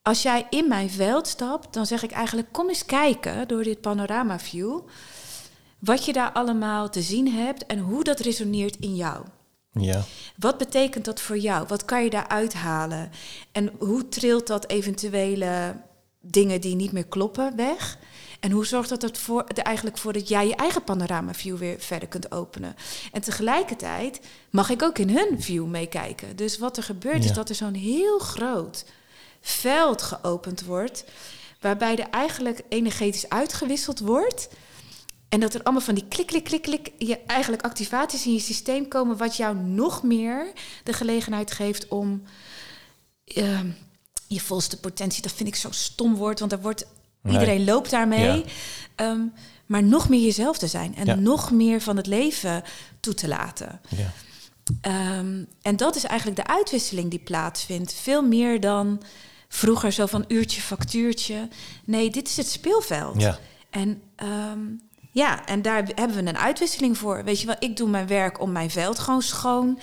als 0.03 0.23
jij 0.23 0.47
in 0.51 0.69
mijn 0.69 0.91
veld 0.91 1.27
stapt, 1.27 1.75
dan 1.75 1.87
zeg 1.87 2.03
ik 2.03 2.11
eigenlijk: 2.11 2.53
kom 2.53 2.69
eens 2.69 2.85
kijken 2.85 3.49
door 3.49 3.63
dit 3.63 3.81
panorama 3.81 4.39
view. 4.39 4.81
Wat 5.79 6.05
je 6.05 6.13
daar 6.13 6.33
allemaal 6.33 6.91
te 6.91 7.03
zien 7.03 7.33
hebt 7.33 7.67
en 7.67 7.79
hoe 7.79 8.05
dat 8.05 8.21
resoneert 8.21 8.77
in 8.77 8.97
jou. 8.97 9.25
ja, 9.73 10.05
Wat 10.37 10.59
betekent 10.59 11.05
dat 11.05 11.21
voor 11.21 11.39
jou? 11.39 11.67
Wat 11.67 11.85
kan 11.85 12.05
je 12.05 12.11
daaruit 12.11 12.55
halen? 12.55 13.11
En 13.53 13.73
hoe 13.79 14.09
trilt 14.09 14.47
dat 14.47 14.69
eventuele 14.69 15.77
dingen 16.21 16.61
die 16.61 16.75
niet 16.75 16.93
meer 16.93 17.07
kloppen 17.07 17.57
weg? 17.57 17.99
En 18.41 18.51
hoe 18.51 18.67
zorgt 18.67 18.89
dat 18.89 19.03
er 19.03 19.59
eigenlijk 19.59 19.99
voor 19.99 20.13
dat 20.13 20.29
jij 20.29 20.47
je 20.47 20.57
eigen 20.57 20.85
panorama 20.85 21.35
view 21.35 21.57
weer 21.57 21.81
verder 21.81 22.09
kunt 22.09 22.33
openen? 22.33 22.77
En 23.13 23.21
tegelijkertijd 23.21 24.21
mag 24.51 24.71
ik 24.71 24.83
ook 24.83 24.99
in 24.99 25.17
hun 25.17 25.43
view 25.43 25.67
meekijken. 25.67 26.37
Dus 26.37 26.59
wat 26.59 26.77
er 26.77 26.83
gebeurt 26.83 27.23
Ja. 27.23 27.29
is 27.29 27.37
dat 27.37 27.49
er 27.49 27.55
zo'n 27.55 27.75
heel 27.75 28.19
groot 28.19 28.85
veld 29.41 30.03
geopend 30.03 30.65
wordt, 30.65 31.05
waarbij 31.61 31.97
er 31.97 32.11
eigenlijk 32.11 32.61
energetisch 32.69 33.29
uitgewisseld 33.29 33.99
wordt. 33.99 34.49
En 35.29 35.41
dat 35.41 35.55
er 35.55 35.63
allemaal 35.63 35.83
van 35.83 35.95
die 35.95 36.09
klik, 36.09 36.27
klik, 36.27 36.45
klik, 36.45 36.63
klik, 36.63 36.93
je 36.99 37.19
eigenlijk 37.19 37.63
activaties 37.63 38.27
in 38.27 38.33
je 38.33 38.41
systeem 38.41 38.89
komen, 38.89 39.17
wat 39.17 39.37
jou 39.37 39.57
nog 39.57 40.03
meer 40.03 40.53
de 40.85 40.93
gelegenheid 40.93 41.53
geeft 41.53 41.89
om 41.89 42.23
ehm, 43.25 43.71
je 44.27 44.41
volste 44.41 44.81
potentie, 44.81 45.23
dat 45.23 45.33
vind 45.33 45.49
ik 45.49 45.55
zo'n 45.57 45.73
stom 45.73 46.15
woord, 46.15 46.39
want 46.39 46.51
daar 46.51 46.61
wordt, 46.61 46.87
Nee. 47.23 47.33
iedereen 47.33 47.65
loopt 47.65 47.91
daarmee. 47.91 48.37
Ja. 48.37 48.43
Ehm, 48.95 49.21
maar 49.67 49.83
nog 49.83 50.09
meer 50.09 50.21
jezelf 50.21 50.59
te 50.59 50.67
zijn 50.67 50.97
en 50.97 51.07
Ja. 51.07 51.15
nog 51.15 51.51
meer 51.51 51.81
van 51.81 51.97
het 51.97 52.07
leven 52.07 52.63
toe 53.01 53.15
te 53.15 53.29
laten. 53.29 53.81
ja, 53.97 54.13
Ehm, 54.81 55.45
en 55.63 55.77
dat 55.77 55.97
is 55.97 56.05
eigenlijk 56.05 56.47
de 56.47 56.53
uitwisseling 56.53 57.11
die 57.11 57.19
plaatsvindt. 57.19 57.95
Veel 57.95 58.23
meer 58.23 58.61
dan 58.61 59.03
vroeger 59.49 59.93
zo 59.93 60.07
van 60.07 60.25
uurtje, 60.29 60.61
factuurtje. 60.61 61.49
Nee, 61.85 62.11
dit 62.11 62.29
is 62.29 62.37
het 62.37 62.49
speelveld. 62.49 63.21
ja, 63.21 63.39
En 63.71 64.03
ehm, 64.17 64.59
ja, 65.13 65.47
en 65.47 65.63
daar 65.63 65.89
hebben 65.95 66.17
we 66.25 66.29
een 66.31 66.39
uitwisseling 66.39 66.99
voor. 66.99 67.25
Weet 67.25 67.41
je 67.41 67.47
wel, 67.47 67.57
ik 67.59 67.77
doe 67.77 67.89
mijn 67.89 68.07
werk 68.07 68.41
om 68.41 68.53
mijn 68.53 68.71
veld 68.71 68.99
gewoon 68.99 69.23
schoon, 69.23 69.79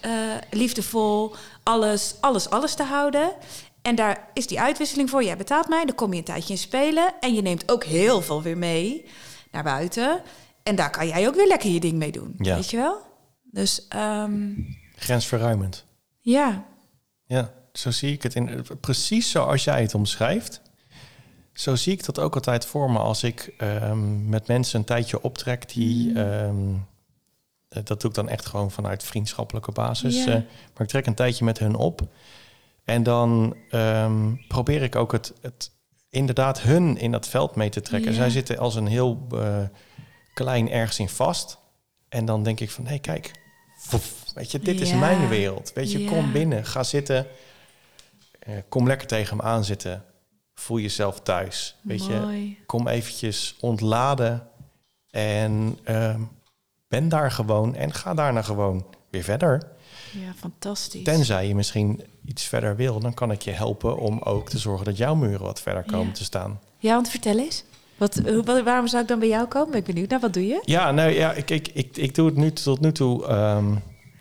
eh, 0.00 0.10
liefdevol, 0.50 1.34
alles, 1.62 2.14
alles, 2.20 2.50
alles 2.50 2.74
te 2.74 2.82
houden. 2.82 3.32
En 3.82 3.94
daar 3.94 4.28
is 4.34 4.46
die 4.46 4.60
uitwisseling 4.60 5.10
voor. 5.10 5.24
Jij 5.24 5.36
betaalt 5.36 5.68
mij, 5.68 5.84
dan 5.84 5.94
kom 5.94 6.12
je 6.12 6.18
een 6.18 6.24
tijdje 6.24 6.52
in 6.52 6.58
spelen. 6.58 7.14
En 7.20 7.34
je 7.34 7.42
neemt 7.42 7.70
ook 7.72 7.84
heel 7.84 8.22
veel 8.22 8.42
weer 8.42 8.58
mee 8.58 9.04
naar 9.52 9.62
buiten. 9.62 10.22
En 10.62 10.76
daar 10.76 10.90
kan 10.90 11.06
jij 11.06 11.26
ook 11.28 11.34
weer 11.34 11.46
lekker 11.46 11.70
je 11.70 11.80
ding 11.80 11.98
mee 11.98 12.12
doen. 12.12 12.34
Ja. 12.38 12.54
Weet 12.54 12.70
je 12.70 12.76
wel? 12.76 13.00
Dus 13.42 13.88
ehm, 13.88 14.50
Grensverruimend. 14.96 15.84
Ja, 16.20 16.64
Ja, 17.26 17.52
zo 17.72 17.90
zie 17.90 18.12
ik 18.12 18.22
het. 18.22 18.34
In, 18.34 18.66
precies 18.80 19.30
zoals 19.30 19.64
jij 19.64 19.82
het 19.82 19.94
omschrijft. 19.94 20.60
Zo 21.52 21.74
zie 21.74 21.92
ik 21.92 22.04
dat 22.04 22.18
ook 22.18 22.34
altijd 22.34 22.64
voor 22.66 22.90
me 22.90 22.98
als 22.98 23.22
ik 23.22 23.54
ehm, 23.58 24.28
met 24.28 24.46
mensen 24.46 24.78
een 24.78 24.84
tijdje 24.84 25.22
optrek 25.22 25.72
die... 25.72 26.12
ehm, 26.14 26.74
eh, 27.68 27.84
dat 27.84 28.00
doe 28.00 28.10
ik 28.10 28.16
dan 28.16 28.28
echt 28.28 28.46
gewoon 28.46 28.70
vanuit 28.70 29.02
vriendschappelijke 29.02 29.72
basis. 29.72 30.18
Eh, 30.18 30.34
maar 30.34 30.82
ik 30.82 30.88
trek 30.88 31.06
een 31.06 31.14
tijdje 31.14 31.44
met 31.44 31.58
hun 31.58 31.74
op. 31.74 32.00
En 32.88 33.02
dan 33.02 33.56
ehm, 33.70 34.34
probeer 34.48 34.82
ik 34.82 34.96
ook 34.96 35.12
het, 35.12 35.32
het 35.40 35.70
inderdaad 36.10 36.60
hun 36.60 36.96
in 36.96 37.10
dat 37.10 37.28
veld 37.28 37.54
mee 37.54 37.68
te 37.68 37.80
trekken. 37.80 38.10
Ja. 38.10 38.16
Zij 38.16 38.30
zitten 38.30 38.58
als 38.58 38.74
een 38.74 38.86
heel 38.86 39.26
eh, 39.32 39.58
klein 40.34 40.70
ergens 40.70 40.98
in 40.98 41.08
vast. 41.08 41.58
En 42.08 42.24
dan 42.24 42.42
denk 42.42 42.60
ik 42.60 42.70
van, 42.70 42.86
hé, 42.86 42.98
kijk, 42.98 43.30
weet 44.34 44.50
je, 44.50 44.58
dit 44.58 44.80
is 44.80 44.92
mijn 44.92 45.28
wereld. 45.28 45.72
Weet 45.74 45.92
je, 45.92 46.02
Ja. 46.02 46.10
kom 46.10 46.32
binnen, 46.32 46.64
ga 46.64 46.82
zitten. 46.82 47.26
Eh, 48.38 48.54
kom 48.68 48.86
lekker 48.86 49.06
tegen 49.06 49.36
hem 49.36 49.46
aan 49.46 49.64
zitten. 49.64 50.04
Voel 50.54 50.78
jezelf 50.78 51.20
thuis. 51.20 51.76
Weet 51.82 52.06
je, 52.06 52.54
kom 52.66 52.88
eventjes 52.88 53.56
ontladen. 53.60 54.48
En 55.10 55.78
ehm, 55.84 56.20
ben 56.88 57.08
daar 57.08 57.30
gewoon 57.30 57.74
en 57.74 57.92
ga 57.92 58.14
daarna 58.14 58.42
gewoon 58.42 58.86
weer 59.10 59.22
verder. 59.22 59.70
Ja, 60.12 60.32
fantastisch. 60.34 61.04
Tenzij 61.04 61.48
je 61.48 61.54
misschien 61.54 62.02
iets 62.28 62.44
verder 62.44 62.76
wil, 62.76 63.00
dan 63.00 63.14
kan 63.14 63.30
ik 63.30 63.42
je 63.42 63.50
helpen 63.50 63.96
om 63.98 64.18
ook 64.22 64.48
te 64.48 64.58
zorgen 64.58 64.84
dat 64.84 64.96
jouw 64.96 65.14
muren 65.14 65.40
wat 65.40 65.60
verder 65.60 65.82
komen 65.82 66.06
Ja. 66.06 66.12
te 66.12 66.24
staan. 66.24 66.60
Ja, 66.78 66.94
want 66.94 67.08
vertel 67.08 67.38
eens. 67.38 67.64
Wat, 67.96 68.20
waarom 68.64 68.86
zou 68.86 69.02
ik 69.02 69.08
dan 69.08 69.18
bij 69.18 69.28
jou 69.28 69.46
komen? 69.46 69.70
Ben 69.70 69.78
ik 69.80 69.86
benieuwd 69.86 70.08
naar. 70.10 70.20
Wat 70.20 70.32
doe 70.34 70.46
je? 70.46 70.62
Ja, 70.64 70.90
nou 70.92 71.10
ja, 71.10 71.32
ik, 71.32 71.50
ik, 71.50 71.68
ik, 71.68 71.96
ik 71.96 72.14
doe 72.14 72.26
het 72.26 72.36
nu 72.36 72.52
tot 72.52 72.80
nu 72.80 72.92
toe 72.92 73.26
ehm, 73.26 73.74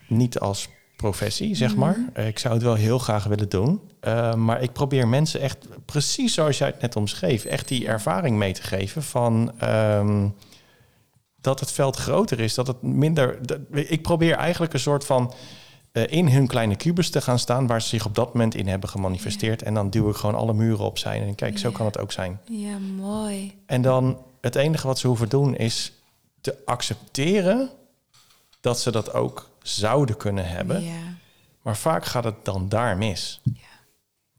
niet 0.08 0.40
als 0.40 0.70
professie, 0.96 1.56
zeg 1.56 1.70
Mhm. 1.72 1.80
maar. 1.80 1.98
Eh, 2.14 2.28
Ik 2.28 2.40
zou 2.40 2.54
het 2.54 2.64
wel 2.64 2.74
heel 2.76 3.00
graag 3.00 3.24
willen 3.24 3.50
doen. 3.50 3.82
Eh, 4.00 4.34
maar 4.34 4.62
ik 4.62 4.72
probeer 4.74 5.08
mensen 5.08 5.40
echt, 5.42 5.58
precies 5.86 6.34
zoals 6.34 6.58
jij 6.58 6.68
het 6.68 6.82
net 6.82 6.96
omschreef, 6.96 7.46
echt 7.46 7.68
die 7.68 7.88
ervaring 7.88 8.38
mee 8.38 8.54
te 8.54 8.64
geven 8.64 9.04
van 9.04 9.52
ehm, 9.60 10.28
dat 11.42 11.60
het 11.60 11.72
veld 11.72 11.96
groter 11.96 12.40
is, 12.40 12.54
dat 12.54 12.68
het 12.68 12.82
minder. 12.82 13.38
dat- 13.48 13.60
ik 13.72 14.02
probeer 14.02 14.36
eigenlijk 14.36 14.74
een 14.74 14.80
soort 14.80 15.06
van 15.06 15.34
in 16.06 16.28
hun 16.30 16.48
kleine 16.48 16.76
kubus 16.76 17.10
te 17.10 17.22
gaan 17.22 17.40
staan 17.40 17.68
waar 17.68 17.82
ze 17.82 17.88
zich 17.88 18.06
op 18.06 18.16
dat 18.16 18.34
moment 18.34 18.56
in 18.56 18.68
hebben 18.68 18.90
gemanifesteerd. 18.90 19.62
En 19.62 19.74
dan 19.74 19.90
duw 19.90 20.10
ik 20.10 20.16
gewoon 20.16 20.36
alle 20.36 20.54
muren 20.54 20.86
opzij. 20.86 21.22
En 21.22 21.36
kijk, 21.36 21.58
zo 21.58 21.70
Ja. 21.70 21.74
kan 21.76 21.86
het 21.86 21.98
ook 21.98 22.12
zijn. 22.12 22.40
Ja, 22.50 22.78
mooi. 22.78 23.58
En 23.66 23.82
dan 23.82 24.22
het 24.42 24.56
enige 24.56 24.88
wat 24.88 25.00
ze 25.00 25.08
hoeven 25.08 25.30
doen 25.30 25.56
is 25.56 25.92
te 26.42 26.58
accepteren 26.66 27.70
dat 28.62 28.80
ze 28.80 28.92
dat 28.92 29.14
ook 29.14 29.50
zouden 29.62 30.18
kunnen 30.18 30.48
hebben. 30.50 30.84
Ja, 30.84 30.92
Maar 31.62 31.78
vaak 31.78 32.06
gaat 32.06 32.24
het 32.24 32.46
dan 32.46 32.70
daar 32.70 32.98
mis. 32.98 33.42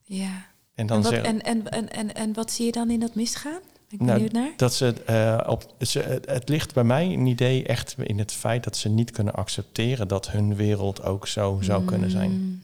ja. 0.02 0.46
En 0.74 0.86
dan 0.86 0.96
En 0.96 1.02
wat, 1.02 1.12
en, 1.12 1.42
en, 1.42 1.68
en, 1.70 1.88
en, 1.92 2.14
en 2.14 2.32
wat 2.34 2.50
zie 2.50 2.66
je 2.66 2.72
dan 2.72 2.90
in 2.90 3.00
dat 3.00 3.14
misgaan? 3.14 3.60
Ben 3.88 3.98
ik 3.98 4.06
Nou, 4.06 4.12
benieuwd 4.12 4.32
naar. 4.32 4.52
dat 4.56 4.74
ze, 4.74 5.02
eh, 5.02 5.50
op, 5.50 5.74
ze 5.80 6.00
het, 6.00 6.26
het 6.26 6.48
ligt 6.48 6.74
bij 6.74 6.84
mij 6.84 7.04
een 7.04 7.26
idee 7.26 7.64
echt 7.64 7.94
in 7.98 8.18
het 8.18 8.32
feit 8.32 8.64
dat 8.64 8.76
ze 8.76 8.88
niet 8.88 9.10
kunnen 9.10 9.34
accepteren 9.34 10.08
dat 10.08 10.30
hun 10.30 10.56
wereld 10.56 11.02
ook 11.02 11.26
zo 11.26 11.58
zou 11.60 11.84
kunnen 11.84 12.10
zijn. 12.10 12.30
Mm, 12.30 12.62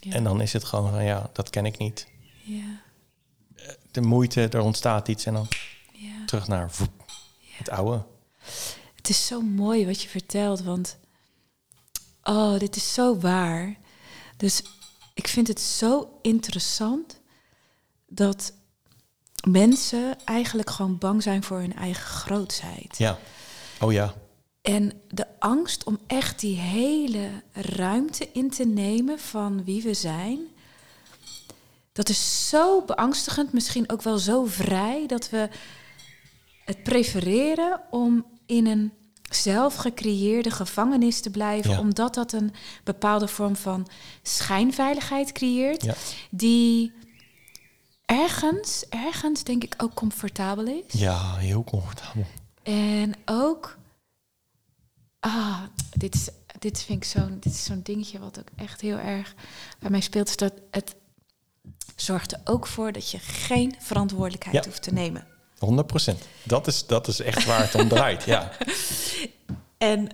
ja. 0.00 0.12
En 0.12 0.24
dan 0.24 0.40
is 0.40 0.52
het 0.52 0.64
gewoon 0.64 0.90
van 0.90 1.04
ja, 1.04 1.30
dat 1.32 1.50
ken 1.50 1.66
ik 1.66 1.78
niet. 1.78 2.06
Ja, 2.42 2.80
De 3.90 4.00
moeite, 4.00 4.48
er 4.48 4.60
ontstaat 4.60 5.08
iets 5.08 5.26
en 5.26 5.32
dan 5.32 5.48
ja. 5.92 6.24
terug 6.26 6.48
naar 6.48 6.70
voep, 6.70 7.04
het 7.56 7.70
oude. 7.70 8.02
Het 8.94 9.08
is 9.08 9.26
zo 9.26 9.40
mooi 9.40 9.86
wat 9.86 10.02
je 10.02 10.08
vertelt, 10.08 10.62
want 10.62 10.98
oh, 12.22 12.58
dit 12.58 12.76
is 12.76 12.94
zo 12.94 13.18
waar. 13.18 13.76
Dus 14.36 14.62
ik 15.14 15.28
vind 15.28 15.48
het 15.48 15.60
zo 15.60 16.18
interessant 16.22 17.20
dat 18.06 18.52
mensen 19.48 20.16
eigenlijk 20.24 20.70
gewoon 20.70 20.98
bang 20.98 21.22
zijn 21.22 21.42
voor 21.42 21.58
hun 21.58 21.74
eigen 21.76 22.02
grootheid. 22.04 22.98
Ja. 22.98 23.18
Oh 23.80 23.92
ja. 23.92 24.14
En 24.62 24.92
de 25.08 25.26
angst 25.38 25.84
om 25.84 25.98
echt 26.06 26.40
die 26.40 26.56
hele 26.56 27.28
ruimte 27.52 28.28
in 28.32 28.50
te 28.50 28.64
nemen 28.66 29.18
van 29.18 29.64
wie 29.64 29.82
we 29.82 29.94
zijn. 29.94 30.38
Dat 31.92 32.08
is 32.08 32.48
zo 32.48 32.82
beangstigend, 32.82 33.52
misschien 33.52 33.90
ook 33.90 34.02
wel 34.02 34.18
zo 34.18 34.44
vrij, 34.44 35.06
dat 35.06 35.30
we 35.30 35.48
het 36.64 36.82
prefereren 36.82 37.80
om 37.90 38.26
in 38.46 38.66
een 38.66 38.92
zelf 39.30 39.74
gecreëerde 39.74 40.50
gevangenis 40.50 41.20
te 41.20 41.30
blijven, 41.30 41.70
Ja. 41.70 41.78
omdat 41.80 42.14
dat 42.14 42.32
een 42.32 42.52
bepaalde 42.84 43.28
vorm 43.28 43.56
van 43.56 43.88
schijnveiligheid 44.22 45.32
creëert, 45.32 45.82
Ja. 45.84 45.94
die 46.30 46.92
ergens, 48.06 48.84
ergens 48.88 49.42
denk 49.44 49.64
ik 49.64 49.74
ook 49.76 49.94
comfortabel 49.94 50.66
is. 50.66 50.92
Ja, 51.00 51.36
heel 51.36 51.64
comfortabel. 51.64 52.26
En 52.62 53.14
ook, 53.24 53.76
ah, 55.20 55.60
dit, 55.90 56.14
is, 56.14 56.28
dit 56.58 56.82
vind 56.82 57.04
ik 57.04 57.08
zo'n, 57.10 57.36
dit 57.40 57.52
is 57.52 57.64
zo'n 57.64 57.80
dingetje 57.82 58.18
wat 58.18 58.38
ook 58.38 58.48
echt 58.56 58.80
heel 58.80 58.98
erg 58.98 59.34
bij 59.78 59.90
mij 59.90 60.00
speelt, 60.00 60.28
is 60.28 60.36
dat 60.36 60.52
het 60.70 60.94
zorgt 61.96 62.32
er 62.32 62.40
ook 62.44 62.66
voor 62.66 62.92
dat 62.92 63.10
je 63.10 63.18
geen 63.18 63.74
verantwoordelijkheid 63.78 64.56
Ja. 64.56 64.64
hoeft 64.70 64.82
te 64.82 64.92
nemen. 64.92 65.26
100% 65.58 66.18
Dat 66.44 66.66
is, 66.66 66.86
dat 66.86 67.08
is 67.08 67.20
echt 67.20 67.44
waar 67.44 67.60
het 67.60 67.74
om 67.74 67.88
draait. 67.88 68.24
Ja. 68.24 68.50
En 69.78 70.08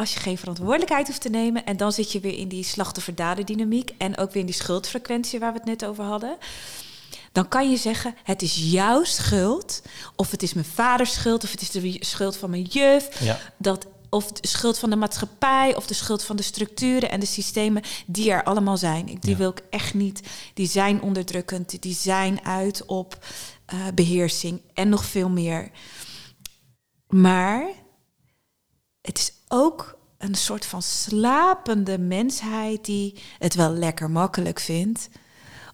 als 0.00 0.14
je 0.14 0.20
geen 0.20 0.38
verantwoordelijkheid 0.38 1.06
hoeft 1.06 1.20
te 1.20 1.28
nemen, 1.28 1.64
en 1.64 1.76
dan 1.76 1.92
zit 1.92 2.12
je 2.12 2.20
weer 2.20 2.38
in 2.38 2.48
die 2.48 2.64
slachtoffer-dader-dynamiek 2.64 3.90
en 3.98 4.18
ook 4.18 4.32
weer 4.32 4.40
in 4.40 4.46
die 4.46 4.54
schuldfrequentie 4.54 5.38
waar 5.38 5.52
we 5.52 5.58
het 5.58 5.66
net 5.68 5.84
over 5.84 6.04
hadden. 6.04 6.36
Dan 7.32 7.48
kan 7.48 7.70
je 7.70 7.76
zeggen: 7.76 8.14
het 8.22 8.42
is 8.42 8.56
jouw 8.56 9.04
schuld, 9.04 9.82
of 10.16 10.30
het 10.30 10.42
is 10.42 10.52
mijn 10.54 10.66
vaders 10.66 11.12
schuld, 11.12 11.44
of 11.44 11.50
het 11.50 11.60
is 11.60 11.70
de 11.70 11.96
schuld 12.00 12.36
van 12.36 12.50
mijn 12.50 12.62
juf, 12.62 13.20
Ja. 13.22 13.38
dat, 13.58 13.86
of 14.10 14.32
de 14.32 14.48
schuld 14.48 14.78
van 14.78 14.90
de 14.90 14.96
maatschappij, 14.96 15.76
of 15.76 15.86
de 15.86 15.94
schuld 15.94 16.24
van 16.24 16.36
de 16.36 16.42
structuren 16.42 17.10
en 17.10 17.20
de 17.20 17.26
systemen 17.26 17.82
die 18.06 18.30
er 18.30 18.44
allemaal 18.44 18.76
zijn. 18.76 19.06
Die 19.20 19.30
Ja. 19.30 19.36
wil 19.36 19.50
ik 19.50 19.62
echt 19.70 19.94
niet. 19.94 20.20
Die 20.54 20.68
zijn 20.68 21.02
onderdrukkend, 21.02 21.82
die 21.82 21.94
zijn 21.94 22.44
uit 22.44 22.86
op 22.86 23.18
eh, 23.66 23.78
beheersing 23.94 24.60
en 24.74 24.88
nog 24.88 25.04
veel 25.04 25.28
meer. 25.28 25.70
Maar 27.08 27.68
het 29.00 29.18
is 29.18 29.32
ook 29.52 29.98
een 30.18 30.34
soort 30.34 30.66
van 30.66 30.82
slapende 30.82 31.98
mensheid 31.98 32.84
die 32.84 33.14
het 33.38 33.54
wel 33.54 33.70
lekker 33.72 34.10
makkelijk 34.10 34.60
vindt 34.60 35.08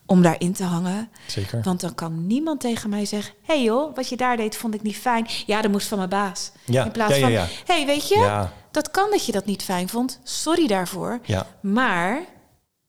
om 0.06 0.22
daarin 0.22 0.52
te 0.52 0.64
hangen. 0.64 1.10
Zeker. 1.26 1.62
Want 1.62 1.80
dan 1.80 1.94
kan 1.94 2.26
niemand 2.26 2.60
tegen 2.60 2.90
mij 2.90 3.04
zeggen: 3.04 3.34
hé 3.42 3.54
hey 3.54 3.62
joh, 3.62 3.94
wat 3.96 4.08
je 4.08 4.16
daar 4.16 4.36
deed 4.36 4.56
vond 4.56 4.74
ik 4.74 4.82
niet 4.82 4.96
fijn. 4.96 5.26
Ja, 5.46 5.62
dat 5.62 5.70
moest 5.70 5.88
van 5.88 5.98
mijn 5.98 6.10
baas. 6.10 6.50
Ja, 6.64 6.84
In 6.84 6.90
plaats 6.90 7.16
ja, 7.16 7.28
ja, 7.28 7.46
van: 7.46 7.56
hey, 7.66 7.86
weet 7.86 8.08
je, 8.08 8.46
dat 8.70 8.90
kan 8.90 9.10
dat 9.10 9.26
je 9.26 9.32
dat 9.32 9.44
niet 9.46 9.62
fijn 9.62 9.88
vond. 9.88 10.20
Sorry 10.22 10.66
daarvoor. 10.66 11.18
ja, 11.22 11.46
Maar, 11.60 12.24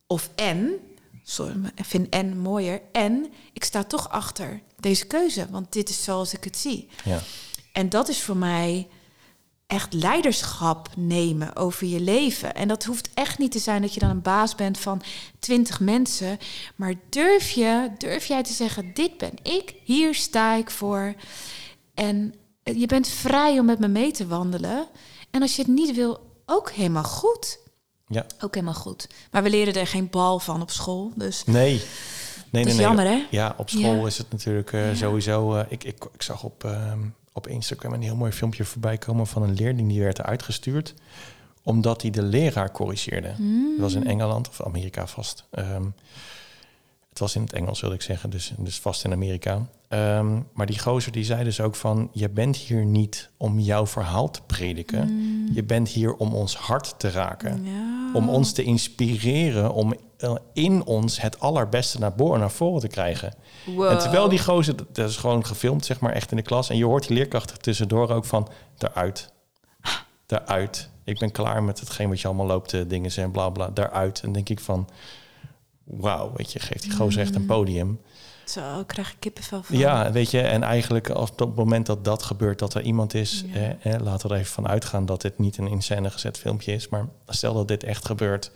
of 0.08 0.30
en, 0.36 0.74
sorry, 1.24 1.54
ik 1.76 1.86
vind 1.86 2.10
en 2.10 2.38
mooier. 2.38 2.82
En 2.92 3.28
ik 3.54 3.64
sta 3.64 3.84
toch 3.84 4.10
achter 4.10 4.62
deze 4.80 5.06
keuze, 5.06 5.48
want 5.50 5.72
dit 5.74 5.90
is 5.90 6.04
zoals 6.04 6.34
ik 6.34 6.44
het 6.44 6.58
zie. 6.58 6.90
ja. 7.04 7.20
En 7.72 7.90
dat 7.90 8.10
is 8.10 8.22
voor 8.22 8.38
mij 8.38 8.88
echt 9.68 9.94
leiderschap 9.94 10.90
nemen 10.96 11.56
over 11.56 11.88
je 11.88 12.00
leven. 12.00 12.56
En 12.56 12.68
dat 12.68 12.84
hoeft 12.84 13.10
echt 13.14 13.38
niet 13.38 13.52
te 13.52 13.60
zijn 13.60 13.82
dat 13.82 13.94
je 13.94 14.00
dan 14.00 14.10
een 14.10 14.22
baas 14.22 14.56
bent 14.56 14.78
van 14.78 15.02
twintig 15.40 15.80
mensen. 15.80 16.38
Maar 16.76 16.94
durf 17.10 17.50
je, 17.50 17.90
durf 17.98 18.26
jij 18.26 18.44
te 18.44 18.54
zeggen, 18.54 18.94
dit 18.94 19.18
ben 19.18 19.34
ik, 19.44 19.74
hier 19.84 20.16
sta 20.16 20.54
ik 20.56 20.70
voor. 20.72 21.14
En 21.94 22.34
je 22.64 22.86
bent 22.86 23.08
vrij 23.08 23.60
om 23.60 23.66
met 23.66 23.80
me 23.80 23.88
mee 23.88 24.12
te 24.12 24.28
wandelen. 24.28 24.88
En 25.32 25.42
als 25.42 25.56
je 25.56 25.62
het 25.62 25.72
niet 25.72 25.96
wil, 25.96 26.20
ook 26.46 26.72
helemaal 26.72 27.04
goed. 27.04 27.60
ja. 28.08 28.26
Ook 28.40 28.54
helemaal 28.54 28.74
goed. 28.76 29.08
Maar 29.32 29.44
we 29.44 29.50
leren 29.50 29.74
er 29.74 29.88
geen 29.88 30.10
bal 30.10 30.40
van 30.40 30.62
op 30.62 30.72
school. 30.72 31.12
Dus 31.16 31.44
Nee. 31.46 31.82
Nee, 32.52 32.64
nee, 32.64 32.66
is 32.74 32.78
nee. 32.78 32.86
jammer, 32.88 33.06
hè? 33.06 33.26
Ja, 33.32 33.54
op 33.58 33.70
school 33.70 33.96
Ja. 33.96 34.06
is 34.08 34.18
het 34.18 34.32
natuurlijk 34.32 34.74
eh, 34.74 34.88
Ja. 34.90 34.96
sowieso... 34.96 35.54
eh, 35.56 35.66
ik, 35.70 35.84
ik, 35.84 36.06
ik 36.14 36.22
zag 36.22 36.44
op, 36.44 36.64
ehm, 36.64 37.00
op 37.38 37.48
Instagram 37.48 37.94
een 37.94 38.02
heel 38.02 38.16
mooi 38.16 38.32
filmpje 38.32 38.66
voorbij 38.66 38.98
komen... 38.98 39.28
van 39.28 39.44
een 39.44 39.54
leerling 39.54 39.90
die 39.90 40.02
werd 40.02 40.22
uitgestuurd... 40.22 40.94
omdat 41.64 42.02
hij 42.02 42.12
de 42.12 42.24
leraar 42.24 42.72
corrigeerde. 42.72 43.28
Dat 43.28 43.80
was 43.80 43.94
in 43.94 44.02
Mm. 44.02 44.08
Engeland 44.08 44.50
of 44.50 44.62
Amerika 44.62 45.08
vast. 45.08 45.46
Ehm, 45.50 45.84
het 47.18 47.26
was 47.26 47.36
in 47.36 47.42
het 47.42 47.54
Engels, 47.54 47.82
wil 47.82 47.92
ik 47.92 48.02
zeggen. 48.02 48.30
Dus, 48.30 48.54
dus 48.58 48.80
vast 48.80 49.04
in 49.04 49.12
Amerika. 49.12 49.68
Ehm, 49.88 50.40
maar 50.54 50.66
die 50.66 50.80
gozer 50.80 51.12
die 51.12 51.24
zei 51.24 51.44
dus 51.44 51.62
ook 51.62 51.76
van... 51.76 52.10
je 52.12 52.30
bent 52.30 52.56
hier 52.56 52.86
niet 52.86 53.30
om 53.38 53.60
jouw 53.60 53.88
verhaal 53.88 54.32
te 54.32 54.42
prediken. 54.46 55.08
Mm. 55.10 55.50
Je 55.54 55.64
bent 55.64 55.90
hier 55.90 56.16
om 56.16 56.34
ons 56.34 56.56
hart 56.56 57.00
te 57.00 57.10
raken 57.10 57.66
ja. 57.66 58.12
om 58.14 58.30
ons 58.30 58.52
te 58.52 58.64
inspireren 58.64 59.74
om 59.74 59.94
eh, 60.18 60.36
in 60.54 60.86
ons 60.86 61.22
het 61.22 61.40
allerbeste 61.40 62.00
naar, 62.00 62.16
boven, 62.16 62.40
naar 62.40 62.52
voren 62.52 62.82
te 62.82 62.88
krijgen. 62.88 63.34
Wow. 63.66 63.90
En 63.90 63.98
terwijl 63.98 64.30
die 64.30 64.44
gozer, 64.44 64.76
dat- 64.76 65.10
is 65.10 65.18
gewoon 65.18 65.46
gefilmd, 65.46 65.86
zeg 65.86 66.00
maar, 66.00 66.14
echt 66.14 66.32
in 66.32 66.38
de 66.38 66.44
klas. 66.44 66.70
En 66.70 66.78
je 66.78 66.86
hoort 66.86 67.08
die 67.08 67.18
leerkrachten 67.18 67.60
tussendoor 67.60 68.10
ook 68.10 68.26
van, 68.26 68.48
eruit. 68.78 69.32
daaruit. 70.26 70.90
Ik 71.04 71.20
ben 71.20 71.32
klaar 71.32 71.64
met 71.64 71.80
hetgeen 71.80 72.10
wat 72.10 72.22
je 72.22 72.28
allemaal 72.28 72.46
loopt 72.46 72.70
te 72.70 72.88
dingen 72.88 73.12
en 73.16 73.32
bla 73.32 73.50
bla, 73.50 73.70
daaruit. 73.70 74.22
En 74.22 74.32
denk 74.32 74.50
ik 74.50 74.60
van, 74.60 74.88
wauw, 75.88 76.32
weet 76.36 76.52
je, 76.52 76.60
geeft 76.60 76.84
die 76.84 76.92
gozer 76.92 77.22
echt 77.22 77.36
een 77.36 77.46
podium. 77.46 78.00
Zo, 78.46 78.84
krijg 78.86 79.12
ik 79.12 79.16
kippenvel 79.20 79.64
van. 79.64 79.78
Ja, 79.78 80.12
weet 80.12 80.32
je, 80.32 80.42
en 80.42 80.64
eigenlijk 80.64 81.10
als 81.10 81.30
op 81.32 81.40
het 81.40 81.56
moment 81.56 81.86
dat 81.86 82.04
dat 82.06 82.24
gebeurt, 82.24 82.60
dat 82.60 82.74
er 82.74 82.82
iemand 82.82 83.14
is, 83.14 83.44
Ja. 83.48 83.56
eh, 83.56 83.94
eh, 83.94 84.02
laten 84.02 84.28
we 84.28 84.34
er 84.34 84.40
even 84.40 84.54
van 84.54 84.68
uitgaan 84.68 85.06
dat 85.06 85.22
dit 85.22 85.38
niet 85.40 85.58
een 85.58 85.68
in 85.68 85.82
scène 85.82 86.10
gezet 86.12 86.38
filmpje 86.38 86.74
is, 86.74 86.90
maar 86.90 87.06
stel 87.28 87.54
dat 87.54 87.68
dit 87.68 87.84
echt 87.84 88.06
gebeurt, 88.06 88.52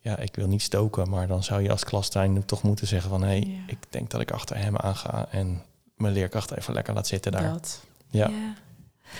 ja, 0.00 0.18
ik 0.18 0.34
wil 0.36 0.46
niet 0.46 0.62
stoken, 0.62 1.10
maar 1.10 1.26
dan 1.26 1.42
zou 1.44 1.62
je 1.62 1.70
als 1.70 1.84
klastuin 1.84 2.44
toch 2.44 2.62
moeten 2.62 2.86
zeggen 2.86 3.10
van, 3.10 3.22
hé, 3.22 3.26
hey, 3.28 3.38
Ja. 3.46 3.60
ik 3.66 3.78
denk 3.88 4.10
dat 4.10 4.20
ik 4.20 4.30
achter 4.30 4.56
hem 4.58 4.76
aanga 4.76 5.28
en 5.30 5.62
mijn 5.96 6.12
leerkracht 6.12 6.50
even 6.50 6.74
lekker 6.74 6.94
laat 6.94 7.06
zitten 7.06 7.32
daar. 7.32 7.52
Dat. 7.52 7.80
Ja, 8.10 8.28
ja. 8.28 8.54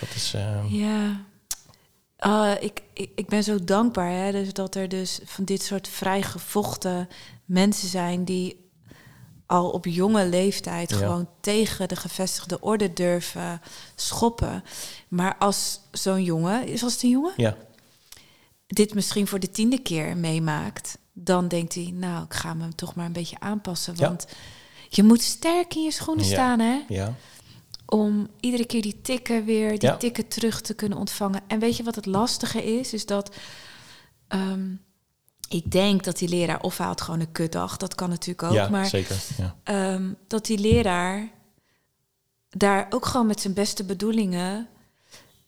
dat 0.00 0.08
is, 0.14 0.34
eh, 0.34 0.64
Ja. 0.68 1.20
Ah, 2.18 2.50
ik, 2.60 2.82
ik, 2.92 3.10
ik 3.14 3.26
ben 3.26 3.42
zo 3.44 3.64
dankbaar 3.64 4.10
hè, 4.12 4.32
dus 4.32 4.52
dat 4.52 4.74
er 4.74 4.88
dus 4.88 5.20
van 5.24 5.44
dit 5.44 5.62
soort 5.62 5.88
vrijgevochten 5.88 7.08
mensen 7.44 7.88
zijn 7.88 8.24
die 8.24 8.66
al 9.46 9.70
op 9.70 9.84
jonge 9.86 10.26
leeftijd 10.26 10.90
Ja. 10.90 10.96
gewoon 10.96 11.28
tegen 11.40 11.88
de 11.88 11.96
gevestigde 11.96 12.60
orde 12.60 12.92
durven 12.92 13.60
schoppen. 13.94 14.64
Maar 15.08 15.36
als 15.38 15.80
zo'n 15.92 16.22
jongen, 16.24 16.66
is 16.66 16.82
als 16.82 16.92
het 16.92 17.02
een 17.02 17.08
jongen, 17.10 17.32
ja, 17.36 17.56
dit 18.66 18.94
misschien 18.94 19.26
voor 19.26 19.40
de 19.40 19.50
tiende 19.50 19.78
keer 19.82 20.16
meemaakt, 20.16 20.98
dan 21.12 21.48
denkt 21.48 21.74
hij, 21.74 21.90
nou, 21.94 22.24
ik 22.24 22.34
ga 22.34 22.54
me 22.54 22.68
toch 22.74 22.94
maar 22.94 23.06
een 23.06 23.12
beetje 23.12 23.40
aanpassen. 23.40 23.94
Ja. 23.96 24.08
Want 24.08 24.26
je 24.88 25.02
moet 25.02 25.22
sterk 25.22 25.74
in 25.74 25.82
je 25.82 25.90
schoenen 25.90 26.24
Ja. 26.26 26.30
staan, 26.32 26.58
hè? 26.60 26.80
ja, 26.88 27.14
om 27.90 28.28
iedere 28.40 28.66
keer 28.66 28.82
die 28.82 29.00
tikken 29.00 29.44
weer, 29.44 29.78
die 29.78 29.88
Ja. 29.88 29.96
tikken 29.96 30.28
terug 30.28 30.60
te 30.60 30.74
kunnen 30.74 30.98
ontvangen. 30.98 31.40
En 31.46 31.58
weet 31.58 31.76
je 31.76 31.82
wat 31.82 31.94
het 31.94 32.06
lastige 32.06 32.78
is? 32.78 32.92
Is 32.92 33.06
dat 33.06 33.34
ehm, 34.28 34.70
ik 35.48 35.70
denk 35.72 36.04
dat 36.04 36.18
die 36.18 36.28
leraar, 36.28 36.60
of 36.62 36.78
hij 36.78 36.86
had 36.86 37.00
gewoon 37.00 37.20
een 37.20 37.32
kutdag, 37.32 37.76
dat 37.76 37.94
kan 37.94 38.08
natuurlijk 38.08 38.42
ook, 38.42 38.52
ja 38.54 38.68
maar 38.68 38.86
zeker. 38.86 39.16
Ja. 39.36 39.56
ehm, 39.64 40.12
dat 40.26 40.46
die 40.46 40.58
leraar 40.58 41.30
daar 42.50 42.86
ook 42.90 43.06
gewoon 43.06 43.26
met 43.26 43.40
zijn 43.40 43.54
beste 43.54 43.84
bedoelingen 43.84 44.68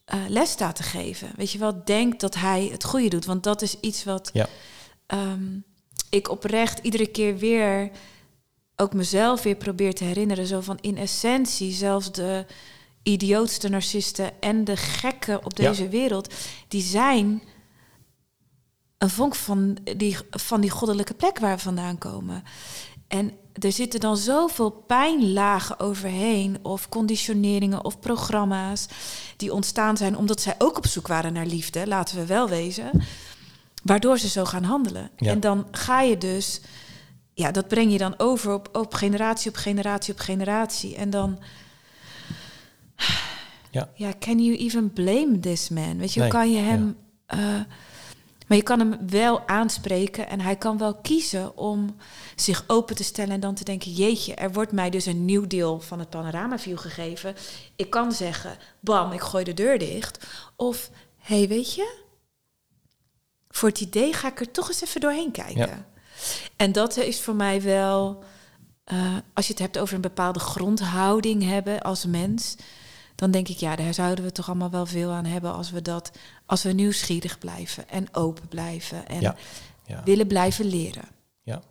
eh, 0.05 0.19
les 0.29 0.51
staat 0.51 0.77
te 0.77 0.83
geven. 0.83 1.31
Weet 1.37 1.51
je 1.53 1.59
wel, 1.59 1.85
denkt 1.85 2.21
dat 2.21 2.35
hij 2.35 2.69
het 2.73 2.85
goede 2.85 3.09
doet, 3.09 3.25
want 3.25 3.43
dat 3.43 3.63
is 3.63 3.81
iets 3.81 4.05
wat 4.05 4.31
Ja. 4.33 4.47
ehm, 5.07 5.59
ik 6.11 6.29
oprecht 6.31 6.79
iedere 6.79 7.07
keer 7.07 7.37
weer 7.39 7.91
ook 8.81 8.93
mezelf 8.95 9.43
weer 9.43 9.57
probeer 9.57 9.95
te 9.95 10.05
herinneren. 10.05 10.47
Zo 10.47 10.61
van 10.61 10.79
in 10.81 10.97
essentie, 10.97 11.73
zelfs 11.73 12.13
de 12.13 12.47
idiootste 13.03 13.69
narcisten 13.69 14.41
en 14.41 14.65
de 14.65 14.77
gekken 14.77 15.45
op 15.45 15.59
Ja. 15.59 15.69
deze 15.69 15.89
wereld, 15.89 16.35
die 16.69 16.83
zijn 16.83 17.43
een 18.99 19.11
vonk 19.11 19.35
van 19.35 19.77
die, 19.97 20.17
van 20.31 20.61
die 20.61 20.71
goddelijke 20.71 21.15
plek 21.15 21.39
waar 21.39 21.57
we 21.57 21.63
vandaan 21.63 21.99
komen. 21.99 22.43
En 23.09 23.33
er 23.53 23.73
zitten 23.73 24.01
dan 24.01 24.17
zoveel 24.17 24.71
pijnlagen 24.71 25.79
overheen, 25.81 26.59
of 26.63 26.89
conditioneringen 26.89 27.85
of 27.85 28.01
programma's 28.01 28.87
die 29.37 29.53
ontstaan 29.53 29.97
zijn 29.97 30.17
omdat 30.17 30.41
zij 30.41 30.55
ook 30.59 30.77
op 30.77 30.87
zoek 30.87 31.07
waren 31.07 31.33
naar 31.33 31.47
liefde, 31.47 31.87
laten 31.87 32.17
we 32.17 32.27
wel 32.27 32.49
wezen, 32.49 32.91
waardoor 33.83 34.19
ze 34.19 34.29
zo 34.29 34.45
gaan 34.45 34.65
handelen. 34.65 35.11
Ja. 35.17 35.31
En 35.31 35.41
dan 35.41 35.67
ga 35.71 36.01
je 36.01 36.19
dus, 36.19 36.61
ja, 37.41 37.51
dat 37.51 37.69
breng 37.69 37.93
je 37.93 37.99
dan 37.99 38.15
over 38.19 38.53
op, 38.53 38.77
op 38.77 38.95
generatie 38.95 39.51
op 39.51 39.57
generatie 39.57 40.13
op 40.13 40.21
generatie. 40.21 40.97
En 40.97 41.11
dan, 41.11 41.39
Ja. 43.71 43.89
ja, 43.95 44.13
can 44.19 44.45
you 44.45 44.57
even 44.57 44.93
blame 44.93 45.41
this 45.41 45.69
man? 45.69 45.99
Weet 45.99 46.13
je, 46.13 46.21
Nee, 46.21 46.29
kan 46.29 46.51
je 46.53 46.59
hem, 46.59 46.97
eh, 47.27 47.39
maar 48.47 48.57
je 48.57 48.63
kan 48.63 48.79
hem 48.79 49.09
wel 49.09 49.49
aanspreken 49.49 50.29
en 50.29 50.41
hij 50.41 50.57
kan 50.57 50.79
wel 50.79 50.95
kiezen 50.95 51.57
om 51.57 51.97
zich 52.37 52.65
open 52.67 52.97
te 52.97 53.05
stellen 53.05 53.35
en 53.35 53.41
dan 53.41 53.55
te 53.55 53.65
denken, 53.65 53.93
jeetje, 53.93 54.35
er 54.35 54.53
wordt 54.53 54.73
mij 54.73 54.91
dus 54.91 55.07
een 55.07 55.25
nieuw 55.25 55.47
deel 55.47 55.81
van 55.81 55.99
het 55.99 56.11
panoramaview 56.11 56.79
gegeven. 56.79 57.35
Ik 57.77 57.91
kan 57.91 58.13
zeggen, 58.13 58.57
bam, 58.81 59.13
ik 59.13 59.21
gooi 59.21 59.45
de 59.45 59.55
deur 59.55 59.79
dicht. 59.79 60.27
Of, 60.57 60.91
hé, 61.17 61.39
hey, 61.39 61.49
weet 61.49 61.75
je, 61.75 61.99
voor 63.49 63.69
het 63.69 63.81
idee 63.81 64.13
ga 64.13 64.29
ik 64.29 64.41
er 64.41 64.51
toch 64.51 64.69
eens 64.69 64.83
even 64.83 65.01
doorheen 65.01 65.31
kijken. 65.31 65.67
Ja. 65.67 65.85
En 66.57 66.73
dat 66.73 66.97
is 66.97 67.21
voor 67.21 67.35
mij 67.35 67.63
wel, 67.63 68.25
eh, 68.85 69.17
als 69.35 69.47
je 69.47 69.53
het 69.53 69.63
hebt 69.63 69.79
over 69.79 69.95
een 69.95 70.01
bepaalde 70.01 70.39
grondhouding 70.39 71.43
hebben 71.43 71.81
als 71.83 72.07
mens, 72.07 72.57
dan 73.15 73.31
denk 73.31 73.49
ik, 73.49 73.57
ja, 73.57 73.77
daar 73.77 73.95
zouden 73.95 74.25
we 74.25 74.33
toch 74.33 74.49
allemaal 74.49 74.71
wel 74.71 74.87
veel 74.87 75.11
aan 75.11 75.25
hebben 75.25 75.53
als 75.53 75.71
we 75.71 75.83
dat, 75.83 76.11
als 76.47 76.63
we 76.63 76.73
nieuwsgierig 76.73 77.39
blijven 77.39 77.89
en 77.89 78.15
open 78.15 78.49
blijven 78.49 79.09
en 79.09 79.21
Ja. 79.21 79.37
Ja. 79.87 80.03
willen 80.05 80.27
blijven 80.27 80.65
leren. 80.65 81.05
Ja. 81.43 81.63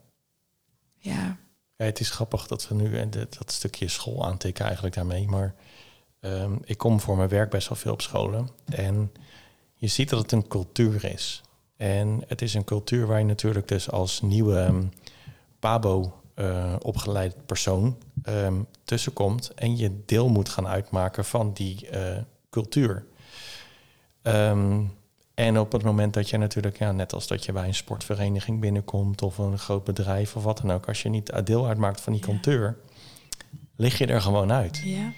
Ja, 0.98 1.38
Ja, 1.78 1.86
het 1.86 2.00
is 2.00 2.10
grappig 2.10 2.48
dat 2.48 2.68
we 2.68 2.76
nu 2.76 2.98
en 2.98 3.10
dat, 3.10 3.34
dat 3.34 3.52
stukje 3.52 3.88
school 3.88 4.26
aantikken 4.26 4.66
eigenlijk 4.66 4.96
daarmee. 4.96 5.28
Maar 5.28 5.56
ehm, 6.20 6.56
ik 6.64 6.78
kom 6.78 7.00
voor 7.00 7.18
mijn 7.18 7.30
werk 7.30 7.50
best 7.50 7.70
wel 7.70 7.78
veel 7.78 7.92
op 7.92 8.02
scholen. 8.02 8.50
En 8.66 9.12
je 9.74 9.88
ziet 9.88 10.10
dat 10.10 10.22
het 10.22 10.32
een 10.32 10.48
cultuur 10.48 11.06
is. 11.06 11.42
En 11.80 12.24
het 12.28 12.42
is 12.42 12.54
een 12.54 12.64
cultuur 12.64 13.08
waar 13.08 13.20
je 13.20 13.26
natuurlijk 13.26 13.68
dus 13.68 13.92
als 13.92 14.22
nieuwe 14.22 14.60
ehm, 14.60 14.84
Pabo 15.60 16.14
eh, 16.34 16.76
opgeleid 16.82 17.46
persoon 17.46 17.98
ehm, 18.24 18.56
tussenkomt. 18.84 19.54
En 19.56 19.78
je 19.78 20.02
deel 20.06 20.30
moet 20.30 20.50
gaan 20.50 20.68
uitmaken 20.68 21.26
van 21.26 21.54
die 21.54 21.90
eh, 21.90 22.18
cultuur. 22.50 23.06
Ehm, 24.22 24.82
en 25.34 25.60
op 25.60 25.72
het 25.72 25.84
moment 25.84 26.14
dat 26.14 26.30
je 26.30 26.38
natuurlijk, 26.38 26.78
ja, 26.80 26.92
net 26.92 27.14
als 27.14 27.28
dat 27.28 27.46
je 27.46 27.52
bij 27.52 27.68
een 27.68 27.74
sportvereniging 27.76 28.60
binnenkomt 28.60 29.22
of 29.22 29.38
een 29.38 29.58
groot 29.60 29.84
bedrijf 29.84 30.36
of 30.36 30.44
wat 30.44 30.58
dan 30.58 30.72
ook, 30.72 30.88
als 30.88 31.02
je 31.02 31.10
niet 31.10 31.46
deel 31.46 31.68
uitmaakt 31.68 32.02
van 32.02 32.14
die 32.14 32.22
Ja. 32.22 32.28
cultuur, 32.28 32.78
lig 33.76 33.98
je 33.98 34.06
er 34.06 34.22
gewoon 34.22 34.52
uit. 34.52 34.82
ja. 34.84 35.12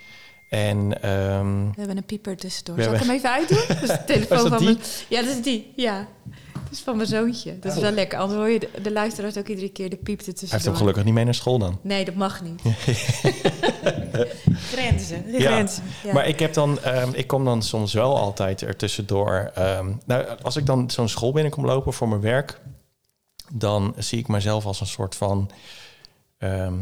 En 0.49 0.89
We 0.89 1.73
hebben 1.75 1.97
een 1.97 2.05
pieper 2.05 2.37
tussendoor. 2.37 2.81
Zal 2.81 2.93
ik 2.93 2.99
hem 2.99 3.09
even 3.09 3.31
uitdoen? 3.31 3.63
Dat 3.67 3.81
is 3.81 3.89
de 3.89 4.03
telefoon 4.13 4.47
van 4.49 4.57
die? 4.57 4.67
mijn... 4.67 4.77
Ja, 5.09 5.21
dat 5.21 5.29
is 5.35 5.41
die. 5.43 5.73
Ja. 5.75 6.07
Dat 6.71 6.79
is 6.79 6.85
van 6.85 6.95
mijn 6.95 7.07
zoontje. 7.07 7.59
Dat 7.59 7.75
is 7.75 7.81
wel 7.81 7.91
lekker. 7.91 8.19
Anders 8.19 8.39
hoor 8.39 8.49
je 8.49 8.59
de, 8.59 8.69
de 8.81 8.91
luisteraars 8.91 9.37
ook 9.37 9.47
iedere 9.47 9.69
keer 9.69 9.89
de 9.89 9.95
piep 9.95 10.19
er 10.19 10.25
hij 10.25 10.47
heeft 10.49 10.65
hem 10.65 10.75
gelukkig 10.75 11.03
niet 11.03 11.13
mee 11.13 11.23
naar 11.23 11.33
school 11.33 11.57
dan. 11.57 11.79
Nee, 11.81 12.05
dat 12.05 12.15
mag 12.15 12.41
niet. 12.41 12.61
grenzen. 14.71 15.31
Ja, 15.31 15.39
grenzen. 15.39 15.83
Ja. 16.03 16.13
Maar 16.13 16.27
ik 16.27 16.39
heb 16.39 16.53
dan, 16.53 16.79
ehm, 16.81 17.09
ik 17.13 17.27
kom 17.27 17.45
dan 17.45 17.61
soms 17.61 17.93
wel 17.93 18.17
altijd 18.17 18.61
er 18.61 18.75
tussendoor. 18.75 19.51
ehm, 19.55 19.93
nou, 20.05 20.25
als 20.41 20.55
ik 20.55 20.65
dan 20.65 20.89
zo'n 20.89 21.09
school 21.09 21.31
binnenkom 21.31 21.65
lopen 21.65 21.93
voor 21.93 22.07
mijn 22.09 22.21
werk, 22.21 22.59
dan 23.51 23.93
zie 23.97 24.19
ik 24.19 24.27
mezelf 24.27 24.65
als 24.65 24.79
een 24.79 24.87
soort 24.87 25.15
van 25.15 25.51
ehm, 26.37 26.75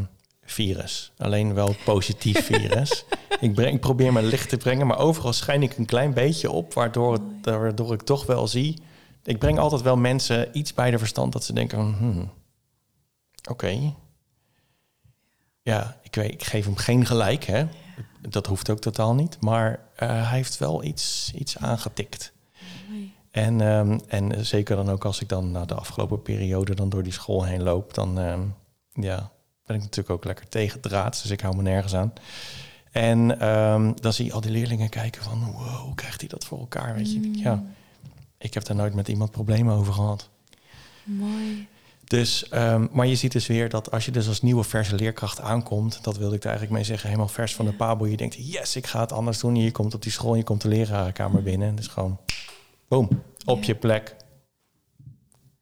virus. 0.44 1.12
Alleen 1.18 1.54
wel 1.54 1.74
positief 1.84 2.44
virus. 2.52 3.04
ik, 3.40 3.54
breng, 3.54 3.74
ik 3.74 3.80
probeer 3.80 4.12
mijn 4.12 4.26
licht 4.26 4.48
te 4.48 4.56
brengen, 4.56 4.86
maar 4.86 4.98
overal 4.98 5.32
schijn 5.32 5.62
ik 5.62 5.78
een 5.78 5.86
klein 5.86 6.14
beetje 6.14 6.50
op, 6.50 6.74
waardoor, 6.74 7.12
het, 7.12 7.22
waardoor 7.42 7.92
ik 7.92 8.02
toch 8.02 8.26
wel 8.26 8.46
zie. 8.46 8.88
Ik 9.22 9.38
breng 9.38 9.58
altijd 9.58 9.82
wel 9.82 9.96
mensen 9.96 10.58
iets 10.58 10.74
bij 10.74 10.90
de 10.90 10.98
verstand 10.98 11.32
dat 11.32 11.44
ze 11.44 11.52
denken 11.52 11.78
van, 11.78 11.94
hmm, 11.98 12.30
oké. 13.50 13.94
Ja, 15.62 15.98
ik, 16.02 16.14
weet, 16.14 16.32
ik 16.32 16.44
geef 16.44 16.64
hem 16.64 16.76
geen 16.76 17.06
gelijk, 17.06 17.44
hè. 17.44 17.66
Dat 18.28 18.46
hoeft 18.46 18.70
ook 18.70 18.80
totaal 18.80 19.14
niet. 19.14 19.40
Maar 19.40 19.80
eh, 19.96 20.08
hij 20.08 20.36
heeft 20.36 20.58
wel 20.58 20.84
iets, 20.84 21.32
iets 21.34 21.58
aangetikt. 21.58 22.32
En, 23.30 23.60
ehm, 23.60 23.98
en 24.08 24.46
zeker 24.46 24.76
dan 24.76 24.90
ook 24.90 25.04
als 25.04 25.20
ik 25.20 25.28
dan 25.28 25.50
na 25.50 25.64
de 25.64 25.74
afgelopen 25.74 26.22
periode 26.22 26.74
dan 26.74 26.88
door 26.88 27.02
die 27.02 27.12
school 27.12 27.44
heen 27.44 27.62
loop, 27.62 27.94
dan 27.94 28.18
ehm, 28.18 28.40
ja, 28.92 29.30
ben 29.66 29.76
ik 29.76 29.82
natuurlijk 29.82 30.10
ook 30.10 30.24
lekker 30.24 30.48
tegen 30.48 30.80
draad. 30.80 31.22
Dus 31.22 31.30
ik 31.30 31.40
hou 31.40 31.56
me 31.56 31.62
nergens 31.62 31.94
aan. 31.94 32.12
En 32.92 33.40
ehm, 33.40 33.92
dan 33.94 34.12
zie 34.12 34.24
je 34.24 34.32
al 34.32 34.40
die 34.40 34.50
leerlingen 34.50 34.88
kijken 34.88 35.22
van, 35.22 35.52
wow, 35.52 35.76
hoe 35.76 35.94
krijgt 35.94 36.20
hij 36.20 36.28
dat 36.28 36.44
voor 36.44 36.58
elkaar? 36.58 36.94
Weet 36.94 37.12
je, 37.12 37.20
denk, 37.20 37.36
ja, 37.36 37.64
ik 38.40 38.54
heb 38.54 38.64
daar 38.64 38.76
nooit 38.76 38.94
met 38.94 39.08
iemand 39.08 39.30
problemen 39.30 39.74
over 39.74 39.92
gehad. 39.92 40.28
Mooi. 41.04 41.68
Dus, 42.04 42.48
ehm, 42.48 42.86
maar 42.92 43.06
je 43.06 43.14
ziet 43.14 43.32
dus 43.32 43.46
weer 43.46 43.68
dat 43.68 43.90
als 43.90 44.04
je 44.04 44.10
dus 44.10 44.28
als 44.28 44.42
nieuwe 44.42 44.64
verse 44.64 44.94
leerkracht 44.94 45.40
aankomt, 45.40 46.04
dat 46.04 46.16
wilde 46.16 46.34
ik 46.34 46.40
er 46.40 46.48
eigenlijk 46.48 46.76
mee 46.76 46.86
zeggen, 46.86 47.08
helemaal 47.08 47.28
vers 47.32 47.54
van 47.54 47.64
de 47.64 47.72
pabo. 47.72 48.06
Je 48.06 48.16
denkt, 48.16 48.34
yes, 48.52 48.76
ik 48.76 48.86
ga 48.86 49.00
het 49.00 49.12
anders 49.12 49.38
doen. 49.38 49.56
Je 49.56 49.70
komt 49.70 49.94
op 49.94 50.02
die 50.02 50.12
school, 50.12 50.34
je 50.34 50.42
komt 50.42 50.60
de 50.62 50.68
lerarenkamer 50.68 51.42
binnen. 51.42 51.74
Dus 51.74 51.86
gewoon, 51.86 52.18
boom, 52.88 53.08
op 53.44 53.60
Ja. 53.60 53.66
je 53.66 53.74
plek. 53.74 54.16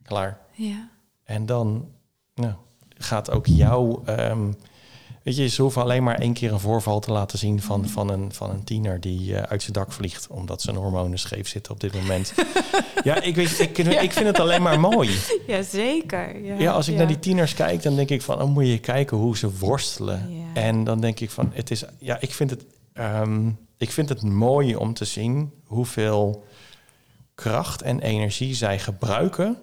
Klaar. 0.03 0.39
Ja. 0.53 0.89
En 1.25 1.47
dan 1.47 1.89
nou, 2.35 2.53
gaat 2.99 3.31
ook 3.31 3.47
jouw... 3.47 4.03
ehm, 4.05 4.53
weet 5.29 5.37
je, 5.37 5.47
ze 5.49 5.63
hoeven 5.63 5.83
alleen 5.83 6.03
maar 6.03 6.19
één 6.19 6.33
keer 6.33 6.53
een 6.53 6.61
voorval 6.61 7.01
te 7.01 7.13
laten 7.13 7.39
zien 7.39 7.63
van, 7.63 7.89
van, 7.89 8.09
een, 8.09 8.33
van 8.33 8.51
een 8.51 8.65
tiener 8.65 9.01
die 9.01 9.37
eh, 9.37 9.43
uit 9.43 9.63
zijn 9.63 9.73
dak 9.73 9.93
vliegt, 9.93 10.27
omdat 10.29 10.63
zijn 10.63 10.77
hormonen 10.77 11.19
scheef 11.19 11.49
zitten 11.49 11.73
op 11.73 11.81
dit 11.81 11.95
moment. 11.95 12.35
ja, 13.05 13.23
ik, 13.23 13.35
weet, 13.35 13.61
ik, 13.61 13.79
ik 13.79 14.13
vind 14.13 14.27
het 14.27 14.39
alleen 14.39 14.63
maar 14.63 14.81
mooi. 14.81 15.11
ja, 15.47 15.63
zeker. 15.63 16.45
Ja, 16.45 16.55
Ja, 16.59 16.73
als 16.73 16.87
ik 16.87 16.93
ja. 16.93 16.99
naar 16.99 17.09
die 17.09 17.19
tieners 17.19 17.55
kijk, 17.55 17.83
dan 17.83 17.97
denk 17.97 18.09
ik 18.09 18.23
van, 18.23 18.43
oh, 18.43 18.49
moet 18.49 18.67
je 18.67 18.79
kijken 18.79 19.17
hoe 19.17 19.37
ze 19.37 19.59
worstelen. 19.59 20.27
Ja. 20.31 20.61
En 20.63 20.85
dan 20.85 21.01
denk 21.01 21.21
ik 21.21 21.31
van, 21.31 21.51
het 21.55 21.71
is, 21.71 21.85
ja, 21.99 22.21
ik 22.21 22.35
vind 22.35 22.51
het, 22.51 22.65
ehm, 22.93 23.51
ik 23.77 23.91
vind 23.91 24.09
het 24.09 24.23
mooi 24.23 24.77
om 24.77 24.95
te 24.95 25.05
zien 25.05 25.53
hoeveel 25.65 26.45
kracht 27.35 27.83
en 27.83 28.01
energie 28.01 28.55
zij 28.55 28.79
gebruiken 28.79 29.57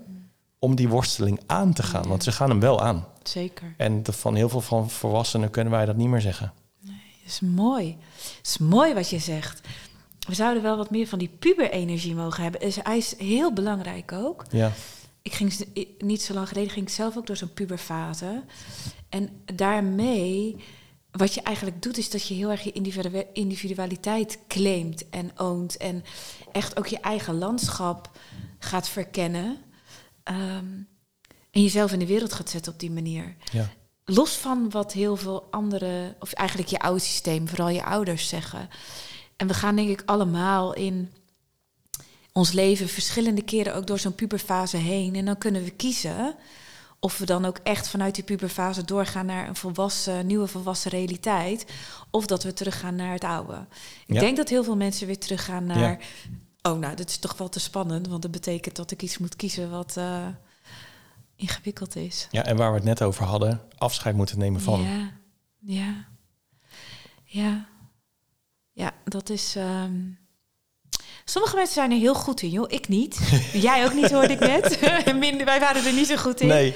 om 0.59 0.75
die 0.75 0.89
worsteling 0.89 1.39
aan 1.45 1.73
te 1.73 1.83
gaan. 1.83 2.07
Want 2.07 2.23
ze 2.23 2.31
gaan 2.31 2.49
hem 2.49 2.59
wel 2.59 2.81
aan. 2.81 3.07
Zeker. 3.23 3.73
En 3.77 4.03
van 4.11 4.35
heel 4.35 4.49
veel 4.49 4.61
van 4.61 4.89
volwassenen 4.89 5.49
kunnen 5.49 5.73
wij 5.73 5.85
dat 5.85 5.95
niet 5.95 6.07
meer 6.07 6.21
zeggen. 6.21 6.53
Dat 6.81 6.93
is 7.25 7.39
mooi. 7.39 7.97
Het 8.37 8.39
is 8.47 8.57
mooi 8.57 8.93
wat 8.93 9.09
je 9.09 9.19
zegt. 9.19 9.61
We 10.27 10.33
zouden 10.33 10.63
wel 10.63 10.77
wat 10.77 10.89
meer 10.89 11.07
van 11.07 11.19
die 11.19 11.29
puberenergie 11.39 12.15
mogen 12.15 12.43
hebben. 12.43 12.61
Is, 12.61 12.75
hij 12.83 12.97
is 12.97 13.17
heel 13.17 13.53
belangrijk 13.53 14.11
ook. 14.11 14.45
Ja, 14.49 14.71
Ik 15.21 15.33
ging 15.33 15.65
niet 15.99 16.21
zo 16.21 16.33
lang 16.33 16.47
geleden 16.47 16.69
ging 16.71 16.85
ik 16.87 16.93
zelf 16.93 17.17
ook 17.17 17.27
door 17.27 17.35
zo'n 17.37 17.53
puberfase. 17.53 18.43
En 19.09 19.29
daarmee, 19.55 20.55
wat 21.11 21.33
je 21.33 21.41
eigenlijk 21.41 21.81
doet, 21.81 21.97
is 21.97 22.09
dat 22.09 22.27
je 22.27 22.33
heel 22.33 22.51
erg 22.51 22.61
je 22.63 22.71
individu- 22.71 23.25
individualiteit 23.33 24.39
claimt 24.47 25.09
en 25.09 25.31
oont. 25.39 25.77
En 25.77 26.03
echt 26.51 26.77
ook 26.77 26.87
je 26.87 26.99
eigen 26.99 27.37
landschap 27.37 28.09
gaat 28.59 28.89
verkennen. 28.89 29.57
Ehm, 30.25 30.65
en 31.51 31.61
jezelf 31.61 31.91
in 31.91 31.99
de 31.99 32.05
wereld 32.05 32.33
gaat 32.33 32.49
zetten 32.49 32.73
op 32.73 32.79
die 32.79 32.91
manier. 32.91 33.35
ja. 33.51 33.69
Los 34.07 34.31
van 34.35 34.69
wat 34.69 34.93
heel 34.93 35.15
veel 35.15 35.47
andere, 35.51 36.15
of 36.19 36.33
eigenlijk 36.33 36.69
je 36.69 36.79
oude 36.79 36.99
systeem, 36.99 37.47
vooral 37.47 37.69
je 37.69 37.83
ouders 37.83 38.27
zeggen. 38.29 38.69
En 39.35 39.47
we 39.47 39.53
gaan 39.53 39.75
denk 39.75 39.89
ik 39.89 40.03
allemaal 40.05 40.73
in 40.73 41.11
ons 42.31 42.51
leven 42.51 42.89
verschillende 42.89 43.41
keren 43.41 43.75
ook 43.75 43.87
door 43.87 43.99
zo'n 43.99 44.15
puberfase 44.15 44.77
heen. 44.77 45.15
En 45.15 45.25
dan 45.25 45.37
kunnen 45.37 45.63
we 45.63 45.69
kiezen 45.71 46.35
of 46.99 47.17
we 47.17 47.25
dan 47.25 47.45
ook 47.45 47.57
echt 47.63 47.87
vanuit 47.87 48.15
die 48.15 48.23
puberfase 48.23 48.83
doorgaan 48.85 49.25
naar 49.25 49.47
een 49.47 49.55
volwassen, 49.55 50.25
nieuwe 50.25 50.47
volwassen 50.47 50.91
realiteit. 50.91 51.65
Of 52.11 52.25
dat 52.25 52.43
we 52.43 52.53
teruggaan 52.53 52.95
naar 52.95 53.13
het 53.13 53.23
oude. 53.23 53.65
Ik 54.05 54.13
Ja. 54.15 54.19
denk 54.19 54.37
dat 54.37 54.49
heel 54.49 54.63
veel 54.63 54.75
mensen 54.77 55.07
weer 55.07 55.19
teruggaan 55.19 55.65
naar. 55.65 55.79
Ja. 55.79 55.97
Oh, 56.65 56.79
nou, 56.79 56.95
dit 56.95 57.09
is 57.09 57.17
toch 57.17 57.37
wel 57.37 57.49
te 57.49 57.59
spannend. 57.59 58.07
Want 58.07 58.21
dat 58.21 58.31
betekent 58.31 58.75
dat 58.75 58.91
ik 58.91 59.01
iets 59.01 59.17
moet 59.17 59.35
kiezen 59.35 59.69
wat 59.71 59.97
eh, 59.97 60.27
ingewikkeld 61.35 61.95
is. 61.95 62.27
ja, 62.31 62.43
en 62.43 62.57
waar 62.57 62.69
we 62.69 62.75
het 62.75 62.85
net 62.85 63.01
over 63.01 63.25
hadden, 63.25 63.61
afscheid 63.77 64.15
moeten 64.15 64.39
nemen 64.39 64.61
van. 64.61 64.81
Ja, 64.81 65.11
ja, 65.59 66.05
ja. 67.23 67.65
Ja, 68.71 68.91
dat 69.03 69.29
is. 69.29 69.55
ehm, 69.55 69.93
Sommige 71.25 71.55
mensen 71.55 71.73
zijn 71.73 71.91
er 71.91 71.97
heel 71.97 72.15
goed 72.15 72.41
in, 72.41 72.49
joh. 72.49 72.71
Ik 72.71 72.87
niet. 72.87 73.17
Jij 73.53 73.85
ook 73.85 73.93
niet, 73.93 74.11
hoorde 74.11 74.33
ik 74.33 74.39
net. 74.39 74.79
Minder, 75.19 75.45
wij 75.45 75.59
waren 75.59 75.85
er 75.85 75.93
niet 75.93 76.07
zo 76.07 76.15
goed 76.17 76.39
in. 76.41 76.47
Nee, 76.47 76.75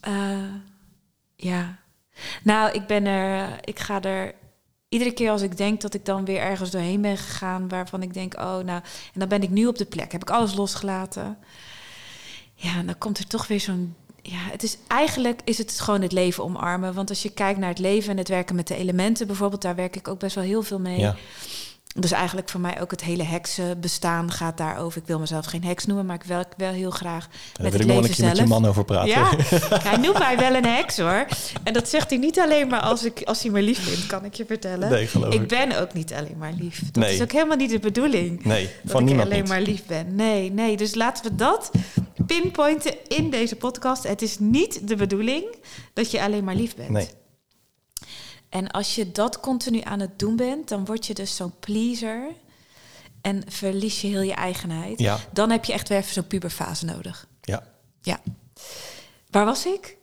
Eh, 0.00 0.38
ja. 1.36 1.78
Nou, 2.42 2.72
ik 2.72 2.86
ben 2.86 3.06
er. 3.06 3.58
Ik 3.68 3.78
ga 3.78 4.02
er. 4.02 4.34
Iedere 4.94 5.12
keer 5.12 5.30
als 5.30 5.42
ik 5.42 5.56
denk 5.56 5.80
dat 5.80 5.94
ik 5.94 6.04
dan 6.04 6.24
weer 6.24 6.40
ergens 6.40 6.70
doorheen 6.70 7.00
ben 7.00 7.16
gegaan, 7.16 7.68
waarvan 7.68 8.02
ik 8.02 8.14
denk, 8.14 8.34
oh, 8.34 8.58
nou, 8.58 8.82
en 9.12 9.18
dan 9.20 9.28
ben 9.28 9.42
ik 9.42 9.50
nu 9.50 9.66
op 9.66 9.78
de 9.78 9.84
plek. 9.84 10.12
Heb 10.12 10.22
ik 10.22 10.30
alles 10.30 10.54
losgelaten. 10.54 11.38
Ja, 12.54 12.82
dan 12.82 12.98
komt 12.98 13.18
er 13.18 13.26
toch 13.26 13.46
weer 13.46 13.60
zo'n. 13.60 13.94
Ja, 14.22 14.38
het 14.38 14.62
is 14.62 14.78
eigenlijk 14.86 15.40
is 15.44 15.58
het 15.58 15.80
gewoon 15.80 16.02
het 16.02 16.12
leven 16.12 16.44
omarmen. 16.44 16.94
Want 16.94 17.08
als 17.08 17.22
je 17.22 17.30
kijkt 17.30 17.58
naar 17.58 17.68
het 17.68 17.78
leven 17.78 18.10
en 18.10 18.16
het 18.16 18.28
werken 18.28 18.56
met 18.56 18.66
de 18.66 18.76
elementen, 18.76 19.26
bijvoorbeeld, 19.26 19.62
daar 19.62 19.74
werk 19.74 19.96
ik 19.96 20.08
ook 20.08 20.18
best 20.18 20.34
wel 20.34 20.44
heel 20.44 20.62
veel 20.62 20.80
mee. 20.80 20.98
ja. 20.98 21.16
Dus 22.00 22.10
eigenlijk 22.12 22.48
voor 22.48 22.60
mij 22.60 22.80
ook 22.80 22.90
het 22.90 23.02
hele 23.02 23.22
heksenbestaan 23.22 24.30
gaat 24.32 24.56
daarover. 24.56 25.00
Ik 25.00 25.06
wil 25.06 25.18
mezelf 25.18 25.46
geen 25.46 25.64
heks 25.64 25.86
noemen, 25.86 26.06
maar 26.06 26.14
ik 26.16 26.22
werk 26.22 26.52
wel 26.56 26.72
heel 26.72 26.90
graag 26.90 27.26
daar 27.26 27.38
met 27.52 27.62
wil 27.62 27.72
het 27.72 27.80
ik 27.80 27.86
nog 27.86 28.04
een 28.04 28.10
keer 28.10 28.24
met 28.26 28.36
je 28.36 28.46
man 28.46 28.66
over 28.66 28.84
praten. 28.84 29.08
Ja, 29.08 29.30
hij 29.88 29.96
noemt 29.96 30.18
mij 30.18 30.38
wel 30.38 30.54
een 30.54 30.64
heks 30.66 30.98
hoor. 30.98 31.26
En 31.62 31.72
dat 31.72 31.88
zegt 31.88 32.10
hij 32.10 32.18
niet 32.18 32.38
alleen 32.38 32.68
maar 32.68 32.80
als, 32.80 33.04
ik, 33.04 33.22
als 33.24 33.42
hij 33.42 33.50
me 33.50 33.62
lief 33.62 33.84
vindt, 33.88 34.06
kan 34.06 34.24
ik 34.24 34.34
je 34.34 34.44
vertellen. 34.46 34.90
Nee, 34.90 35.06
geloof 35.06 35.34
ik. 35.34 35.40
ik 35.42 35.48
ben 35.48 35.80
ook 35.80 35.92
niet 35.92 36.12
alleen 36.12 36.36
maar 36.38 36.52
lief. 36.58 36.82
Dat 36.92 37.02
Nee. 37.04 37.14
is 37.14 37.22
ook 37.22 37.32
helemaal 37.32 37.56
niet 37.56 37.70
de 37.70 37.78
bedoeling. 37.78 38.44
Nee, 38.44 38.70
dat 38.82 38.90
van 38.92 39.00
ik 39.00 39.06
niemand 39.06 39.28
alleen 39.28 39.40
niet. 39.40 39.48
maar 39.48 39.60
lief 39.60 39.84
ben. 39.86 40.14
Nee, 40.14 40.50
nee. 40.52 40.76
Dus 40.76 40.94
laten 40.94 41.24
we 41.24 41.34
dat 41.36 41.70
pinpointen 42.26 42.94
in 43.08 43.30
deze 43.30 43.56
podcast. 43.56 44.02
Het 44.02 44.22
is 44.22 44.38
niet 44.38 44.88
de 44.88 44.96
bedoeling 44.96 45.44
dat 45.92 46.10
je 46.10 46.22
alleen 46.22 46.44
maar 46.44 46.54
lief 46.54 46.76
bent. 46.76 46.88
Nee. 46.90 47.08
En 48.54 48.70
als 48.70 48.94
je 48.94 49.12
dat 49.12 49.40
continu 49.40 49.80
aan 49.80 50.00
het 50.00 50.18
doen 50.18 50.36
bent, 50.36 50.68
dan 50.68 50.84
word 50.84 51.06
je 51.06 51.14
dus 51.14 51.36
zo'n 51.36 51.52
pleaser. 51.60 52.28
En 53.20 53.42
verlies 53.48 54.00
je 54.00 54.08
heel 54.08 54.22
je 54.22 54.34
eigenheid. 54.34 54.98
Ja. 54.98 55.18
Dan 55.32 55.50
heb 55.50 55.64
je 55.64 55.72
echt 55.72 55.88
weer 55.88 55.98
even 55.98 56.12
zo'n 56.12 56.26
puberfase 56.26 56.84
nodig. 56.84 57.26
Ja. 57.40 57.62
Ja. 58.00 58.20
Waar 59.30 59.44
was 59.44 59.66
ik? 59.66 59.96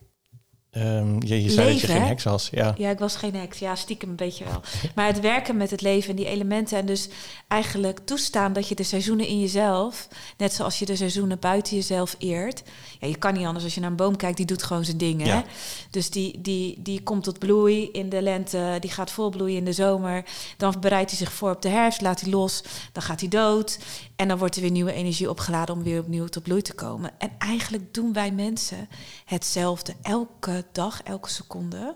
Ehm, 0.71 1.15
je, 1.25 1.43
je 1.43 1.49
zei 1.49 1.71
dat 1.71 1.81
je 1.81 1.87
geen 1.87 2.01
heks 2.01 2.23
was. 2.23 2.49
Ja. 2.51 2.73
Ja, 2.77 2.89
ik 2.89 2.99
was 2.99 3.15
geen 3.15 3.35
heks. 3.35 3.59
Ja, 3.59 3.75
stiekem 3.75 4.09
een 4.09 4.15
beetje 4.15 4.43
wel. 4.43 4.61
Maar 4.95 5.07
het 5.07 5.19
werken 5.19 5.57
met 5.57 5.71
het 5.71 5.81
leven 5.81 6.09
en 6.09 6.15
die 6.15 6.27
elementen. 6.27 6.77
En 6.77 6.85
dus 6.85 7.09
eigenlijk 7.47 7.99
toestaan 7.99 8.53
dat 8.53 8.67
je 8.67 8.75
de 8.75 8.83
seizoenen 8.83 9.27
in 9.27 9.39
jezelf... 9.39 10.07
net 10.37 10.53
zoals 10.53 10.79
je 10.79 10.85
de 10.85 10.95
seizoenen 10.95 11.39
buiten 11.39 11.75
jezelf 11.75 12.15
eert... 12.19 12.63
Ja, 13.01 13.07
je 13.07 13.17
kan 13.17 13.33
niet 13.33 13.45
anders 13.45 13.63
als 13.63 13.73
je 13.73 13.79
naar 13.79 13.89
een 13.89 13.95
boom 13.95 14.15
kijkt, 14.15 14.37
die 14.37 14.45
doet 14.45 14.63
gewoon 14.63 14.85
zijn 14.85 14.97
dingen. 14.97 15.27
Ja. 15.27 15.35
hè? 15.35 15.41
Dus 15.89 16.09
die, 16.09 16.41
die, 16.41 16.81
die 16.81 17.03
komt 17.03 17.23
tot 17.23 17.39
bloei 17.39 17.89
in 17.91 18.09
de 18.09 18.21
lente, 18.21 18.77
die 18.79 18.91
gaat 18.91 19.11
volbloeien 19.11 19.57
in 19.57 19.65
de 19.65 19.73
zomer. 19.73 20.25
Dan 20.57 20.75
bereidt 20.79 21.09
hij 21.09 21.19
zich 21.19 21.33
voor 21.33 21.51
op 21.51 21.61
de 21.61 21.69
herfst, 21.69 22.01
laat 22.01 22.21
hij 22.21 22.29
los, 22.29 22.63
dan 22.91 23.03
gaat 23.03 23.19
hij 23.19 23.29
dood. 23.29 23.79
En 24.15 24.27
dan 24.27 24.37
wordt 24.37 24.55
er 24.55 24.61
weer 24.61 24.71
nieuwe 24.71 24.93
energie 24.93 25.29
opgeladen 25.29 25.75
om 25.75 25.83
weer 25.83 25.99
opnieuw 25.99 26.25
tot 26.25 26.43
bloei 26.43 26.61
te 26.61 26.73
komen. 26.73 27.11
En 27.17 27.31
eigenlijk 27.37 27.93
doen 27.93 28.13
wij 28.13 28.31
mensen 28.31 28.89
hetzelfde 29.25 29.93
elke 30.01 30.65
dag, 30.71 31.03
elke 31.03 31.29
seconde. 31.29 31.95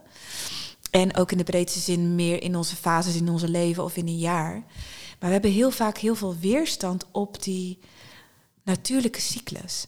En 0.92 1.16
ook 1.16 1.32
in 1.32 1.38
de 1.38 1.44
breedste 1.44 1.80
zin 1.80 2.16
meer 2.16 2.44
in 2.44 2.56
onze 2.56 2.76
fases 2.76 3.16
in 3.16 3.30
onze 3.30 3.50
leven 3.50 3.84
of 3.84 3.98
in 3.98 4.08
een 4.08 4.18
jaar. 4.18 4.54
Maar 5.20 5.30
we 5.30 5.32
hebben 5.32 5.52
heel 5.52 5.72
vaak 5.72 5.98
heel 5.98 6.16
veel 6.16 6.36
weerstand 6.36 7.06
op 7.12 7.44
die 7.44 7.80
natuurlijke 8.64 9.22
cyclus. 9.22 9.88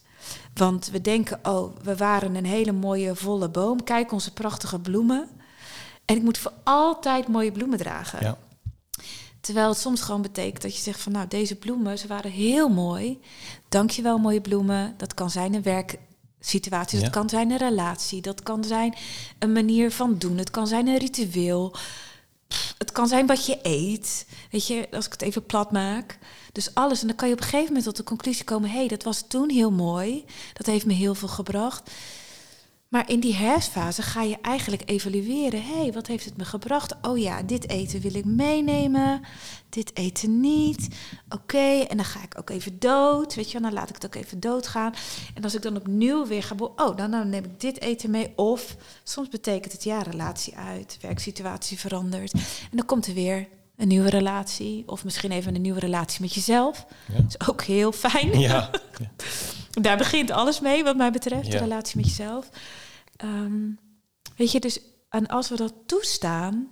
Want 0.54 0.90
we 0.90 1.02
denken, 1.02 1.40
oh, 1.44 1.76
we 1.84 1.96
waren 1.96 2.36
een 2.36 2.46
hele 2.46 2.72
mooie 2.72 3.16
volle 3.16 3.50
boom. 3.50 3.84
Kijk 3.84 4.12
onze 4.12 4.34
prachtige 4.34 4.80
bloemen. 4.80 5.30
En 6.06 6.16
ik 6.16 6.22
moet 6.24 6.38
voor 6.38 6.54
altijd 6.64 7.28
mooie 7.28 7.52
bloemen 7.52 7.78
dragen. 7.78 8.20
Ja. 8.22 8.38
Terwijl 9.42 9.70
het 9.70 9.78
soms 9.78 10.02
gewoon 10.02 10.22
betekent 10.22 10.62
dat 10.62 10.76
je 10.76 10.82
zegt 10.82 11.02
van 11.02 11.12
nou, 11.12 11.28
deze 11.28 11.56
bloemen, 11.56 11.98
ze 12.00 12.08
waren 12.08 12.32
heel 12.32 12.70
mooi. 12.70 13.20
Dankjewel 13.70 14.18
mooie 14.18 14.42
bloemen. 14.42 14.94
Dat 14.98 15.14
kan 15.14 15.30
zijn 15.30 15.54
een 15.54 15.62
werksituatie, 15.64 16.98
dat 16.98 17.08
Ja. 17.08 17.20
kan 17.20 17.30
zijn 17.30 17.52
een 17.52 17.58
relatie, 17.58 18.22
dat 18.22 18.44
kan 18.44 18.64
zijn 18.64 18.96
een 19.40 19.52
manier 19.52 19.92
van 19.92 20.18
doen, 20.18 20.38
het 20.38 20.52
kan 20.52 20.68
zijn 20.68 20.88
een 20.88 20.98
ritueel. 20.98 21.76
Het 22.78 22.92
kan 22.92 23.08
zijn 23.08 23.26
wat 23.26 23.46
je 23.46 23.60
eet. 23.62 24.26
Weet 24.52 24.68
je, 24.68 24.88
als 24.92 25.06
ik 25.06 25.12
het 25.12 25.22
even 25.22 25.46
plat 25.46 25.72
maak. 25.72 26.18
Dus 26.52 26.74
alles. 26.74 27.02
En 27.02 27.08
dan 27.08 27.16
kan 27.16 27.28
je 27.28 27.34
op 27.34 27.40
een 27.40 27.46
gegeven 27.46 27.68
moment 27.68 27.86
tot 27.86 27.98
de 27.98 28.04
conclusie 28.04 28.44
komen: 28.44 28.70
hé, 28.70 28.78
hey, 28.78 28.88
dat 28.88 29.04
was 29.04 29.24
toen 29.28 29.50
heel 29.50 29.72
mooi. 29.72 30.26
Dat 30.54 30.66
heeft 30.66 30.86
me 30.86 30.94
heel 30.94 31.16
veel 31.16 31.28
gebracht. 31.28 31.92
Maar 32.90 33.10
in 33.10 33.20
die 33.20 33.36
herfstfase 33.36 34.02
ga 34.02 34.22
je 34.22 34.38
eigenlijk 34.42 34.82
evalueren. 34.86 35.64
Hé, 35.64 35.82
hey, 35.82 35.94
wat 35.94 36.08
heeft 36.08 36.26
het 36.26 36.38
me 36.38 36.46
gebracht? 36.46 36.96
Oh 37.02 37.18
ja, 37.18 37.44
dit 37.44 37.70
eten 37.70 38.02
wil 38.02 38.16
ik 38.16 38.26
meenemen. 38.26 39.22
Dit 39.70 39.98
eten 39.98 40.40
niet. 40.40 40.88
Oké, 41.30 41.80
en 41.80 41.98
dan 41.98 42.06
ga 42.06 42.24
ik 42.24 42.38
ook 42.38 42.50
even 42.50 42.80
dood. 42.80 43.36
Weet 43.36 43.52
je, 43.52 43.60
wel, 43.60 43.62
dan 43.70 43.80
laat 43.80 43.90
ik 43.90 43.96
het 43.96 44.06
ook 44.06 44.16
even 44.16 44.40
doodgaan. 44.40 44.94
En 45.34 45.44
als 45.44 45.56
ik 45.56 45.62
dan 45.62 45.76
opnieuw 45.76 46.26
weer 46.26 46.44
ga... 46.44 46.56
Oh, 46.58 46.98
dan, 46.98 47.12
dan 47.12 47.30
neem 47.30 47.44
ik 47.44 47.60
dit 47.60 47.82
eten 47.82 48.12
mee. 48.12 48.34
Of 48.36 48.76
soms 49.04 49.30
betekent 49.30 49.74
het 49.74 49.84
ja, 49.84 50.02
relatie 50.02 50.56
uit. 50.56 50.98
Werksituatie 51.02 51.80
verandert. 51.80 52.34
En 52.72 52.78
dan 52.78 52.86
komt 52.86 53.08
er 53.08 53.14
weer 53.14 53.48
een 53.78 53.88
nieuwe 53.88 54.10
relatie. 54.10 54.84
Of 54.88 55.04
misschien 55.04 55.32
even 55.32 55.56
een 55.56 55.62
nieuwe 55.62 55.80
relatie 55.80 56.22
met 56.22 56.34
jezelf. 56.34 56.86
Ja. 57.08 57.16
Dat 57.16 57.36
is 57.40 57.48
ook 57.48 57.62
heel 57.64 57.92
fijn. 57.92 58.40
Ja. 58.40 58.70
Daar 59.72 59.98
begint 59.98 60.32
alles 60.32 60.60
mee, 60.60 60.84
wat 60.84 60.96
mij 60.98 61.12
betreft, 61.12 61.52
de 61.52 61.58
relatie 61.58 61.98
met 61.98 62.06
jezelf. 62.06 62.50
Ehm, 63.16 63.70
weet 64.36 64.52
je, 64.52 64.60
dus 64.60 64.80
en 65.10 65.28
als 65.28 65.50
we 65.50 65.56
dat 65.56 65.74
toestaan, 65.86 66.68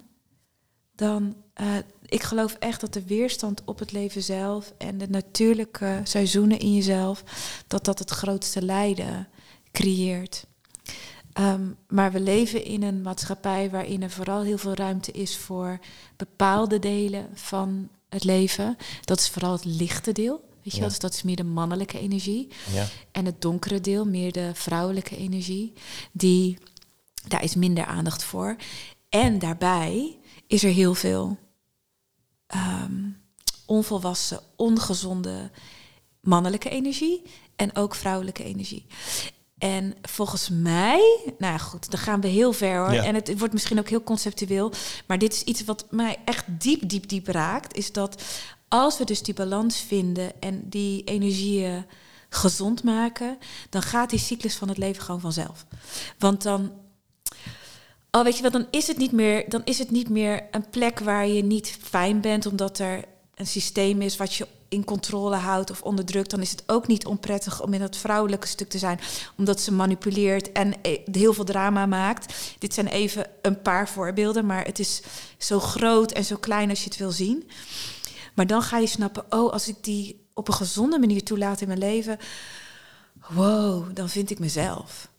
dan, 0.95 1.36
eh, 1.53 1.68
ik 2.06 2.24
geloof 2.24 2.53
echt 2.53 2.82
dat 2.82 2.93
de 2.93 3.06
weerstand 3.06 3.62
op 3.66 3.80
het 3.80 3.91
leven 3.91 4.24
zelf 4.24 4.74
en 4.78 4.97
de 4.97 5.10
natuurlijke 5.10 6.01
seizoenen 6.03 6.60
in 6.60 6.74
jezelf, 6.74 7.24
dat 7.68 7.86
dat 7.86 7.99
het 7.99 8.10
grootste 8.10 8.62
lijden 8.62 9.28
creëert. 9.72 10.45
Ehm, 11.36 11.72
maar 11.88 12.12
we 12.12 12.20
leven 12.20 12.64
in 12.64 12.84
een 12.84 13.02
maatschappij 13.02 13.70
waarin 13.70 14.04
er 14.04 14.10
vooral 14.12 14.42
heel 14.42 14.58
veel 14.58 14.74
ruimte 14.74 15.12
is 15.12 15.38
voor 15.38 15.80
bepaalde 16.16 16.80
delen 16.80 17.30
van 17.34 17.90
het 18.10 18.24
leven. 18.24 18.78
Dat 19.02 19.20
is 19.20 19.30
vooral 19.30 19.52
het 19.52 19.66
lichte 19.66 20.12
deel. 20.12 20.34
Weet 20.64 20.64
je 20.64 20.72
Ja. 20.72 20.80
wel, 20.80 20.90
dus 20.90 21.00
dat 21.00 21.14
is 21.14 21.24
meer 21.24 21.36
de 21.36 21.44
mannelijke 21.44 22.00
energie. 22.00 22.48
Ja. 22.74 22.88
En 23.12 23.26
het 23.26 23.42
donkere 23.42 23.82
deel, 23.82 24.06
meer 24.06 24.32
de 24.32 24.52
vrouwelijke 24.54 25.18
energie, 25.18 25.74
die, 26.12 26.58
daar 27.28 27.44
is 27.44 27.56
minder 27.56 27.86
aandacht 27.86 28.24
voor. 28.24 28.56
En 29.10 29.40
daarbij 29.40 30.18
is 30.48 30.64
er 30.64 30.72
heel 30.72 30.94
veel 30.94 31.38
ehm, 32.48 33.10
onvolwassen, 33.66 34.40
ongezonde 34.56 35.52
mannelijke 36.22 36.70
energie 36.70 37.22
en 37.56 37.76
ook 37.76 37.96
vrouwelijke 37.96 38.44
energie. 38.44 38.86
En 39.66 39.93
volgens 40.01 40.49
mij, 40.49 41.20
nou 41.38 41.53
ja, 41.53 41.57
goed, 41.57 41.91
dan 41.91 41.99
gaan 41.99 42.22
we 42.22 42.28
heel 42.28 42.53
ver 42.53 42.78
hoor. 42.78 42.93
Ja. 42.93 43.03
En 43.03 43.16
het 43.16 43.38
wordt 43.38 43.53
misschien 43.53 43.80
ook 43.80 43.89
heel 43.89 44.03
conceptueel. 44.03 44.72
Maar 45.05 45.18
dit 45.18 45.34
is 45.34 45.43
iets 45.43 45.63
wat 45.63 45.86
mij 45.89 46.18
echt 46.26 46.45
diep, 46.47 46.89
diep, 46.89 47.07
diep 47.09 47.28
raakt. 47.28 47.78
Is 47.78 47.91
dat 47.91 48.24
als 48.68 48.97
we 48.97 49.03
dus 49.03 49.22
die 49.22 49.34
balans 49.34 49.80
vinden 49.80 50.41
en 50.41 50.70
die 50.70 51.03
energieën 51.03 51.86
gezond 52.30 52.84
maken, 52.84 53.38
dan 53.70 53.82
gaat 53.82 54.09
die 54.09 54.20
cyclus 54.20 54.55
van 54.55 54.68
het 54.68 54.78
leven 54.78 55.03
gewoon 55.03 55.22
vanzelf. 55.22 55.66
Want 56.20 56.43
dan, 56.43 56.72
oh 58.11 58.24
weet 58.24 58.38
je 58.38 58.43
wat, 58.43 58.51
dan 58.51 58.68
is 58.72 58.88
het 58.88 58.97
niet 58.97 59.11
meer, 59.11 59.49
dan 59.49 59.61
is 59.63 59.80
het 59.80 59.91
niet 59.91 60.09
meer 60.09 60.43
een 60.51 60.70
plek 60.70 60.99
waar 60.99 61.28
je 61.28 61.43
niet 61.43 61.78
fijn 61.82 62.22
bent, 62.22 62.45
omdat 62.45 62.80
er 62.80 63.03
een 63.36 63.47
systeem 63.47 64.01
is 64.01 64.18
wat 64.18 64.34
je 64.34 64.47
in 64.70 64.84
controle 64.84 65.36
houdt 65.36 65.72
of 65.72 65.82
onderdrukt, 65.82 66.30
dan 66.30 66.41
is 66.41 66.51
het 66.51 66.63
ook 66.66 66.88
niet 66.88 67.05
onprettig 67.05 67.61
om 67.61 67.74
in 67.74 67.80
dat 67.80 67.97
vrouwelijke 67.97 68.47
stuk 68.47 68.70
te 68.70 68.78
zijn, 68.78 68.99
omdat 69.38 69.59
ze 69.59 69.74
manipuleert 69.74 70.51
en 70.51 70.82
eh, 70.82 70.99
heel 71.11 71.34
veel 71.34 71.43
drama 71.43 71.86
maakt. 71.86 72.55
Dit 72.59 72.74
zijn 72.74 72.88
even 72.88 73.28
een 73.41 73.61
paar 73.61 73.89
voorbeelden, 73.89 74.45
maar 74.45 74.66
het 74.66 74.80
is 74.80 75.01
zo 75.38 75.59
groot 75.59 76.11
en 76.11 76.24
zo 76.24 76.36
klein 76.36 76.70
als 76.70 76.80
je 76.80 76.89
het 76.89 76.97
wil 76.97 77.11
zien. 77.11 77.49
Maar 78.34 78.47
dan 78.47 78.61
ga 78.61 78.78
je 78.78 78.88
snappen, 78.88 79.26
oh, 79.30 79.51
als 79.51 79.68
ik 79.68 79.84
die 79.84 80.28
op 80.34 80.47
een 80.47 80.53
gezonde 80.53 80.99
manier 80.99 81.24
toelaat 81.24 81.61
in 81.61 81.68
mijn 81.68 81.80
leven, 81.80 82.18
wow, 83.30 83.95
dan 83.95 84.09
vind 84.09 84.30
ik 84.30 84.39
mezelf. 84.39 85.09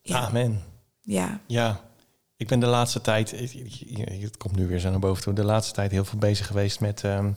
Ja. 0.00 0.26
Amen. 0.26 0.62
Ja. 1.00 1.40
Ja, 1.46 1.80
ik 2.36 2.48
ben 2.48 2.60
de 2.60 2.66
laatste 2.66 3.00
tijd, 3.00 3.30
het 4.20 4.36
komt 4.36 4.56
nu 4.56 4.66
weer 4.66 4.78
zo 4.78 4.90
naar 4.90 4.98
boven 4.98 5.22
toe, 5.22 5.32
de 5.32 5.44
laatste 5.44 5.74
tijd 5.74 5.90
heel 5.90 6.04
veel 6.04 6.18
bezig 6.18 6.46
geweest 6.46 6.80
met 6.80 7.04
ehm, 7.04 7.32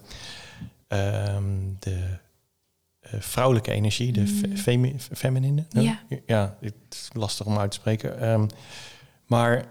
ehm, 0.88 1.44
de 1.80 2.18
eh, 3.00 3.20
vrouwelijke 3.20 3.72
energie, 3.72 4.12
de 4.12 4.28
femi- 4.56 4.96
feminine. 5.00 5.66
no? 5.70 5.82
Ja. 5.82 6.00
ja, 6.26 6.58
het 6.62 6.74
is 6.90 7.10
lastig 7.14 7.46
om 7.46 7.58
uit 7.58 7.72
te 7.72 7.78
spreken. 7.78 8.20
Ehm, 8.20 8.48
maar 9.26 9.66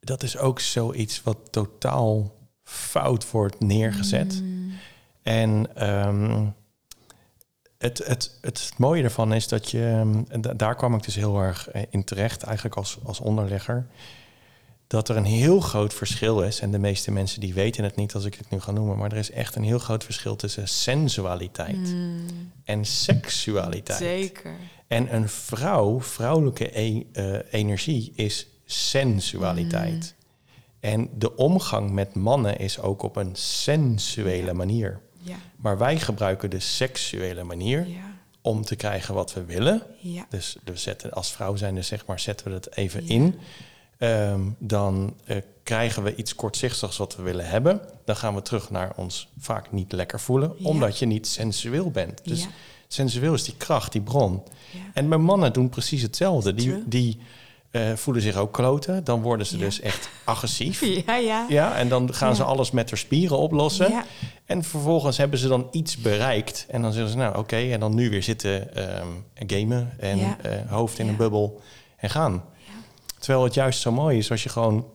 dat 0.00 0.22
is 0.22 0.36
ook 0.36 0.60
zoiets 0.60 1.22
wat 1.22 1.38
totaal 1.50 2.32
fout 2.62 3.30
wordt 3.30 3.60
neergezet. 3.60 4.42
En 5.22 5.66
ehm, 5.74 6.46
het, 7.78 7.98
het, 8.06 8.38
het 8.40 8.72
mooie 8.76 9.02
ervan 9.02 9.32
is 9.34 9.48
dat 9.48 9.70
je, 9.70 9.80
en 10.28 10.40
daar 10.56 10.76
kwam 10.76 10.94
ik 10.94 11.02
dus 11.02 11.14
heel 11.14 11.40
erg 11.40 11.68
eh, 11.68 11.82
in 11.90 12.04
terecht, 12.04 12.42
eigenlijk 12.42 12.76
als, 12.76 12.98
als 13.04 13.20
onderlegger, 13.20 13.86
dat 14.94 15.08
er 15.08 15.16
een 15.16 15.24
heel 15.24 15.60
groot 15.60 15.94
verschil 15.94 16.42
is. 16.42 16.60
En 16.60 16.70
de 16.70 16.78
meeste 16.78 17.10
mensen 17.10 17.40
die 17.40 17.54
weten 17.54 17.84
het 17.84 17.96
niet 17.96 18.14
als 18.14 18.24
ik 18.24 18.34
het 18.34 18.50
nu 18.50 18.60
ga 18.60 18.70
noemen, 18.70 18.96
maar 18.96 19.12
er 19.12 19.18
is 19.18 19.30
echt 19.30 19.54
een 19.54 19.62
heel 19.62 19.78
groot 19.78 20.04
verschil 20.04 20.36
tussen 20.36 20.68
sensualiteit 20.68 21.94
en 22.64 22.84
seksualiteit. 22.84 23.98
Zeker. 23.98 24.56
En 24.86 25.14
een 25.14 25.28
vrouw, 25.28 26.00
vrouwelijke 26.00 26.78
e- 26.80 27.02
eh, 27.12 27.38
energie 27.50 28.12
is 28.14 28.46
sensualiteit. 28.64 30.14
En 30.80 31.08
de 31.18 31.36
omgang 31.36 31.90
met 31.90 32.14
mannen 32.14 32.58
is 32.58 32.78
ook 32.80 33.02
op 33.02 33.16
een 33.16 33.36
sensuele 33.36 34.52
manier. 34.52 35.00
Ja. 35.18 35.36
Maar 35.56 35.78
wij 35.78 35.98
gebruiken 35.98 36.50
de 36.50 36.60
seksuele 36.60 37.44
manier 37.44 37.88
Ja. 37.88 38.16
om 38.40 38.64
te 38.64 38.76
krijgen 38.76 39.14
wat 39.14 39.32
we 39.34 39.44
willen. 39.44 39.82
Ja. 40.00 40.26
Dus 40.28 40.56
we 40.64 40.76
zetten, 40.76 41.12
als 41.12 41.32
vrouw 41.32 41.56
zijn, 41.56 41.74
dus 41.74 41.86
zeg 41.86 42.06
maar, 42.06 42.20
zetten 42.20 42.46
we 42.46 42.52
het 42.52 42.76
even 42.76 43.02
Ja. 43.06 43.08
in. 43.14 43.34
Ehm, 43.98 44.40
dan 44.58 45.14
eh, 45.24 45.36
krijgen 45.62 46.02
we 46.02 46.14
iets 46.14 46.34
kortzichtigs 46.34 46.96
wat 46.96 47.16
we 47.16 47.22
willen 47.22 47.46
hebben. 47.46 47.80
Dan 48.04 48.16
gaan 48.16 48.34
we 48.34 48.42
terug 48.42 48.70
naar 48.70 48.92
ons 48.96 49.28
vaak 49.38 49.72
niet 49.72 49.92
lekker 49.92 50.20
voelen, 50.20 50.52
Ja. 50.58 50.68
omdat 50.68 50.98
je 50.98 51.06
niet 51.06 51.26
sensueel 51.26 51.90
bent. 51.90 52.20
Dus 52.24 52.40
Ja. 52.42 52.48
sensueel 52.88 53.34
is 53.34 53.44
die 53.44 53.56
kracht, 53.56 53.92
die 53.92 54.00
bron. 54.00 54.42
Ja. 54.70 54.78
En 54.94 55.08
mijn 55.08 55.22
mannen 55.22 55.52
doen 55.52 55.68
precies 55.68 56.02
hetzelfde. 56.02 56.54
Die, 56.54 56.68
True. 56.68 56.82
die 56.86 57.18
eh, 57.70 57.92
voelen 57.92 58.22
zich 58.22 58.36
ook 58.36 58.52
kloten. 58.52 59.04
Dan 59.04 59.22
worden 59.22 59.46
ze 59.46 59.56
dus 59.56 59.80
echt 59.80 60.08
agressief. 60.24 60.84
Ja, 61.06 61.16
ja. 61.16 61.46
Ja, 61.48 61.76
en 61.76 61.88
dan 61.88 62.14
gaan 62.14 62.36
ze 62.36 62.42
alles 62.44 62.70
met 62.70 62.88
de 62.88 62.96
spieren 62.96 63.38
oplossen. 63.38 64.04
En 64.44 64.64
vervolgens 64.64 65.16
hebben 65.16 65.38
ze 65.38 65.48
dan 65.48 65.68
iets 65.70 65.96
bereikt. 65.96 66.66
En 66.68 66.82
dan 66.82 66.92
zeggen 66.92 67.10
ze, 67.10 67.16
nou 67.16 67.38
oké, 67.38 67.56
en 67.56 67.80
dan 67.80 67.94
nu 67.94 68.10
weer 68.10 68.22
zitten 68.22 68.74
ehm, 68.76 69.06
gamen 69.34 69.92
en 69.98 70.18
eh, 70.18 70.70
hoofd 70.70 70.98
in 70.98 71.08
een 71.08 71.16
bubbel 71.16 71.60
en 71.96 72.10
gaan. 72.10 72.44
Terwijl 73.24 73.44
het 73.44 73.54
juist 73.54 73.80
zo 73.80 73.92
mooi 73.92 74.18
is 74.18 74.30
als 74.30 74.42
je 74.42 74.48
gewoon 74.48 74.86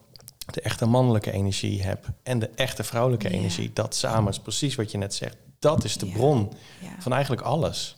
de 0.45 0.61
echte 0.61 0.85
mannelijke 0.85 1.31
energie 1.31 1.81
hebt 1.83 2.07
en 2.23 2.39
de 2.39 2.49
echte 2.55 2.83
vrouwelijke 2.83 3.29
energie. 3.29 3.73
Dat 3.73 3.95
samen 3.95 4.31
is 4.31 4.39
precies 4.39 4.75
wat 4.75 4.91
je 4.91 4.97
net 4.97 5.13
zegt. 5.15 5.35
Dat 5.59 5.83
is 5.83 5.97
de 5.97 6.05
bron 6.05 6.51
van 6.99 7.13
eigenlijk 7.13 7.41
alles. 7.41 7.97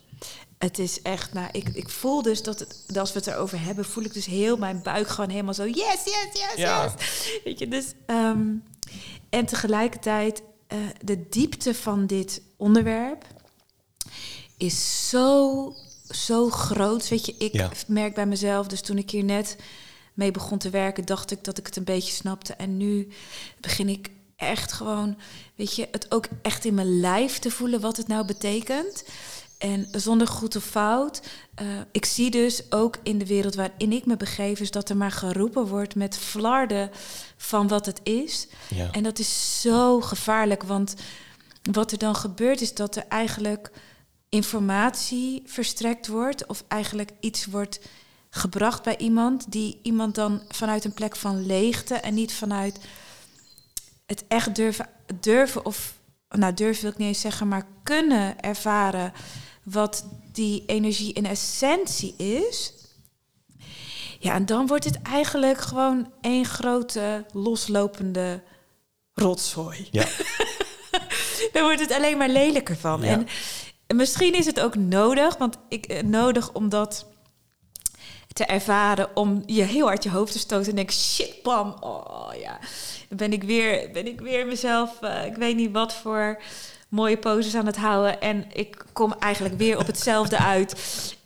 Het 0.58 0.78
is 0.78 1.02
echt, 1.02 1.32
nou, 1.32 1.48
ik, 1.52 1.68
ik 1.68 1.88
voel 1.88 2.22
dus 2.22 2.42
dat 2.42 2.58
het, 2.58 2.84
dat 2.86 2.96
als 2.96 3.12
we 3.12 3.18
het 3.18 3.28
erover 3.28 3.60
hebben, 3.60 3.84
voel 3.84 4.04
ik 4.04 4.12
dus 4.14 4.26
heel 4.26 4.56
mijn 4.56 4.82
buik 4.82 5.08
gewoon 5.08 5.30
helemaal 5.30 5.54
zo, 5.54 5.64
yes, 5.64 5.76
yes, 6.04 6.26
yes, 6.32 6.54
Ja. 6.56 6.82
yes. 6.84 7.40
Weet 7.44 7.58
je, 7.58 7.68
dus, 7.68 7.84
ehm, 8.06 8.42
en 9.30 9.46
tegelijkertijd, 9.46 10.42
eh, 10.66 10.78
de 11.04 11.28
diepte 11.28 11.74
van 11.74 12.06
dit 12.06 12.42
onderwerp 12.56 13.24
is 14.56 15.08
zo, 15.08 15.74
zo 16.08 16.50
groot. 16.50 17.08
Weet 17.08 17.26
je, 17.26 17.34
ik 17.38 17.52
Ja. 17.52 17.70
merk 17.86 18.14
bij 18.14 18.26
mezelf, 18.26 18.66
dus 18.66 18.80
toen 18.80 18.98
ik 18.98 19.10
hier 19.10 19.24
net 19.24 19.56
mee 20.14 20.30
begon 20.30 20.58
te 20.58 20.70
werken, 20.70 21.04
dacht 21.04 21.30
ik 21.30 21.44
dat 21.44 21.58
ik 21.58 21.66
het 21.66 21.76
een 21.76 21.84
beetje 21.84 22.12
snapte. 22.12 22.54
En 22.54 22.76
nu 22.76 23.08
begin 23.60 23.88
ik 23.88 24.10
echt 24.36 24.72
gewoon, 24.72 25.16
weet 25.54 25.74
je, 25.74 25.88
het 25.90 26.06
ook 26.10 26.26
echt 26.42 26.64
in 26.64 26.74
mijn 26.74 27.00
lijf 27.00 27.38
te 27.38 27.50
voelen 27.50 27.80
wat 27.80 27.96
het 27.96 28.08
nou 28.08 28.26
betekent. 28.26 29.04
En 29.58 29.88
zonder 29.90 30.26
goed 30.26 30.56
of 30.56 30.64
fout. 30.64 31.22
eh, 31.54 31.66
ik 31.92 32.04
zie 32.04 32.30
dus 32.30 32.62
ook 32.70 32.96
in 33.02 33.18
de 33.18 33.26
wereld 33.26 33.54
waarin 33.54 33.92
ik 33.92 34.06
me 34.06 34.16
begeef, 34.16 34.60
is 34.60 34.70
dat 34.70 34.88
er 34.88 34.96
maar 34.96 35.10
geroepen 35.10 35.66
wordt 35.66 35.94
met 35.94 36.18
flarden 36.18 36.90
van 37.36 37.68
wat 37.68 37.86
het 37.86 38.00
is. 38.02 38.48
Ja. 38.74 38.90
En 38.90 39.02
dat 39.02 39.18
is 39.18 39.60
zo 39.60 40.00
gevaarlijk, 40.00 40.62
want 40.62 40.94
wat 41.72 41.92
er 41.92 41.98
dan 41.98 42.16
gebeurt 42.16 42.60
is 42.60 42.74
dat 42.74 42.96
er 42.96 43.04
eigenlijk 43.08 43.70
informatie 44.28 45.42
verstrekt 45.46 46.06
wordt, 46.06 46.46
of 46.46 46.64
eigenlijk 46.68 47.10
iets 47.20 47.46
wordt 47.46 47.80
gebracht 48.34 48.82
bij 48.82 48.96
iemand, 48.96 49.52
die 49.52 49.78
iemand 49.82 50.14
dan 50.14 50.42
vanuit 50.48 50.84
een 50.84 50.92
plek 50.92 51.16
van 51.16 51.46
leegte 51.46 51.94
en 51.94 52.14
niet 52.14 52.34
vanuit 52.34 52.80
het 54.06 54.24
echt 54.28 54.54
durven, 54.54 54.88
durven 55.20 55.64
of, 55.66 55.94
nou 56.28 56.54
durven 56.54 56.82
wil 56.82 56.92
ik 56.92 56.98
niet 56.98 57.08
eens 57.08 57.20
zeggen, 57.20 57.48
maar 57.48 57.66
kunnen 57.82 58.40
ervaren 58.40 59.12
wat 59.62 60.06
die 60.32 60.62
energie 60.66 61.12
in 61.12 61.26
essentie 61.26 62.16
is. 62.16 62.72
Ja, 64.18 64.34
en 64.34 64.46
dan 64.46 64.66
wordt 64.66 64.84
het 64.84 65.02
eigenlijk 65.02 65.60
gewoon 65.60 66.12
één 66.20 66.44
grote 66.44 67.26
loslopende 67.32 68.42
rotzooi. 69.12 69.88
Ja. 69.90 70.06
Dan 71.52 71.62
wordt 71.62 71.80
het 71.80 71.92
alleen 71.92 72.18
maar 72.18 72.28
lelijker 72.28 72.76
van. 72.76 73.02
Ja. 73.02 73.24
En 73.86 73.96
misschien 73.96 74.34
is 74.34 74.46
het 74.46 74.60
ook 74.60 74.74
nodig, 74.74 75.36
want 75.36 75.56
ik 75.68 75.86
eh, 75.86 76.02
nodig 76.02 76.52
om 76.52 76.68
dat 76.68 77.06
te 78.32 78.44
ervaren, 78.44 79.16
om 79.16 79.42
je 79.46 79.62
heel 79.62 79.86
hard 79.86 80.02
je 80.02 80.10
hoofd 80.10 80.32
te 80.32 80.38
stoten 80.38 80.70
en 80.70 80.76
denk 80.76 80.92
shit, 80.92 81.42
bam, 81.42 81.74
oh 81.80 82.28
ja, 82.40 82.58
ben 83.08 83.32
ik 83.32 83.42
weer, 83.42 83.90
ben 83.92 84.06
ik 84.06 84.20
weer 84.20 84.46
mezelf, 84.46 85.00
eh, 85.00 85.26
ik 85.26 85.36
weet 85.36 85.56
niet 85.56 85.72
wat 85.72 85.94
voor 85.94 86.42
mooie 86.88 87.16
poses 87.18 87.54
aan 87.54 87.66
het 87.66 87.76
houden 87.76 88.20
en 88.20 88.44
ik 88.52 88.84
kom 88.92 89.14
eigenlijk 89.18 89.58
weer 89.58 89.78
op 89.78 89.86
hetzelfde 89.86 90.38
uit. 90.54 90.74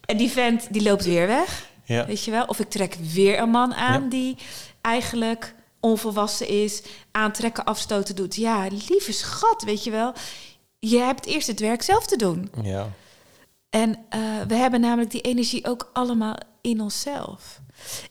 En 0.04 0.16
die 0.16 0.30
vent 0.30 0.72
die 0.72 0.82
loopt 0.82 1.04
weer 1.04 1.26
weg. 1.26 1.68
Ja. 1.84 2.07
Weet 2.07 2.24
je 2.24 2.30
wel? 2.30 2.44
Of 2.44 2.59
ik 2.59 2.70
trek 2.70 2.96
weer 3.12 3.38
een 3.38 3.50
man 3.50 3.74
aan 3.74 4.02
Ja. 4.02 4.09
die 4.09 4.36
eigenlijk 4.80 5.54
onvolwassen 5.80 6.48
is, 6.48 6.82
aantrekken, 7.11 7.64
afstoten 7.64 8.16
doet. 8.16 8.34
Ja, 8.36 8.66
lieve 8.88 9.12
schat, 9.12 9.62
weet 9.64 9.84
je 9.84 9.90
wel. 9.90 10.12
Je 10.78 10.98
hebt 10.98 11.26
eerst 11.26 11.46
het 11.46 11.61
werk 11.61 11.82
zelf 11.82 12.07
te 12.07 12.16
doen. 12.16 12.50
ja. 12.62 12.88
En 13.70 13.98
eh, 14.08 14.20
we 14.48 14.54
hebben 14.54 14.80
namelijk 14.80 15.10
die 15.10 15.20
energie 15.20 15.66
ook 15.66 15.90
allemaal 15.92 16.36
in 16.60 16.80
onszelf. 16.80 17.60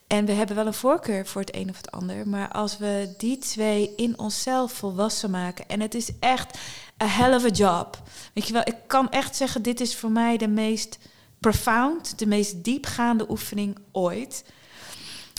En 0.06 0.24
we 0.24 0.32
hebben 0.32 0.56
wel 0.56 0.66
een 0.66 0.74
voorkeur 0.74 1.26
voor 1.26 1.40
het 1.40 1.54
een 1.54 1.70
of 1.70 1.76
het 1.76 1.90
ander. 1.90 2.28
Maar 2.28 2.48
als 2.48 2.78
we 2.78 3.14
die 3.18 3.38
twee 3.38 3.92
in 3.96 4.18
onszelf 4.18 4.72
volwassen 4.72 5.30
maken. 5.30 5.68
En 5.68 5.80
het 5.80 5.94
is 5.94 6.10
echt 6.20 6.58
a 7.02 7.06
hell 7.06 7.34
of 7.34 7.44
a 7.44 7.48
job. 7.48 8.02
Weet 8.34 8.46
je 8.46 8.52
wel, 8.52 8.62
ik 8.64 8.76
kan 8.86 9.10
echt 9.10 9.36
zeggen: 9.36 9.62
dit 9.62 9.80
is 9.80 9.96
voor 9.96 10.10
mij 10.10 10.36
de 10.36 10.48
meest 10.48 10.98
profound, 11.38 12.18
de 12.18 12.26
meest 12.26 12.64
diepgaande 12.64 13.30
oefening 13.30 13.78
ooit. 13.92 14.44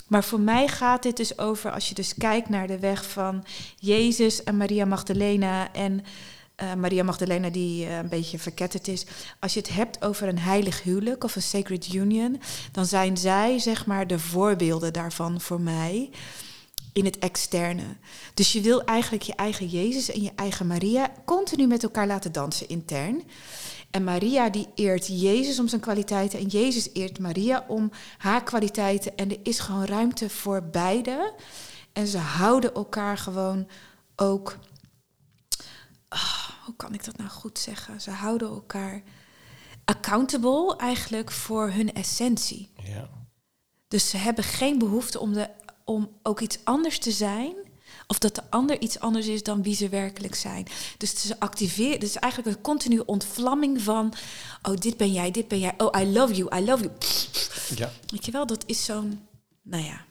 Maar 0.06 0.24
voor 0.24 0.40
mij 0.40 0.68
gaat 0.68 1.02
dit 1.02 1.16
dus 1.16 1.38
over, 1.38 1.70
als 1.72 1.88
je 1.88 1.94
dus 1.94 2.14
kijkt 2.14 2.48
naar 2.48 2.66
de 2.66 2.78
weg 2.78 3.10
van 3.10 3.44
Jezus 3.76 4.44
en 4.44 4.56
Maria 4.56 4.84
Magdalena 4.84 5.72
en 5.72 6.04
eh, 6.58 6.74
Maria 6.74 7.02
Magdalena 7.02 7.50
die 7.50 7.86
eh, 7.86 7.96
een 7.96 8.08
beetje 8.08 8.38
verketterd 8.38 8.88
is. 8.88 9.06
Als 9.40 9.54
je 9.54 9.60
het 9.60 9.68
hebt 9.68 10.04
over 10.04 10.28
een 10.28 10.38
heilig 10.38 10.82
huwelijk 10.82 11.24
of 11.24 11.36
een 11.36 11.42
sacred 11.42 11.92
union, 11.92 12.40
dan 12.72 12.86
zijn 12.86 13.16
zij 13.16 13.58
zeg 13.58 13.86
maar 13.86 14.06
de 14.06 14.18
voorbeelden 14.18 14.92
daarvan 14.92 15.40
voor 15.40 15.60
mij 15.60 16.10
in 16.92 17.04
het 17.04 17.18
externe. 17.18 17.82
Dus 18.34 18.52
je 18.52 18.60
wil 18.60 18.84
eigenlijk 18.84 19.22
je 19.22 19.34
eigen 19.34 19.66
Jezus 19.66 20.10
en 20.10 20.22
je 20.22 20.32
eigen 20.36 20.66
Maria 20.66 21.12
continu 21.24 21.66
met 21.66 21.82
elkaar 21.82 22.06
laten 22.06 22.32
dansen 22.32 22.68
intern. 22.68 23.22
En 23.90 24.04
Maria 24.04 24.50
die 24.50 24.68
eert 24.74 25.06
Jezus 25.20 25.58
om 25.58 25.68
zijn 25.68 25.80
kwaliteiten 25.80 26.38
en 26.38 26.46
Jezus 26.46 26.88
eert 26.92 27.18
Maria 27.18 27.64
om 27.68 27.90
haar 28.18 28.42
kwaliteiten. 28.42 29.16
En 29.16 29.30
er 29.30 29.38
is 29.42 29.58
gewoon 29.58 29.84
ruimte 29.84 30.30
voor 30.30 30.62
beide. 30.62 31.34
En 31.92 32.06
ze 32.06 32.18
houden 32.18 32.74
elkaar 32.74 33.18
gewoon 33.18 33.68
ook 34.16 34.58
ah, 36.08 36.48
hoe 36.64 36.76
kan 36.76 36.94
ik 36.94 37.04
dat 37.04 37.16
nou 37.16 37.30
goed 37.30 37.58
zeggen? 37.58 38.00
Ze 38.00 38.10
houden 38.10 38.48
elkaar 38.48 39.02
accountable 39.84 40.76
eigenlijk 40.76 41.30
voor 41.30 41.70
hun 41.70 41.92
essentie. 41.92 42.70
Ja. 42.84 43.08
Dus 43.88 44.10
ze 44.10 44.16
hebben 44.16 44.44
geen 44.44 44.78
behoefte 44.78 45.20
om, 45.20 45.32
de, 45.32 45.50
om 45.84 46.10
ook 46.22 46.40
iets 46.40 46.58
anders 46.64 46.98
te 46.98 47.10
zijn. 47.10 47.54
Of 48.06 48.18
dat 48.18 48.34
de 48.34 48.42
ander 48.50 48.80
iets 48.80 48.98
anders 48.98 49.26
is 49.26 49.42
dan 49.42 49.62
wie 49.62 49.74
ze 49.74 49.88
werkelijk 49.88 50.34
zijn. 50.34 50.66
Dus 50.98 51.20
ze 51.20 51.40
activeren. 51.40 52.00
Dus 52.00 52.16
eigenlijk 52.16 52.56
een 52.56 52.62
continue 52.62 53.06
ontvlamming 53.06 53.82
van. 53.82 54.14
Oh, 54.62 54.76
dit 54.76 54.96
ben 54.96 55.12
jij, 55.12 55.30
dit 55.30 55.48
ben 55.48 55.58
jij. 55.58 55.74
Oh, 55.76 56.00
I 56.00 56.12
love 56.12 56.34
you, 56.34 56.56
I 56.56 56.64
love 56.64 56.82
you. 56.82 56.94
Ja. 57.76 57.90
Weet 58.06 58.24
je 58.24 58.32
wel, 58.32 58.46
dat 58.46 58.64
is 58.66 58.84
zo'n. 58.84 59.26
Nou 59.62 59.84
ja, 59.84 60.04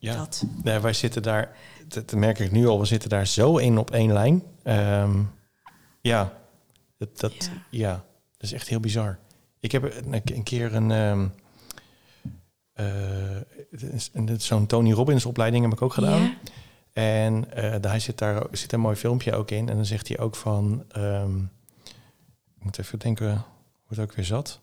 Ja. 0.00 0.16
dat. 0.16 0.44
Nee, 0.62 0.78
wij 0.78 0.92
zitten 0.92 1.22
daar, 1.22 1.56
dat 1.88 2.12
merk 2.12 2.38
ik 2.38 2.50
nu 2.50 2.66
al, 2.66 2.78
we 2.78 2.84
zitten 2.84 3.08
daar 3.08 3.26
zo 3.26 3.56
in 3.56 3.78
op 3.78 3.90
één 3.90 4.12
lijn. 4.12 4.42
Ehm, 4.62 5.22
ja, 6.00 6.32
dat, 6.96 7.18
dat, 7.20 7.34
Ja. 7.44 7.50
ja. 7.70 7.92
dat 8.32 8.42
is 8.42 8.52
echt 8.52 8.68
heel 8.68 8.80
bizar. 8.80 9.18
Ik 9.60 9.72
heb 9.72 9.82
een, 9.82 10.22
een 10.24 10.42
keer 10.42 10.74
een, 10.74 10.90
is 13.70 14.10
een- 14.12 14.40
zo'n 14.40 14.66
Tony 14.66 14.92
Robbins 14.92 15.24
opleiding 15.26 15.64
heb 15.64 15.72
ik 15.72 15.82
ook 15.82 15.92
gedaan. 15.92 16.22
Ja. 16.22 16.34
En 16.92 17.52
eh, 17.52 17.74
daar 17.80 18.00
zit 18.00 18.18
daar 18.18 18.46
zit 18.50 18.72
een 18.72 18.80
mooi 18.80 18.96
filmpje 18.96 19.34
ook 19.34 19.50
in. 19.50 19.68
En 19.68 19.76
dan 19.76 19.84
zegt 19.86 20.08
hij 20.08 20.18
ook 20.18 20.36
van, 20.36 20.84
ehm, 20.88 21.38
ik 22.56 22.64
moet 22.64 22.78
even 22.78 22.98
denken 22.98 23.28
hoe 23.32 23.88
het 23.88 23.98
ook 23.98 24.12
weer 24.12 24.24
zat. 24.24 24.60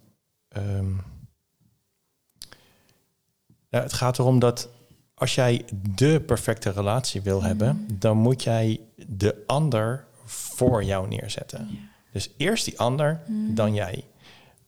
Ja, 3.69 3.81
het 3.81 3.93
gaat 3.93 4.19
erom 4.19 4.39
dat 4.39 4.69
als 5.18 5.36
jij 5.36 5.65
de 5.95 6.22
perfecte 6.26 6.70
relatie 6.72 7.22
wil 7.22 7.43
hebben, 7.43 7.88
dan 7.93 8.18
moet 8.18 8.43
jij 8.43 8.80
de 9.07 9.43
ander 9.45 10.05
voor 10.26 10.84
jou 10.84 11.07
neerzetten. 11.07 11.80
Dus 12.11 12.30
eerst 12.38 12.65
die 12.65 12.80
ander, 12.80 13.22
dan 13.49 13.74
jij. 13.74 14.03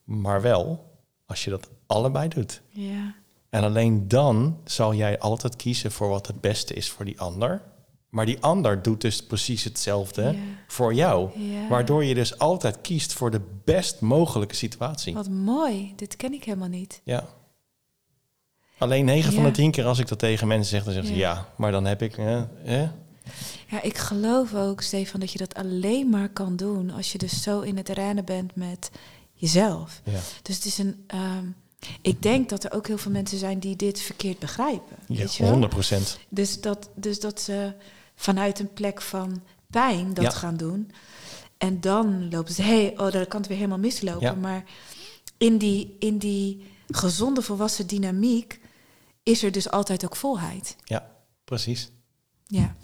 Maar 0.04 0.42
wel 0.42 0.86
als 1.26 1.44
je 1.44 1.50
dat 1.50 1.70
allebei 1.88 2.28
doet. 2.28 2.62
Ja. 2.70 3.16
En 3.50 3.64
alleen 3.64 4.08
dan 4.08 4.58
zal 4.64 4.94
jij 4.94 5.20
altijd 5.20 5.56
kiezen 5.56 5.92
voor 5.92 6.10
wat 6.10 6.28
het 6.28 6.42
beste 6.42 6.74
is 6.74 6.90
voor 6.90 7.06
die 7.06 7.20
ander. 7.20 7.62
Maar 8.10 8.26
die 8.26 8.40
ander 8.42 8.82
doet 8.82 9.02
dus 9.02 9.24
precies 9.26 9.64
hetzelfde 9.64 10.22
Ja. 10.22 10.34
voor 10.68 10.94
jou. 10.94 11.40
Ja. 11.40 11.68
Waardoor 11.68 12.04
je 12.06 12.14
dus 12.14 12.38
altijd 12.38 12.82
kiest 12.82 13.14
voor 13.14 13.32
de 13.32 13.42
best 13.64 14.02
mogelijke 14.02 14.56
situatie. 14.56 15.14
Wat 15.14 15.30
mooi. 15.30 15.94
Dit 15.96 16.16
ken 16.16 16.34
ik 16.34 16.44
helemaal 16.44 16.68
niet. 16.68 17.02
Ja. 17.04 17.26
Alleen 18.80 19.06
9 19.06 19.34
van 19.34 19.44
de 19.44 19.52
10 19.52 19.72
keer 19.72 19.86
als 19.86 20.00
ik 20.00 20.08
dat 20.08 20.20
tegen 20.20 20.48
mensen 20.48 20.70
zeg, 20.70 20.84
dan 20.84 20.94
zeggen 20.94 21.12
ze 21.14 21.20
Ja. 21.20 21.48
maar 21.56 21.72
dan 21.72 21.86
heb 21.86 22.02
ik. 22.02 22.16
Ja, 23.68 23.82
ik 23.82 23.98
geloof 23.98 24.54
ook, 24.56 24.82
Stefan, 24.82 25.20
dat 25.20 25.32
je 25.32 25.38
dat 25.38 25.54
alleen 25.56 26.10
maar 26.10 26.30
kan 26.30 26.56
doen 26.56 26.90
als 26.92 27.12
je 27.12 27.18
dus 27.18 27.42
zo 27.42 27.60
in 27.62 27.78
het 27.78 27.90
rennen 27.90 28.26
bent 28.26 28.56
met 28.56 28.92
jezelf. 29.34 30.02
Ja. 30.04 30.20
Dus 30.42 30.56
het 30.56 30.66
is 30.66 30.78
een. 30.78 31.04
ehm, 31.08 31.46
ik 32.02 32.22
denk 32.22 32.50
dat 32.50 32.64
er 32.64 32.72
ook 32.74 32.88
heel 32.88 32.98
veel 32.98 33.12
mensen 33.12 33.38
zijn 33.38 33.60
die 33.60 33.76
dit 33.76 34.02
verkeerd 34.02 34.40
begrijpen. 34.40 34.96
Ja, 35.08 35.16
weet 35.16 35.36
je 35.36 35.42
wel? 35.44 35.52
100 35.52 35.72
procent. 35.74 36.20
Dus 36.30 36.62
dat, 36.62 36.90
dus 36.96 37.20
dat 37.20 37.42
ze 37.42 37.74
vanuit 38.16 38.60
een 38.60 38.74
plek 38.74 39.02
van 39.02 39.42
pijn 39.70 40.14
dat 40.14 40.24
Ja. 40.24 40.30
gaan 40.30 40.58
doen. 40.58 40.92
En 41.58 41.82
dan 41.82 42.30
lopen 42.30 42.54
ze, 42.54 42.62
hé, 42.62 42.82
hey, 42.84 42.92
oh, 42.98 43.12
dan 43.12 43.28
kan 43.28 43.40
het 43.40 43.48
weer 43.50 43.58
helemaal 43.58 43.78
mislopen. 43.80 44.22
Ja. 44.28 44.34
Maar 44.34 44.64
in 45.38 45.58
die, 45.58 45.96
in 46.00 46.18
die 46.18 46.66
gezonde 46.90 47.42
volwassen 47.42 47.88
dynamiek 47.88 48.60
is 49.30 49.44
er 49.44 49.52
dus 49.52 49.70
altijd 49.72 50.06
ook 50.06 50.16
volheid. 50.16 50.76
Ja, 50.84 51.08
precies. 51.46 51.92
Ja. 52.46 52.76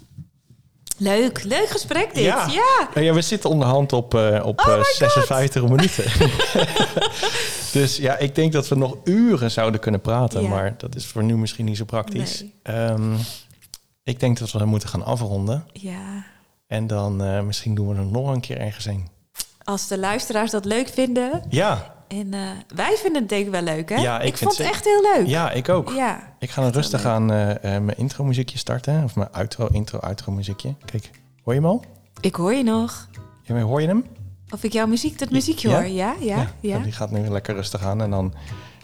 Leuk, 0.98 1.42
leuk 1.42 1.68
gesprek 1.68 2.14
dit. 2.14 2.24
Ja. 2.24 2.46
ja. 2.46 2.88
Nou 2.94 3.06
ja, 3.06 3.12
we 3.12 3.22
zitten 3.22 3.50
onderhand 3.50 3.92
op, 3.92 4.14
eh, 4.14 4.46
op 4.46 4.60
Oh 4.60 4.66
eh, 4.66 4.76
my 4.76 4.82
God. 4.82 4.94
56 4.96 5.62
minuten. 5.62 6.04
dus 7.80 7.96
ja, 7.96 8.16
ik 8.16 8.34
denk 8.34 8.52
dat 8.52 8.68
we 8.68 8.74
nog 8.74 8.96
uren 9.04 9.50
zouden 9.50 9.80
kunnen 9.80 10.00
praten, 10.00 10.42
Ja. 10.42 10.48
maar 10.48 10.74
dat 10.78 10.94
is 10.94 11.06
voor 11.06 11.24
nu 11.24 11.36
misschien 11.36 11.64
niet 11.64 11.76
zo 11.76 11.84
praktisch. 11.84 12.40
Nee. 12.40 12.52
Ehm, 12.62 13.14
ik 14.02 14.20
denk 14.20 14.38
dat 14.38 14.50
we 14.50 14.64
moeten 14.64 14.88
gaan 14.88 15.04
afronden. 15.04 15.66
Ja. 15.72 16.24
En 16.66 16.86
dan 16.86 17.24
eh, 17.24 17.40
misschien 17.40 17.74
doen 17.74 17.88
we 17.88 17.94
er 17.94 18.06
nog 18.06 18.28
een 18.28 18.40
keer 18.40 18.58
ergens 18.58 18.84
heen. 18.84 19.08
Als 19.64 19.88
de 19.88 19.98
luisteraars 19.98 20.50
dat 20.50 20.64
leuk 20.64 20.88
vinden. 20.88 21.42
Ja, 21.48 21.95
En 22.08 22.34
eh, 22.34 22.40
wij 22.74 22.96
vinden 23.02 23.20
het 23.20 23.28
denk 23.30 23.44
ik 23.46 23.50
wel 23.52 23.62
leuk, 23.62 23.88
hè? 23.88 23.96
Ja, 23.96 24.20
ik 24.20 24.36
vond 24.36 24.56
het 24.56 24.66
ze- 24.66 24.72
echt 24.72 24.84
heel 24.84 25.02
leuk. 25.16 25.26
ja, 25.26 25.50
ik 25.50 25.68
ook. 25.68 25.90
Ja. 25.90 26.32
Ik 26.38 26.50
ga 26.50 26.62
dan 26.62 26.70
rustig 26.70 27.02
leuk. 27.02 27.12
aan 27.12 27.32
eh, 27.32 27.50
eh, 27.50 27.82
mijn 27.82 27.98
intro 27.98 28.24
muziekje 28.24 28.58
starten. 28.58 29.04
Of 29.04 29.16
mijn 29.16 29.28
outro, 29.32 29.66
intro, 29.66 29.98
outro 29.98 30.32
muziekje. 30.32 30.74
Kijk, 30.84 31.10
hoor 31.44 31.54
je 31.54 31.60
hem 31.60 31.68
al? 31.68 31.84
Ik 32.20 32.34
hoor 32.34 32.54
je 32.54 32.62
nog. 32.62 33.08
Ja, 33.42 33.60
hoor 33.60 33.80
je 33.80 33.86
hem? 33.86 34.04
Of 34.50 34.62
ik 34.64 34.72
jouw 34.72 34.86
muziek, 34.86 35.18
dat 35.18 35.30
muziekje 35.30 35.68
Ja? 35.68 35.74
hoor. 35.74 35.86
Ja, 35.86 36.14
ja, 36.20 36.46
ja. 36.60 36.78
Die 36.78 36.92
gaat 36.92 37.10
nu 37.10 37.28
lekker 37.28 37.54
rustig 37.54 37.82
aan. 37.84 38.02
En 38.02 38.10
dan 38.10 38.34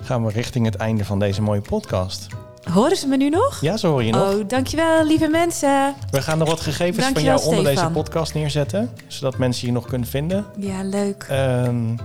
gaan 0.02 0.24
we 0.24 0.32
richting 0.32 0.64
het 0.64 0.74
einde 0.76 1.04
van 1.04 1.18
deze 1.18 1.42
mooie 1.42 1.60
podcast. 1.60 2.26
Horen 2.72 2.96
ze 2.96 3.06
me 3.06 3.16
nu 3.16 3.28
nog? 3.28 3.60
Ja, 3.60 3.76
zo 3.76 3.90
hoor 3.90 4.02
je 4.04 4.12
nog. 4.12 4.32
Oh, 4.34 4.48
dankjewel, 4.48 5.04
lieve 5.04 5.28
mensen. 5.28 5.94
We 6.10 6.22
gaan 6.22 6.38
nog 6.38 6.48
wat 6.48 6.60
gegevens 6.60 7.06
van 7.12 7.22
jou 7.22 7.42
onder 7.44 7.64
deze 7.64 7.88
podcast 7.92 8.34
neerzetten. 8.34 8.90
Zodat 9.06 9.38
mensen 9.38 9.66
je 9.66 9.72
nog 9.72 9.86
kunnen 9.86 10.08
vinden. 10.08 10.44
Ja, 10.58 10.82
leuk. 10.84 11.26
Ehm, 11.28 11.96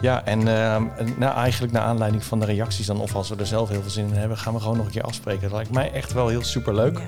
ja, 0.00 0.24
en 0.24 0.38
ehm, 0.48 0.84
nou, 1.16 1.34
eigenlijk 1.36 1.72
naar 1.72 1.82
aanleiding 1.82 2.24
van 2.24 2.40
de 2.40 2.46
reacties 2.46 2.86
dan... 2.86 3.00
of 3.00 3.14
als 3.14 3.28
we 3.28 3.36
er 3.36 3.46
zelf 3.46 3.68
heel 3.68 3.82
veel 3.82 3.90
zin 3.90 4.04
in 4.06 4.12
hebben... 4.12 4.38
gaan 4.38 4.54
we 4.54 4.60
gewoon 4.60 4.76
nog 4.76 4.86
een 4.86 4.92
keer 4.92 5.02
afspreken. 5.02 5.42
Dat 5.42 5.52
lijkt 5.52 5.70
mij 5.70 5.92
echt 5.92 6.12
wel 6.12 6.28
heel 6.28 6.42
superleuk 6.44 6.98
Ja. 6.98 7.04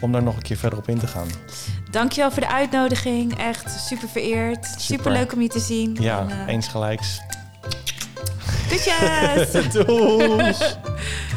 om 0.00 0.12
daar 0.12 0.22
nog 0.22 0.36
een 0.36 0.42
keer 0.42 0.56
verder 0.56 0.78
op 0.78 0.88
in 0.88 0.98
te 0.98 1.06
gaan. 1.06 1.26
Dankjewel 1.90 2.30
voor 2.30 2.40
de 2.42 2.48
uitnodiging. 2.52 3.38
Echt 3.38 3.80
super 3.86 4.08
vereerd. 4.08 4.66
Super, 4.78 5.12
leuk 5.12 5.32
om 5.32 5.40
je 5.42 5.48
te 5.48 5.60
zien. 5.60 5.96
Ja, 6.00 6.20
En, 6.20 6.30
eh, 6.30 6.52
eens 6.54 6.68
gelijks. 6.68 7.20
Kusjes! 8.68 9.72
Doei! 9.72 10.52